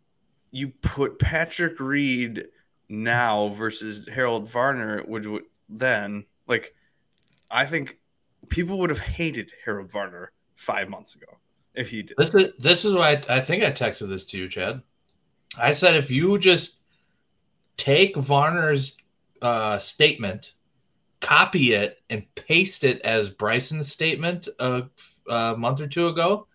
you 0.52 0.70
put 0.70 1.20
Patrick 1.20 1.80
Reed 1.80 2.46
now 2.90 3.50
versus 3.50 4.08
Harold 4.14 4.50
Varner 4.50 5.04
would, 5.08 5.26
would 5.26 5.44
then 5.70 6.26
like 6.48 6.76
I 7.50 7.66
think 7.66 7.98
people 8.50 8.80
would 8.80 8.90
have 8.90 9.00
hated 9.00 9.52
Harold 9.66 9.92
Varner 9.92 10.32
five 10.56 10.90
months 10.90 11.16
ago 11.16 11.38
if 11.74 11.90
he 11.90 12.04
did. 12.04 12.16
This 12.18 12.34
is 12.36 12.54
this 12.60 12.86
is 12.86 12.94
why 12.94 13.12
I, 13.12 13.38
I 13.38 13.42
think 13.42 13.64
I 13.64 13.72
texted 13.72 14.10
this 14.10 14.26
to 14.28 14.38
you, 14.38 14.48
Chad. 14.48 14.82
I 15.58 15.74
said 15.74 15.96
if 15.96 16.10
you 16.12 16.38
just 16.40 16.78
take 17.78 18.16
Varner's 18.16 18.98
uh, 19.42 19.78
statement, 19.78 20.54
copy 21.20 21.74
it, 21.74 22.00
and 22.10 22.24
paste 22.36 22.84
it 22.84 23.02
as 23.02 23.30
Bryson's 23.30 23.92
statement 23.92 24.48
a, 24.60 24.84
a 25.30 25.58
month 25.58 25.82
or 25.82 25.88
two 25.88 26.08
ago, 26.08 26.48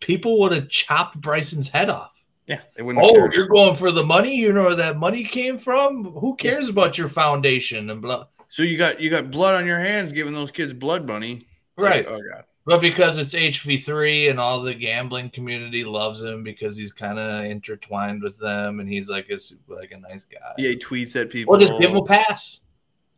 people 0.00 0.38
would 0.40 0.52
have 0.52 0.68
chopped 0.68 1.20
Bryson's 1.20 1.68
head 1.68 1.90
off. 1.90 2.12
Yeah, 2.46 2.60
they 2.76 2.82
wouldn't. 2.82 3.04
Oh, 3.04 3.28
you're 3.32 3.46
going 3.46 3.76
for 3.76 3.92
the 3.92 4.04
money. 4.04 4.34
You 4.34 4.52
know 4.52 4.64
where 4.64 4.74
that 4.74 4.96
money 4.96 5.24
came 5.24 5.58
from. 5.58 6.04
Who 6.04 6.34
cares 6.36 6.66
yeah. 6.66 6.72
about 6.72 6.98
your 6.98 7.08
foundation 7.08 7.90
and 7.90 8.02
blah? 8.02 8.26
So 8.50 8.64
you 8.64 8.76
got 8.76 9.00
you 9.00 9.10
got 9.10 9.30
blood 9.30 9.54
on 9.54 9.64
your 9.64 9.78
hands 9.78 10.12
giving 10.12 10.34
those 10.34 10.50
kids 10.50 10.72
blood 10.72 11.06
money, 11.06 11.46
right? 11.76 12.04
Like, 12.04 12.06
oh 12.08 12.20
god. 12.32 12.44
But 12.66 12.80
because 12.80 13.16
it's 13.16 13.32
HV3 13.32 14.28
and 14.28 14.40
all 14.40 14.60
the 14.60 14.74
gambling 14.74 15.30
community 15.30 15.84
loves 15.84 16.22
him 16.22 16.42
because 16.42 16.76
he's 16.76 16.92
kind 16.92 17.18
of 17.18 17.44
intertwined 17.44 18.22
with 18.22 18.36
them 18.38 18.80
and 18.80 18.88
he's 18.88 19.08
like 19.08 19.30
a 19.30 19.38
like 19.72 19.92
a 19.92 19.98
nice 19.98 20.24
guy. 20.24 20.52
Yeah, 20.58 20.70
he 20.70 20.76
tweets 20.76 21.14
at 21.14 21.30
people. 21.30 21.52
Well, 21.52 21.60
just 21.60 21.78
give 21.80 21.92
him 21.92 21.98
a 21.98 22.04
pass. 22.04 22.62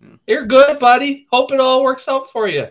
Hmm. 0.02 0.16
You're 0.26 0.44
good, 0.44 0.78
buddy. 0.78 1.26
Hope 1.32 1.50
it 1.50 1.60
all 1.60 1.82
works 1.82 2.08
out 2.08 2.30
for 2.30 2.46
you. 2.46 2.68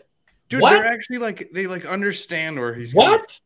Dude, 0.50 0.62
what? 0.62 0.70
they're 0.74 0.86
actually 0.86 1.18
like 1.18 1.50
they 1.52 1.66
like 1.66 1.86
understand 1.86 2.60
where 2.60 2.76
he's 2.76 2.94
what. 2.94 3.40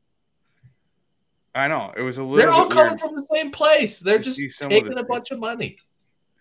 I 1.56 1.69
know 1.69 1.93
it 1.95 2.01
was 2.01 2.17
a 2.17 2.23
little. 2.23 2.36
They're 2.36 2.51
all 2.51 2.67
coming 2.67 2.91
weird. 2.91 2.99
from 2.99 3.15
the 3.15 3.25
same 3.34 3.51
place. 3.51 3.99
They're 3.99 4.19
just 4.19 4.38
taking 4.60 4.97
a 4.97 5.04
bunch 5.04 5.32
of 5.32 5.39
money. 5.39 5.78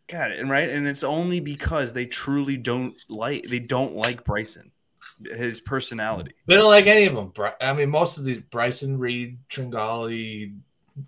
Got 0.08 0.32
it, 0.32 0.38
and 0.38 0.50
right, 0.50 0.68
and 0.68 0.86
it's 0.86 1.02
only 1.02 1.40
because 1.40 1.94
they 1.94 2.04
truly 2.04 2.58
don't 2.58 2.92
like 3.08 3.44
they 3.44 3.58
don't 3.58 3.96
like 3.96 4.22
Bryson, 4.22 4.70
his 5.24 5.60
personality. 5.60 6.34
They 6.46 6.56
don't 6.56 6.70
like 6.70 6.86
any 6.86 7.06
of 7.06 7.14
them. 7.14 7.32
I 7.62 7.72
mean, 7.72 7.88
most 7.88 8.18
of 8.18 8.24
these 8.24 8.40
Bryson 8.40 8.98
Reed, 8.98 9.38
Tringale. 9.48 10.54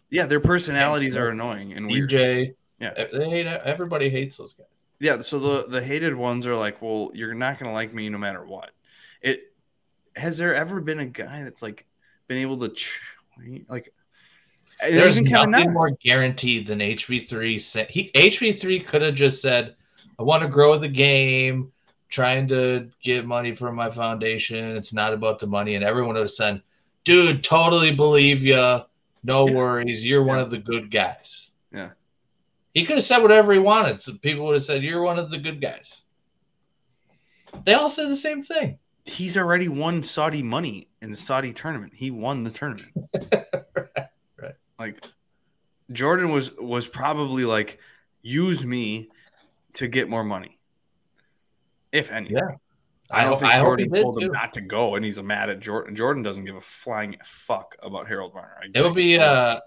Yeah, 0.09 0.27
their 0.27 0.41
personalities 0.41 1.15
are 1.15 1.29
annoying 1.29 1.75
and 1.75 1.87
weird. 1.87 2.11
DJ. 2.11 2.55
Yeah, 2.81 2.93
they 3.13 3.29
hate. 3.29 3.47
Everybody 3.47 4.09
hates 4.09 4.39
those 4.39 4.55
guys. 4.55 4.67
Yeah, 4.99 5.21
so 5.21 5.39
the 5.39 5.69
the 5.69 5.83
hated 5.83 6.15
ones 6.15 6.47
are 6.47 6.57
like, 6.57 6.81
well, 6.81 7.11
you're 7.13 7.35
not 7.35 7.59
gonna 7.59 7.73
like 7.73 7.93
me 7.93 8.09
no 8.09 8.17
matter 8.17 8.45
what. 8.45 8.71
It 9.21 9.53
has 10.15 10.39
there 10.39 10.55
ever 10.55 10.81
been 10.81 11.01
a 11.01 11.07
guy 11.07 11.45
that's 11.45 11.61
like 11.61 11.85
been 12.29 12.39
able 12.39 12.59
to 12.67 12.75
like 13.69 13.93
there's 14.81 15.21
nothing 15.21 15.73
more 15.73 15.91
guaranteed 15.91 16.67
than 16.67 16.81
HV3. 16.81 17.91
He 17.91 18.11
HV3 18.15 18.87
could 18.87 19.03
have 19.03 19.15
just 19.15 19.41
said, 19.41 19.75
"I 20.19 20.23
want 20.23 20.43
to 20.43 20.49
grow 20.49 20.79
the 20.79 20.89
game, 20.89 21.73
trying 22.09 22.49
to 22.49 22.91
get 23.03 23.27
money 23.27 23.55
from 23.55 23.75
my 23.75 23.91
foundation. 23.91 24.77
It's 24.77 24.93
not 24.93 25.13
about 25.13 25.39
the 25.39 25.47
money." 25.47 25.75
And 25.75 25.85
everyone 25.85 26.15
would 26.15 26.21
have 26.21 26.31
said, 26.31 26.63
"Dude, 27.05 27.43
totally 27.43 27.95
believe 27.95 28.43
you. 28.43 28.81
No 29.25 29.49
yeah. 29.49 29.55
worries. 29.55 30.07
You're 30.07 30.23
yeah. 30.23 30.29
one 30.29 30.39
of 30.39 30.51
the 30.51 30.59
good 30.59 30.91
guys." 30.91 31.53
Yeah. 31.73 31.91
He 32.75 32.85
could 32.85 32.97
have 32.97 33.05
said 33.05 33.23
whatever 33.23 33.53
he 33.53 33.59
wanted. 33.59 34.01
So 34.01 34.15
people 34.15 34.45
would 34.47 34.55
have 34.55 34.63
said, 34.63 34.83
"You're 34.83 35.03
one 35.03 35.19
of 35.19 35.31
the 35.31 35.39
good 35.39 35.61
guys." 35.61 36.05
They 37.65 37.75
all 37.75 37.89
said 37.89 38.11
the 38.11 38.17
same 38.17 38.43
thing. 38.43 38.79
He's 39.07 39.37
already 39.37 39.69
won 39.69 40.03
Saudi 40.03 40.43
money 40.43 40.89
in 41.01 41.13
the 41.13 41.17
Saudi 41.17 41.53
tournament. 41.53 41.95
He 41.97 42.11
won 42.11 42.43
the 42.43 42.51
tournament. 42.51 42.93
Like 44.79 45.03
Jordan 45.93 46.31
was 46.31 46.53
was 46.57 46.87
probably 46.87 47.45
like, 47.45 47.79
use 48.23 48.65
me 48.65 49.09
to 49.75 49.89
get 49.89 50.09
more 50.09 50.25
money, 50.25 50.59
if 51.93 52.11
any. 52.11 52.31
Yeah. 52.31 52.57
I 53.11 53.23
don't 53.23 53.35
I, 53.35 53.39
think 53.39 53.53
I 53.53 53.59
Jordan 53.61 53.91
told 53.91 54.23
him 54.23 54.33
not 54.33 54.53
to 54.55 54.61
go, 54.61 54.97
and 54.97 55.05
he's 55.05 55.21
mad 55.23 55.49
at 55.49 55.61
Jordan. 55.61 55.95
Jordan 55.95 56.23
doesn't 56.23 56.45
give 56.45 56.57
a 56.57 56.61
flying 56.61 57.17
fuck 57.25 57.77
about 57.81 58.09
Harold 58.09 58.33
Varner. 58.33 58.65
It 58.75 58.83
would 58.83 58.95
be 58.95 59.17
uh, 59.19 59.61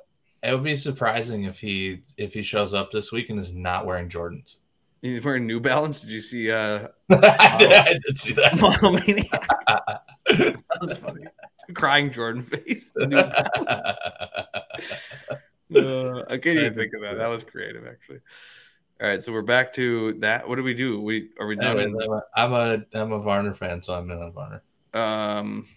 It 0.44 0.54
would 0.54 0.64
be 0.64 0.76
surprising 0.76 1.46
if 1.46 1.58
he 1.58 2.02
if 2.18 2.34
he 2.34 2.44
shows 2.44 2.74
up 2.74 2.92
this 2.92 3.12
week 3.12 3.30
and 3.30 3.40
is 3.40 3.54
not 3.54 3.86
wearing 3.86 4.10
Jordans. 4.10 4.58
He's 5.02 5.24
wearing 5.24 5.48
New 5.48 5.62
Balance. 5.62 6.02
Did 6.02 6.10
you 6.10 6.22
see? 6.22 6.52
Uh, 6.52 6.88
I, 7.10 7.56
did, 7.58 7.72
I 7.72 7.94
did 8.06 8.20
see 8.20 8.34
that. 8.34 8.60
Model 8.60 8.92
Maniac. 8.92 9.30
that 9.68 10.62
was 10.82 10.98
funny. 10.98 11.26
Crying 11.76 12.12
Jordan 12.12 12.44
face. 12.44 12.92
Uh, 15.72 16.24
I 16.28 16.38
can't 16.38 16.58
even 16.58 16.74
think 16.74 16.96
of 16.96 17.02
that. 17.02 17.20
That 17.20 17.28
was 17.28 17.44
creative, 17.44 17.86
actually. 17.86 18.22
All 19.00 19.08
right, 19.08 19.24
so 19.24 19.32
we're 19.32 19.44
back 19.44 19.72
to 19.74 20.14
that. 20.14 20.50
What 20.50 20.56
do 20.56 20.64
we 20.64 20.74
do? 20.74 21.00
We 21.00 21.30
are 21.40 21.46
we 21.46 21.56
done? 21.56 21.80
Anyways, 21.80 22.08
I'm, 22.08 22.12
a, 22.12 22.24
I'm 22.36 22.54
a 22.54 23.00
I'm 23.00 23.12
a 23.12 23.20
Varner 23.20 23.54
fan, 23.54 23.84
so 23.84 23.94
I'm 23.94 24.10
in 24.10 24.18
on 24.18 24.34
Varner. 24.34 24.64
Um, 24.96 25.68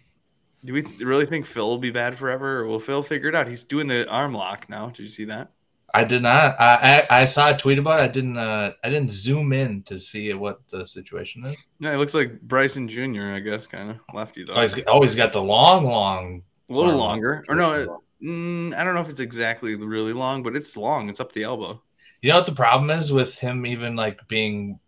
do 0.65 0.73
we 0.73 0.83
really 1.05 1.27
think 1.27 1.45
Phil 1.45 1.67
will 1.67 1.77
be 1.77 1.91
bad 1.91 2.17
forever, 2.17 2.61
or 2.61 2.67
will 2.67 2.81
Phil 2.81 3.03
figure 3.03 3.29
it 3.29 3.35
out? 3.35 3.49
He's 3.49 3.63
doing 3.63 3.89
the 3.89 4.09
arm 4.09 4.33
lock 4.33 4.71
now. 4.71 4.89
Did 4.89 5.01
you 5.01 5.09
see 5.09 5.27
that? 5.27 5.51
I 5.95 6.05
did 6.05 6.23
not. 6.23 6.59
I 6.59 7.07
I, 7.11 7.21
I 7.23 7.25
saw 7.27 7.55
a 7.55 7.57
tweet 7.57 7.79
about 7.79 8.01
it. 8.01 8.05
I 8.05 8.09
didn't. 8.09 8.39
Uh, 8.39 8.73
I 8.83 8.89
didn't 8.89 9.11
zoom 9.11 9.53
in 9.53 9.83
to 9.85 9.99
see 9.99 10.33
what 10.33 10.67
the 10.69 10.85
situation 10.85 11.45
is. 11.45 11.57
Yeah, 11.79 11.93
it 11.93 11.99
looks 11.99 12.15
like 12.15 12.41
Bryson 12.41 12.89
Jr. 12.89 13.33
I 13.35 13.41
guess, 13.41 13.67
kind 13.67 13.91
of 13.91 13.99
lefty 14.15 14.45
though. 14.45 14.55
Oh, 14.55 14.63
he's 14.63 14.83
always 14.85 15.15
got 15.15 15.33
the 15.33 15.43
long, 15.43 15.85
long, 15.85 16.43
a 16.71 16.73
little 16.73 16.97
longer. 16.97 17.45
Or 17.49 17.55
no, 17.55 17.73
it, 17.73 17.89
mm, 18.23 18.75
I 18.75 18.85
don't 18.85 18.95
know 18.95 19.03
if 19.03 19.11
it's 19.11 19.21
exactly 19.21 19.75
really 19.75 20.13
long, 20.13 20.43
but 20.43 20.57
it's 20.57 20.77
long. 20.77 21.09
It's 21.09 21.21
up 21.21 21.33
the 21.33 21.43
elbow. 21.43 21.83
You 22.23 22.31
know 22.31 22.37
what 22.37 22.47
the 22.47 22.53
problem 22.53 22.91
is 22.91 23.13
with 23.13 23.39
him? 23.39 23.67
Even 23.67 23.95
like 23.95 24.27
being 24.29 24.79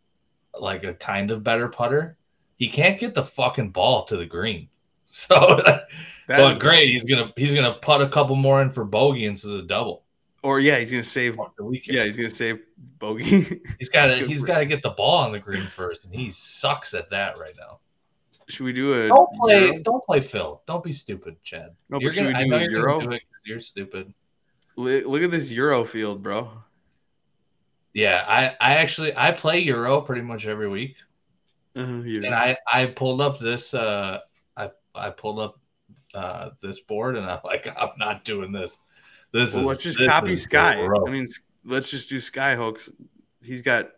like 0.59 0.85
a 0.85 0.95
kind 0.95 1.31
of 1.31 1.45
better 1.45 1.69
putter, 1.69 2.17
he 2.57 2.69
can't 2.69 2.99
get 2.99 3.15
the 3.15 3.25
fucking 3.25 3.71
ball 3.71 4.05
to 4.05 4.17
the 4.17 4.27
green. 4.27 4.69
So, 5.17 5.63
but 6.27 6.59
great, 6.59 6.89
he's 6.89 7.05
gonna 7.05 7.33
he's 7.37 7.55
gonna 7.55 7.75
put 7.75 8.03
a 8.03 8.09
couple 8.09 8.35
more 8.35 8.61
in 8.63 8.71
for 8.71 8.85
bogey 8.85 9.27
instead 9.27 9.53
of 9.53 9.69
double. 9.69 10.04
Or 10.45 10.61
yeah, 10.61 10.79
he's 10.79 10.91
gonna 10.91 11.03
save 11.03 11.39
the 11.57 11.65
weekend. 11.65 11.97
Yeah, 11.97 12.05
he's 12.05 12.19
gonna 12.19 12.29
save 12.29 12.61
bogey. 12.99 13.63
he's 13.79 13.89
got 13.89 14.09
to 14.09 14.27
he's 14.27 14.43
got 14.43 14.59
to 14.59 14.67
get 14.67 14.83
the 14.83 14.91
ball 14.91 15.25
on 15.25 15.33
the 15.33 15.39
green 15.39 15.67
first, 15.67 16.05
and 16.05 16.15
he 16.15 16.31
sucks 16.31 16.93
at 16.93 17.09
that 17.09 17.39
right 17.39 17.55
now. 17.59 17.79
Should 18.51 18.65
we 18.65 18.75
do 18.75 18.93
a? 18.93 19.09
Don't 19.09 19.35
play. 19.37 19.69
Euro? 19.69 19.79
Don't 19.79 20.05
play 20.05 20.21
Phil. 20.21 20.61
Don't 20.67 20.85
be 20.85 20.93
stupid, 20.93 21.43
Chad. 21.43 21.71
No, 21.89 21.99
you're 21.99 22.11
but 22.11 22.17
gonna, 22.17 22.39
should 22.39 22.51
we 22.51 22.51
do 22.51 22.55
a 22.57 22.71
Euro? 22.73 23.01
Do 23.01 23.19
you're 23.47 23.61
stupid. 23.61 24.13
Look 24.77 25.23
at 25.23 25.31
this 25.31 25.51
Euro 25.51 25.83
field, 25.87 26.23
bro. 26.23 26.51
Yeah, 27.95 28.23
I 28.29 28.49
I 28.61 28.75
actually 28.75 29.17
I 29.17 29.33
play 29.33 29.61
Euro 29.61 30.03
pretty 30.03 30.23
much 30.23 30.47
every 30.47 30.69
week. 30.69 30.97
Uh. 31.75 31.81
And 31.81 32.35
I 32.35 32.59
I 32.71 32.85
pulled 32.85 33.23
up 33.23 33.39
this 33.39 33.73
uh 33.73 34.19
I 34.59 34.71
I 34.95 35.09
pulled 35.09 35.39
up 35.39 35.59
uh 36.13 36.51
this 36.61 36.81
board 36.81 37.17
and 37.17 37.25
I'm 37.25 37.41
like 37.45 37.67
I'm 37.67 37.97
not 37.97 38.25
doing 38.25 38.53
this. 38.53 38.77
This 39.35 39.53
well, 39.53 39.63
is 39.63 39.67
let's 39.67 39.83
just 39.83 39.99
copy 39.99 40.37
Sky. 40.37 40.87
I 40.87 41.11
mean, 41.11 41.27
let's 41.65 41.91
just 41.91 42.09
do 42.09 42.19
Skyhooks. 42.19 42.89
He's 43.43 43.63
got 43.63 43.91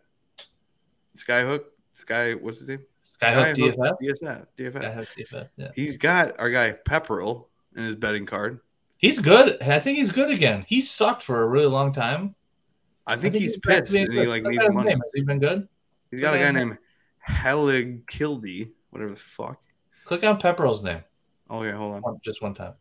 Skyhook. 1.15 1.61
Sky, 1.93 2.33
what's 2.33 2.59
his 2.59 2.69
name? 2.69 2.79
Skyhook, 3.21 3.55
Skyhook 3.55 3.75
DFF. 3.77 3.95
DFF. 4.01 4.45
DFF. 4.57 4.73
Skyhook 4.73 5.07
DFF. 5.15 5.49
Yeah. 5.55 5.67
He's 5.75 5.97
got 5.97 6.39
our 6.39 6.49
guy 6.49 6.75
Pepperell 6.89 7.45
in 7.75 7.83
his 7.83 7.95
betting 7.95 8.25
card. 8.25 8.61
He's 8.97 9.19
good. 9.19 9.61
I 9.61 9.79
think 9.79 9.99
he's 9.99 10.11
good 10.11 10.31
again. 10.31 10.65
He 10.67 10.81
sucked 10.81 11.21
for 11.21 11.43
a 11.43 11.47
really 11.47 11.67
long 11.67 11.93
time. 11.93 12.33
I 13.05 13.13
think, 13.13 13.19
I 13.19 13.21
think 13.21 13.33
he's, 13.35 13.53
he's 13.53 13.61
pissed 13.61 13.93
and 13.93 14.11
he 14.11 14.25
like 14.25 14.41
needs 14.41 14.67
money. 14.71 14.89
Has 14.89 15.01
he 15.13 15.21
been 15.21 15.37
good? 15.37 15.67
He's 16.09 16.19
got 16.19 16.33
a 16.33 16.39
guy 16.39 16.49
named 16.49 16.79
Helig 17.29 18.07
Kildy, 18.07 18.71
whatever 18.89 19.11
the 19.11 19.19
fuck. 19.19 19.61
Click 20.05 20.23
on 20.23 20.41
Pepperell's 20.41 20.83
name. 20.83 21.03
Oh 21.47 21.61
yeah, 21.61 21.73
hold 21.73 22.03
on. 22.03 22.19
Just 22.25 22.41
one 22.41 22.55
time. 22.55 22.73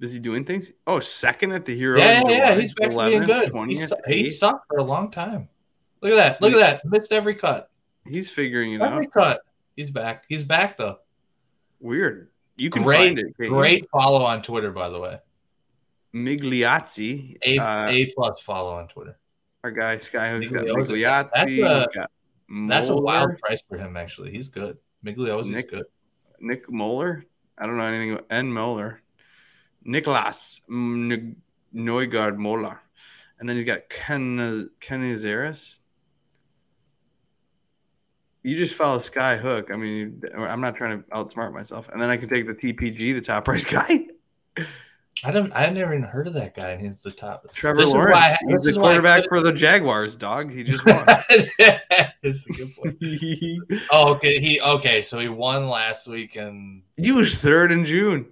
Is 0.00 0.12
he 0.12 0.20
doing 0.20 0.44
things? 0.44 0.72
Oh, 0.86 1.00
second 1.00 1.52
at 1.52 1.64
the 1.64 1.76
Hero. 1.76 1.98
Yeah, 1.98 2.22
yeah, 2.26 2.30
yeah. 2.30 2.54
he's 2.54 2.72
actually 2.80 3.10
being 3.10 3.22
good. 3.22 3.50
20th, 3.50 3.92
he, 4.06 4.22
he 4.24 4.30
sucked 4.30 4.66
for 4.68 4.78
a 4.78 4.84
long 4.84 5.10
time. 5.10 5.48
Look 6.00 6.12
at 6.12 6.16
that. 6.16 6.40
Look 6.40 6.52
at 6.52 6.58
that. 6.58 6.84
Missed 6.84 7.12
every 7.12 7.34
cut. 7.34 7.70
He's 8.06 8.30
figuring 8.30 8.74
it 8.74 8.76
every 8.76 8.86
out. 8.86 8.92
Every 8.92 9.06
cut. 9.08 9.40
He's 9.74 9.90
back. 9.90 10.24
He's 10.28 10.44
back 10.44 10.76
though. 10.76 10.98
Weird. 11.80 12.28
You 12.56 12.70
can 12.70 12.82
great, 12.82 12.98
find 12.98 13.18
it. 13.18 13.34
Great 13.36 13.88
follow 13.90 14.24
on 14.24 14.42
Twitter, 14.42 14.72
by 14.72 14.88
the 14.88 14.98
way. 14.98 15.18
Migliozzi. 16.14 17.36
A, 17.44 17.58
uh, 17.58 17.88
a 17.88 18.06
plus 18.06 18.40
follow 18.40 18.74
on 18.74 18.88
Twitter. 18.88 19.18
Our 19.64 19.70
guy 19.70 19.96
Skyhook's 19.96 20.50
got 20.50 20.64
Migliozzi. 20.64 21.30
That's 21.32 21.50
a, 21.50 21.88
got 21.94 22.10
that's 22.68 22.88
a 22.88 22.96
wild 22.96 23.38
price 23.38 23.62
for 23.68 23.76
him, 23.76 23.96
actually. 23.96 24.30
He's 24.30 24.48
good. 24.48 24.78
Migliozzi's 25.04 25.50
Nick, 25.50 25.70
good. 25.70 25.84
Nick 26.40 26.70
Moeller? 26.70 27.24
I 27.56 27.66
don't 27.66 27.76
know 27.76 27.84
anything 27.84 28.12
about 28.12 28.26
N. 28.30 28.52
Moeller. 28.52 29.02
Niklas 29.88 30.60
Nørgaard 30.68 32.36
Moeller. 32.36 32.82
And 33.40 33.48
then 33.48 33.56
he's 33.56 33.64
got 33.64 33.88
Ken 33.88 34.70
Canizares. 34.80 35.76
You 38.42 38.56
just 38.56 38.74
follow 38.74 38.98
Skyhook. 39.00 39.70
I 39.72 39.76
mean, 39.76 40.22
I'm 40.36 40.60
not 40.60 40.76
trying 40.76 41.02
to 41.02 41.08
outsmart 41.10 41.52
myself. 41.52 41.88
And 41.88 42.00
then 42.00 42.10
I 42.10 42.16
can 42.16 42.28
take 42.28 42.46
the 42.46 42.54
TPG, 42.54 43.14
the 43.14 43.20
top 43.20 43.44
price 43.44 43.64
guy. 43.64 44.06
I 45.24 45.32
don't. 45.32 45.52
I 45.54 45.68
never 45.70 45.92
even 45.94 46.06
heard 46.06 46.28
of 46.28 46.34
that 46.34 46.54
guy, 46.54 46.70
and 46.70 46.80
he's 46.80 47.02
the 47.02 47.10
top. 47.10 47.44
Trevor 47.52 47.80
this 47.80 47.92
Lawrence. 47.92 48.18
I, 48.18 48.38
he's 48.46 48.62
the 48.62 48.74
quarterback 48.74 49.28
for 49.28 49.40
the 49.40 49.52
Jaguars. 49.52 50.14
Dog. 50.14 50.52
He 50.52 50.62
just 50.62 50.86
won. 50.86 51.04
oh, 53.90 54.12
okay. 54.14 54.38
He 54.38 54.60
okay. 54.60 55.00
So 55.00 55.18
he 55.18 55.28
won 55.28 55.68
last 55.68 56.06
week, 56.06 56.36
and 56.36 56.82
he 56.96 57.10
was 57.10 57.34
third 57.34 57.72
in 57.72 57.84
June. 57.84 58.26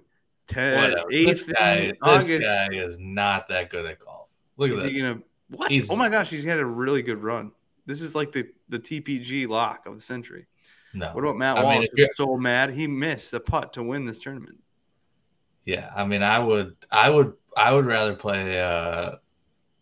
10, 0.47 0.95
this 1.09 1.43
guy, 1.43 1.93
August. 2.01 2.29
This 2.29 2.41
guy 2.41 2.67
is 2.71 2.97
not 2.99 3.47
that 3.49 3.69
good 3.69 3.85
at 3.85 3.99
golf. 3.99 4.27
Look 4.57 4.71
is 4.71 4.83
at 4.83 4.91
he 4.91 4.99
gonna 4.99 5.19
what? 5.49 5.71
He's, 5.71 5.89
oh 5.89 5.95
my 5.95 6.09
gosh, 6.09 6.29
he's 6.29 6.43
had 6.43 6.59
a 6.59 6.65
really 6.65 7.01
good 7.01 7.21
run. 7.21 7.51
This 7.85 8.01
is 8.01 8.15
like 8.15 8.31
the 8.31 8.49
the 8.69 8.79
TPG 8.79 9.47
lock 9.47 9.85
of 9.85 9.95
the 9.95 10.01
century. 10.01 10.47
No. 10.93 11.11
What 11.13 11.23
about 11.23 11.37
Matt 11.37 11.55
Wallace? 11.63 11.89
I 11.91 11.95
mean, 11.95 12.07
so 12.15 12.37
mad 12.37 12.71
he 12.71 12.87
missed 12.87 13.31
the 13.31 13.39
putt 13.39 13.73
to 13.73 13.83
win 13.83 14.05
this 14.05 14.19
tournament. 14.19 14.57
Yeah, 15.65 15.91
I 15.95 16.05
mean, 16.05 16.23
I 16.23 16.39
would, 16.39 16.77
I 16.89 17.09
would, 17.09 17.33
I 17.55 17.73
would 17.73 17.85
rather 17.85 18.15
play 18.15 18.59
uh, 18.59 19.15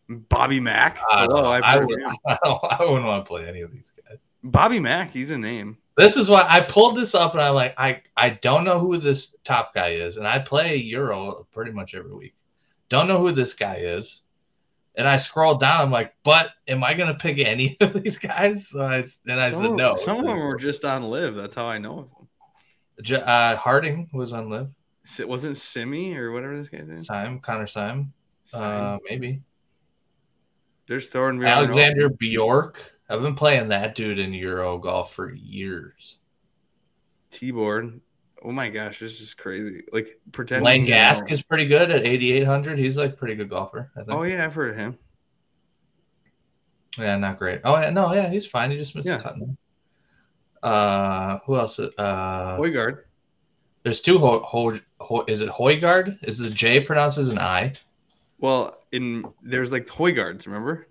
Bobby 0.10 0.60
Mack. 0.60 0.98
I, 1.12 1.26
Hello, 1.26 1.46
I, 1.46 1.78
would, 1.78 2.04
I, 2.28 2.38
I 2.44 2.86
wouldn't 2.86 3.06
want 3.06 3.24
to 3.24 3.30
play 3.30 3.48
any 3.48 3.62
of 3.62 3.72
these 3.72 3.94
guys. 3.96 4.18
Bobby 4.44 4.80
Mack, 4.80 5.12
he's 5.12 5.30
a 5.30 5.38
name. 5.38 5.78
This 5.98 6.18
is 6.18 6.30
why 6.30 6.46
I 6.48 6.60
pulled 6.60 6.98
this 6.98 7.16
up, 7.16 7.34
and 7.34 7.42
I'm 7.42 7.56
like, 7.56 7.74
I, 7.78 8.02
I 8.18 8.32
don't 8.32 8.66
know 8.66 8.80
who 8.80 8.98
this 8.98 9.36
top 9.44 9.74
guy 9.74 9.92
is, 9.92 10.18
and 10.18 10.28
I 10.28 10.40
play 10.40 10.76
Euro 10.78 11.48
pretty 11.54 11.72
much 11.72 11.96
every 11.96 12.14
week. 12.14 12.36
Don't 12.90 13.08
know 13.08 13.20
who 13.20 13.32
this 13.32 13.54
guy 13.54 13.76
is, 13.78 14.22
and 14.96 15.08
I 15.08 15.18
scrolled 15.18 15.62
down. 15.62 15.82
I'm 15.82 15.92
like, 15.92 16.14
but 16.24 16.52
am 16.68 16.84
I 16.84 16.96
going 16.96 17.08
to 17.08 17.18
pick 17.18 17.40
any 17.40 17.78
of 17.82 18.04
these 18.04 18.18
guys? 18.18 18.68
So 18.68 18.82
I, 18.82 19.06
and 19.26 19.40
I 19.40 19.52
some 19.52 19.62
said 19.62 19.72
no. 19.72 19.96
Some 19.96 20.20
of 20.20 20.26
them 20.26 20.38
were 20.38 20.58
just 20.58 20.84
on 20.84 21.04
live. 21.04 21.36
That's 21.36 21.56
how 21.56 21.66
I 21.66 21.78
know 21.78 22.00
of 22.00 22.10
them. 22.10 23.22
Uh, 23.26 23.56
Harding 23.56 24.10
was 24.14 24.34
on 24.34 24.50
live. 24.50 24.70
It 25.18 25.28
wasn't 25.28 25.58
Simi 25.58 26.16
or 26.18 26.32
whatever 26.32 26.58
this 26.58 26.70
guy's 26.70 26.88
name. 26.88 27.04
Syme, 27.04 27.40
Connor 27.40 27.68
Syme. 27.68 28.12
Uh, 28.54 28.98
maybe. 29.10 29.42
There's 30.88 31.10
Thorn. 31.10 31.44
Alexander 31.44 32.10
Bjork. 32.10 32.95
I've 33.10 33.22
been 33.22 33.36
playing 33.36 33.70
that 33.70 33.96
dude 33.96 34.20
in 34.20 34.34
Euro 34.34 34.78
golf 34.78 35.14
for 35.14 35.34
years. 35.34 36.18
T-board. 37.32 38.02
Oh 38.44 38.52
my 38.52 38.70
gosh, 38.70 39.00
this 39.00 39.22
is 39.22 39.34
crazy. 39.34 39.84
Like 39.92 40.20
pretending. 40.32 40.66
Lane 40.66 40.86
Gask 40.86 41.30
is 41.32 41.42
pretty 41.42 41.66
good 41.66 41.92
at 41.92 42.06
8,800. 42.06 42.78
He's 42.78 42.98
like 42.98 43.18
pretty 43.18 43.36
good 43.36 43.50
golfer. 43.50 43.92
Oh 44.08 44.24
yeah, 44.24 44.46
I've 44.46 44.54
heard 44.54 44.72
of 44.72 44.78
him. 44.78 44.98
Yeah, 46.98 47.18
not 47.18 47.38
great. 47.38 47.62
Oh 47.64 47.76
yeah, 47.80 47.90
no, 47.90 48.14
yeah, 48.14 48.30
he's 48.30 48.46
fine. 48.46 48.72
He 48.72 48.78
just 48.78 48.96
missed 48.96 49.08
yeah. 49.08 49.18
a 49.18 49.22
cut. 49.22 49.36
Uh, 50.64 51.40
who 51.46 51.58
else? 51.58 51.80
Uh, 51.80 52.58
Højgaard. 52.58 53.04
There's 53.84 54.02
two. 54.02 54.18
Ho, 54.18 54.40
ho, 54.40 54.80
ho, 55.00 55.24
is 55.28 55.42
it 55.42 55.50
Højgaard? 55.50 56.18
Is 56.24 56.38
the 56.40 56.50
J 56.50 56.82
pronounced 56.82 57.18
as 57.18 57.30
an 57.30 57.40
I? 57.40 57.74
Well, 58.40 58.78
in 58.92 59.26
there's 59.42 59.72
like 59.72 59.88
Højgaards, 59.88 60.46
remember? 60.46 60.88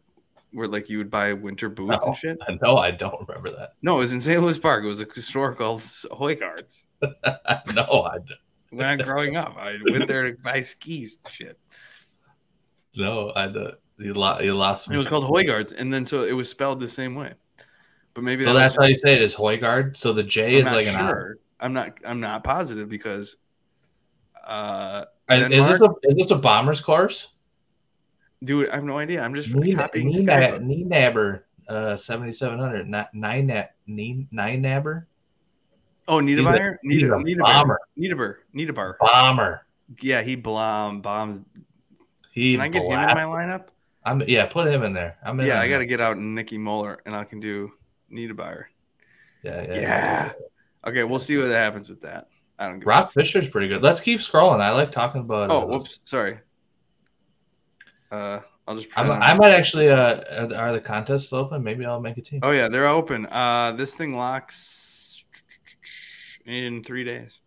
Where 0.54 0.68
like 0.68 0.88
you 0.88 0.98
would 0.98 1.10
buy 1.10 1.32
winter 1.32 1.68
boots 1.68 2.04
no, 2.04 2.12
and 2.12 2.16
shit. 2.16 2.38
No, 2.62 2.76
I 2.76 2.92
don't 2.92 3.28
remember 3.28 3.50
that. 3.50 3.74
No, 3.82 3.96
it 3.96 4.00
was 4.00 4.12
in 4.12 4.20
St. 4.20 4.40
Louis 4.40 4.56
Park. 4.56 4.84
It 4.84 4.86
was 4.86 5.00
a 5.00 5.20
store 5.20 5.54
called 5.54 5.80
Højgaards. 5.80 6.82
no, 7.74 7.82
I. 8.06 8.18
When 8.70 8.86
I'm 8.86 8.98
growing 8.98 9.36
up, 9.36 9.56
I 9.58 9.78
went 9.88 10.08
there 10.08 10.30
to 10.30 10.36
buy 10.42 10.62
skis 10.62 11.18
shit. 11.30 11.58
No, 12.96 13.32
I 13.34 13.48
did. 13.48 13.74
You, 13.98 14.14
lost, 14.14 14.44
you 14.44 14.54
lost. 14.54 14.90
It 14.90 14.96
was 14.96 15.08
called 15.08 15.24
Højgaards, 15.24 15.74
and 15.76 15.92
then 15.92 16.06
so 16.06 16.24
it 16.24 16.32
was 16.32 16.48
spelled 16.48 16.80
the 16.80 16.88
same 16.88 17.14
way. 17.14 17.34
But 18.14 18.22
maybe 18.22 18.44
so 18.44 18.52
that 18.52 18.60
that's 18.60 18.76
how 18.76 18.84
you 18.84 18.94
say 18.94 19.14
it 19.14 19.22
is 19.22 19.34
Højgaard. 19.34 19.96
So 19.96 20.12
the 20.12 20.22
J 20.22 20.60
I'm 20.60 20.66
is 20.66 20.72
like 20.72 20.86
sure. 20.86 21.30
an 21.32 21.38
I'm 21.60 21.72
not. 21.72 21.98
I'm 22.04 22.20
not 22.20 22.44
positive 22.44 22.88
because. 22.88 23.36
Uh, 24.44 25.04
is 25.30 25.66
this 25.66 25.80
a 25.80 25.88
is 26.02 26.14
this 26.14 26.30
a 26.30 26.36
bomber's 26.36 26.80
course? 26.80 27.28
Dude, 28.44 28.68
I 28.70 28.76
have 28.76 28.84
no 28.84 28.98
idea. 28.98 29.22
I'm 29.22 29.34
just 29.34 29.54
Nina, 29.54 29.82
copying 29.82 30.08
Nina, 30.08 30.58
Nabber, 30.60 31.44
uh, 31.68 31.96
7700, 31.96 32.88
nine, 32.88 33.06
nine, 33.14 34.28
nine 34.30 34.62
Nabber. 34.62 35.06
Oh, 36.06 36.18
Niedermeyer? 36.18 36.76
Niedermeyer. 36.84 37.38
Bomber. 37.38 37.80
Niederber. 37.98 38.36
Niederbar. 38.54 38.98
Bomber. 39.00 39.66
Yeah, 40.00 40.22
he 40.22 40.36
blom 40.36 41.00
bombed. 41.00 41.46
He 42.32 42.52
Can 42.52 42.60
I 42.60 42.68
get 42.68 42.82
him 42.82 42.92
in 42.92 43.14
my 43.14 43.24
lineup? 43.24 43.66
I'm 44.04 44.22
yeah, 44.26 44.46
put 44.46 44.66
him 44.66 44.82
in 44.82 44.92
there. 44.92 45.16
I'm 45.24 45.40
in 45.40 45.46
yeah, 45.46 45.60
I 45.60 45.68
got 45.68 45.78
to 45.78 45.86
get 45.86 46.00
out 46.00 46.18
Nicky 46.18 46.58
Muller, 46.58 46.98
and 47.06 47.16
I 47.16 47.24
can 47.24 47.40
do 47.40 47.72
Niederbauer. 48.12 48.64
Yeah, 49.42 49.62
yeah, 49.62 49.74
yeah. 49.74 50.32
Okay, 50.86 51.04
we'll 51.04 51.18
see 51.18 51.38
what 51.38 51.48
happens 51.48 51.88
with 51.88 52.02
that. 52.02 52.28
I 52.58 52.68
don't. 52.68 52.84
Rob 52.84 53.10
Fisher's 53.12 53.48
pretty 53.48 53.68
good. 53.68 53.82
Let's 53.82 54.00
keep 54.00 54.20
scrolling. 54.20 54.60
I 54.60 54.72
like 54.72 54.92
talking 54.92 55.22
about. 55.22 55.50
Oh, 55.50 55.66
whoops, 55.66 56.00
sorry. 56.04 56.38
Uh, 58.14 58.40
I'll 58.66 58.76
just. 58.76 58.88
i 58.96 59.34
might 59.34 59.52
actually. 59.52 59.88
Uh, 59.88 60.54
are 60.54 60.72
the 60.72 60.80
contests 60.80 61.32
open? 61.32 61.62
Maybe 61.62 61.84
I'll 61.84 62.00
make 62.00 62.16
a 62.16 62.22
team. 62.22 62.40
Oh 62.42 62.52
yeah, 62.52 62.68
they're 62.68 62.86
open. 62.86 63.26
Uh, 63.26 63.72
this 63.72 63.94
thing 63.94 64.16
locks 64.16 65.24
in 66.46 66.84
three 66.84 67.04
days. 67.04 67.38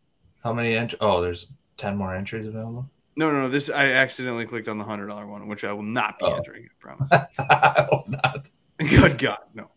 How 0.43 0.53
many 0.53 0.75
entries? 0.75 0.99
Oh, 1.01 1.21
there's 1.21 1.47
ten 1.77 1.95
more 1.95 2.13
entries 2.13 2.47
available. 2.47 2.89
No, 3.15 3.31
no, 3.31 3.41
no. 3.41 3.49
This 3.49 3.69
I 3.69 3.91
accidentally 3.91 4.45
clicked 4.45 4.67
on 4.67 4.77
the 4.77 4.83
hundred 4.83 5.07
dollar 5.07 5.25
one, 5.25 5.47
which 5.47 5.63
I 5.63 5.71
will 5.71 5.83
not 5.83 6.19
be 6.19 6.25
oh. 6.25 6.35
entering. 6.35 6.65
I 6.65 6.69
promise. 6.79 7.09
I 7.39 7.87
will 7.89 8.05
not. 8.07 8.47
Good 8.77 9.17
God, 9.17 9.39
no. 9.55 9.71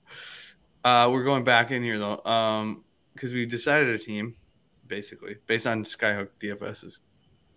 Uh, 0.85 1.09
we're 1.11 1.25
going 1.25 1.45
back 1.45 1.71
in 1.71 1.83
here 1.83 1.99
though, 1.99 2.23
um, 2.25 2.85
because 3.15 3.33
we 3.33 3.47
decided 3.47 3.89
a 3.89 3.99
team, 3.99 4.35
basically 4.87 5.37
based 5.47 5.67
on 5.67 5.85
Skyhook 5.85 6.29
DFS's 6.41 7.01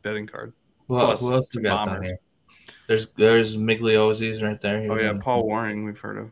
betting 0.03 0.27
card. 0.27 0.53
Well, 0.88 1.07
Plus, 1.07 1.19
who 1.19 1.34
else 1.34 1.47
we 1.55 1.63
got 1.63 1.88
down 1.88 2.03
here? 2.03 2.19
There's 2.88 3.07
there's 3.18 3.57
Migliozzi's 3.57 4.41
right 4.43 4.59
there. 4.61 4.91
oh 4.91 4.99
yeah, 4.99 5.14
Paul 5.20 5.47
Waring 5.47 5.84
we've 5.84 5.97
heard 5.97 6.18
of. 6.18 6.32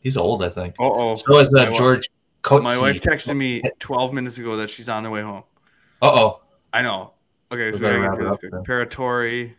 He's 0.00 0.16
old, 0.16 0.42
I 0.42 0.48
think. 0.48 0.74
Oh, 0.78 1.12
oh. 1.12 1.16
So 1.16 1.38
is 1.38 1.50
that 1.50 1.74
George. 1.74 2.08
Coetzee. 2.42 2.62
My 2.62 2.78
wife 2.78 3.02
texted 3.02 3.36
me 3.36 3.62
12 3.80 4.14
minutes 4.14 4.38
ago 4.38 4.56
that 4.56 4.70
she's 4.70 4.88
on 4.88 5.02
the 5.02 5.10
way 5.10 5.20
home. 5.20 5.42
Uh 6.00 6.10
oh. 6.10 6.40
I 6.72 6.80
know. 6.80 7.12
Okay, 7.52 7.72
so 7.72 7.78
Paratore, 8.64 9.54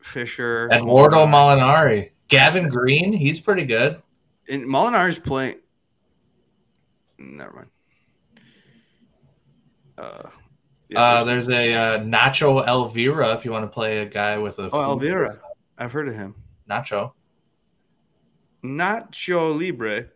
Fisher, 0.00 0.68
Eduardo 0.72 1.26
Molinari, 1.26 2.10
Gavin 2.28 2.68
Green. 2.68 3.12
He's 3.12 3.40
pretty 3.40 3.64
good. 3.64 4.00
And 4.48 4.64
Molinari's 4.64 5.18
playing. 5.18 5.56
Never 7.18 7.52
mind. 7.52 7.68
Uh, 9.98 10.30
yeah, 10.90 11.00
uh, 11.00 11.24
there's, 11.24 11.48
a 11.48 11.72
uh, 11.72 11.98
Nacho 12.00 12.66
Elvira 12.66 13.32
if 13.34 13.44
you 13.44 13.52
want 13.52 13.64
to 13.64 13.68
play 13.68 13.98
a 13.98 14.06
guy 14.06 14.38
with 14.38 14.58
a. 14.58 14.68
Oh, 14.72 14.92
Elvira. 14.92 15.40
I've 15.78 15.92
heard 15.92 16.08
of 16.08 16.14
him. 16.14 16.34
Nacho. 16.68 17.12
Nacho 18.64 19.56
Libre. 19.56 20.08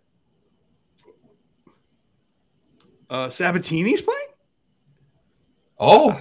Uh, 3.08 3.28
Sabbatini's 3.28 4.02
playing? 4.02 4.20
Oh, 5.78 6.18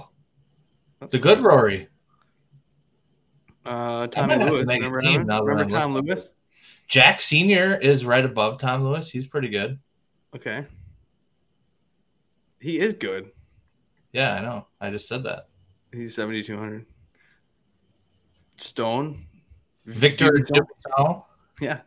the 1.10 1.18
good 1.18 1.40
Rory. 1.40 1.88
Uh, 3.64 4.06
Tommy 4.06 4.36
Lewis. 4.36 4.66
Remember, 4.68 4.98
remember 4.98 5.64
Tom 5.64 5.94
Lewis? 5.94 6.30
Jack 6.88 7.20
Senior 7.20 7.76
is 7.76 8.04
right 8.04 8.24
above 8.24 8.60
Tom 8.60 8.84
Lewis. 8.84 9.10
He's 9.10 9.26
pretty 9.26 9.48
good. 9.48 9.78
Okay. 10.34 10.66
He 12.60 12.78
is 12.78 12.94
good. 12.94 13.30
Yeah, 14.14 14.32
I 14.34 14.40
know. 14.40 14.66
I 14.80 14.90
just 14.90 15.06
said 15.08 15.24
that. 15.24 15.48
He's 15.92 16.14
seventy 16.14 16.42
two 16.42 16.56
hundred. 16.56 16.86
Stone. 18.56 19.26
Victor 19.84 20.38
Yeah. 21.60 21.80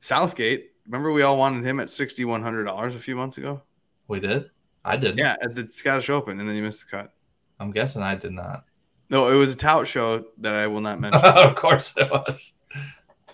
Southgate. 0.00 0.72
Remember 0.86 1.12
we 1.12 1.22
all 1.22 1.38
wanted 1.38 1.64
him 1.64 1.80
at 1.80 1.88
sixty 1.88 2.24
one 2.24 2.42
hundred 2.42 2.64
dollars 2.64 2.94
a 2.94 2.98
few 2.98 3.16
months 3.16 3.38
ago? 3.38 3.62
We 4.08 4.20
did. 4.20 4.50
I 4.84 4.96
did. 4.98 5.16
Yeah, 5.16 5.36
at 5.40 5.54
the 5.54 5.66
Scottish 5.66 6.10
Open, 6.10 6.38
and 6.40 6.46
then 6.48 6.56
you 6.56 6.62
missed 6.62 6.84
the 6.84 6.90
cut. 6.96 7.14
I'm 7.58 7.70
guessing 7.70 8.02
I 8.02 8.16
did 8.16 8.32
not. 8.32 8.64
No, 9.08 9.28
it 9.28 9.36
was 9.36 9.54
a 9.54 9.56
tout 9.56 9.86
show 9.86 10.26
that 10.38 10.54
I 10.54 10.66
will 10.66 10.80
not 10.82 11.00
mention. 11.00 11.24
of 11.24 11.54
course 11.54 11.94
it 11.96 12.10
was. 12.10 12.52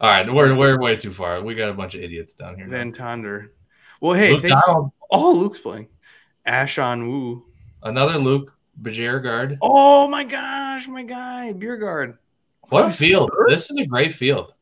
All 0.01 0.09
right, 0.09 0.33
we're 0.33 0.55
we're 0.55 0.79
way 0.79 0.95
too 0.97 1.11
far. 1.13 1.43
We 1.43 1.55
got 1.55 1.71
a 1.71 1.75
bunch 1.75 1.95
of 1.95 2.03
idiots 2.03 2.35
down 2.35 2.57
here. 2.57 2.69
Van 2.69 2.93
Tonder. 2.93 3.49
Well, 4.01 4.15
hey, 4.15 4.33
Luke 4.35 4.45
Donald. 4.45 4.93
Oh, 5.11 5.33
Luke's 5.33 5.59
playing. 5.61 5.89
Ashun 6.47 7.09
Wu. 7.09 7.45
Another 7.83 8.19
Luke 8.19 8.53
Bjerregaard. 8.83 9.59
Oh 9.63 10.09
my 10.09 10.25
gosh, 10.25 10.87
my 10.89 11.03
guy, 11.03 11.53
Bjerregaard. 11.55 12.19
What 12.69 12.87
a 12.87 12.91
field! 12.91 13.31
This 13.49 13.71
is 13.71 13.79
a 13.79 13.87
great 13.87 14.13
field. 14.13 14.55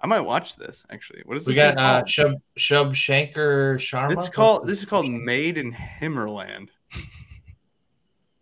I 0.00 0.06
might 0.06 0.20
watch 0.20 0.56
this 0.56 0.84
actually. 0.90 1.22
What 1.24 1.36
is 1.36 1.44
this? 1.44 1.52
We 1.52 1.56
got 1.56 1.76
uh, 1.76 2.04
Shub 2.04 2.34
Shub 2.58 2.94
Shankar 2.94 3.76
Sharma. 3.78 4.12
It's 4.12 4.28
called. 4.28 4.66
This 4.66 4.80
is 4.80 4.84
called 4.84 5.08
Made 5.08 5.58
in 5.58 5.72
Himmerland. 5.72 6.68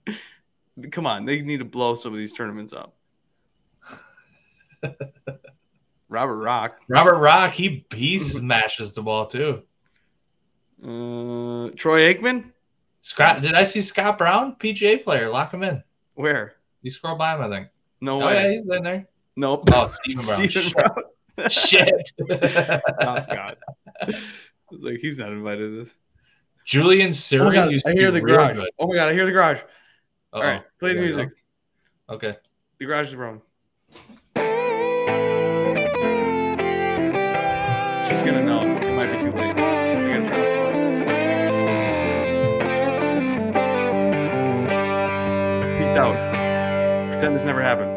Come 0.90 1.06
on, 1.06 1.24
they 1.24 1.40
need 1.40 1.58
to 1.58 1.64
blow 1.64 1.94
some 1.94 2.12
of 2.12 2.18
these 2.18 2.32
tournaments 2.32 2.72
up. 2.72 2.96
Robert 6.08 6.36
Rock. 6.36 6.78
Robert 6.88 7.18
Rock. 7.18 7.52
He 7.54 7.86
he 7.94 8.18
smashes 8.18 8.92
the 8.92 9.02
ball 9.02 9.26
too. 9.26 9.62
Uh, 10.82 11.70
Troy 11.76 12.12
Aikman. 12.12 12.52
Scott. 13.06 13.40
Did 13.40 13.54
I 13.54 13.62
see 13.62 13.82
Scott 13.82 14.18
Brown? 14.18 14.56
PGA 14.56 15.04
player. 15.04 15.30
Lock 15.30 15.54
him 15.54 15.62
in. 15.62 15.80
Where? 16.14 16.54
You 16.82 16.90
scroll 16.90 17.14
by 17.14 17.36
him, 17.36 17.40
I 17.40 17.48
think. 17.48 17.68
No 18.00 18.20
oh, 18.20 18.26
way. 18.26 18.34
Yeah, 18.34 18.50
he's 18.50 18.62
in 18.62 18.82
there. 18.82 19.06
Nope. 19.36 19.68
Oh, 19.72 19.94
Stephen 20.02 20.72
Brown. 20.72 20.92
Brown. 21.36 21.48
Shit. 21.50 22.12
Oh, 22.20 22.80
not 23.00 23.22
Scott. 23.22 23.58
like, 24.72 24.98
he's 25.00 25.18
not 25.18 25.30
invited 25.30 25.70
to 25.70 25.84
this. 25.84 25.94
Julian 26.64 27.12
Siri. 27.12 27.56
Oh 27.56 27.70
I 27.86 27.92
hear 27.92 28.10
the 28.10 28.20
garage. 28.20 28.56
Good. 28.56 28.70
Oh 28.76 28.88
my 28.88 28.96
god, 28.96 29.08
I 29.08 29.12
hear 29.12 29.24
the 29.24 29.30
garage. 29.30 29.60
Uh-oh. 29.60 30.40
All 30.40 30.42
right, 30.42 30.64
play 30.80 30.94
the 30.94 31.00
music. 31.00 31.28
Okay. 32.10 32.36
The 32.78 32.86
garage 32.86 33.10
is 33.10 33.14
wrong. 33.14 33.40
She's 38.08 38.20
gonna 38.22 38.42
know. 38.42 38.65
Out. 45.96 46.14
Pretend 47.10 47.34
this 47.34 47.44
never 47.44 47.62
happened. 47.62 47.95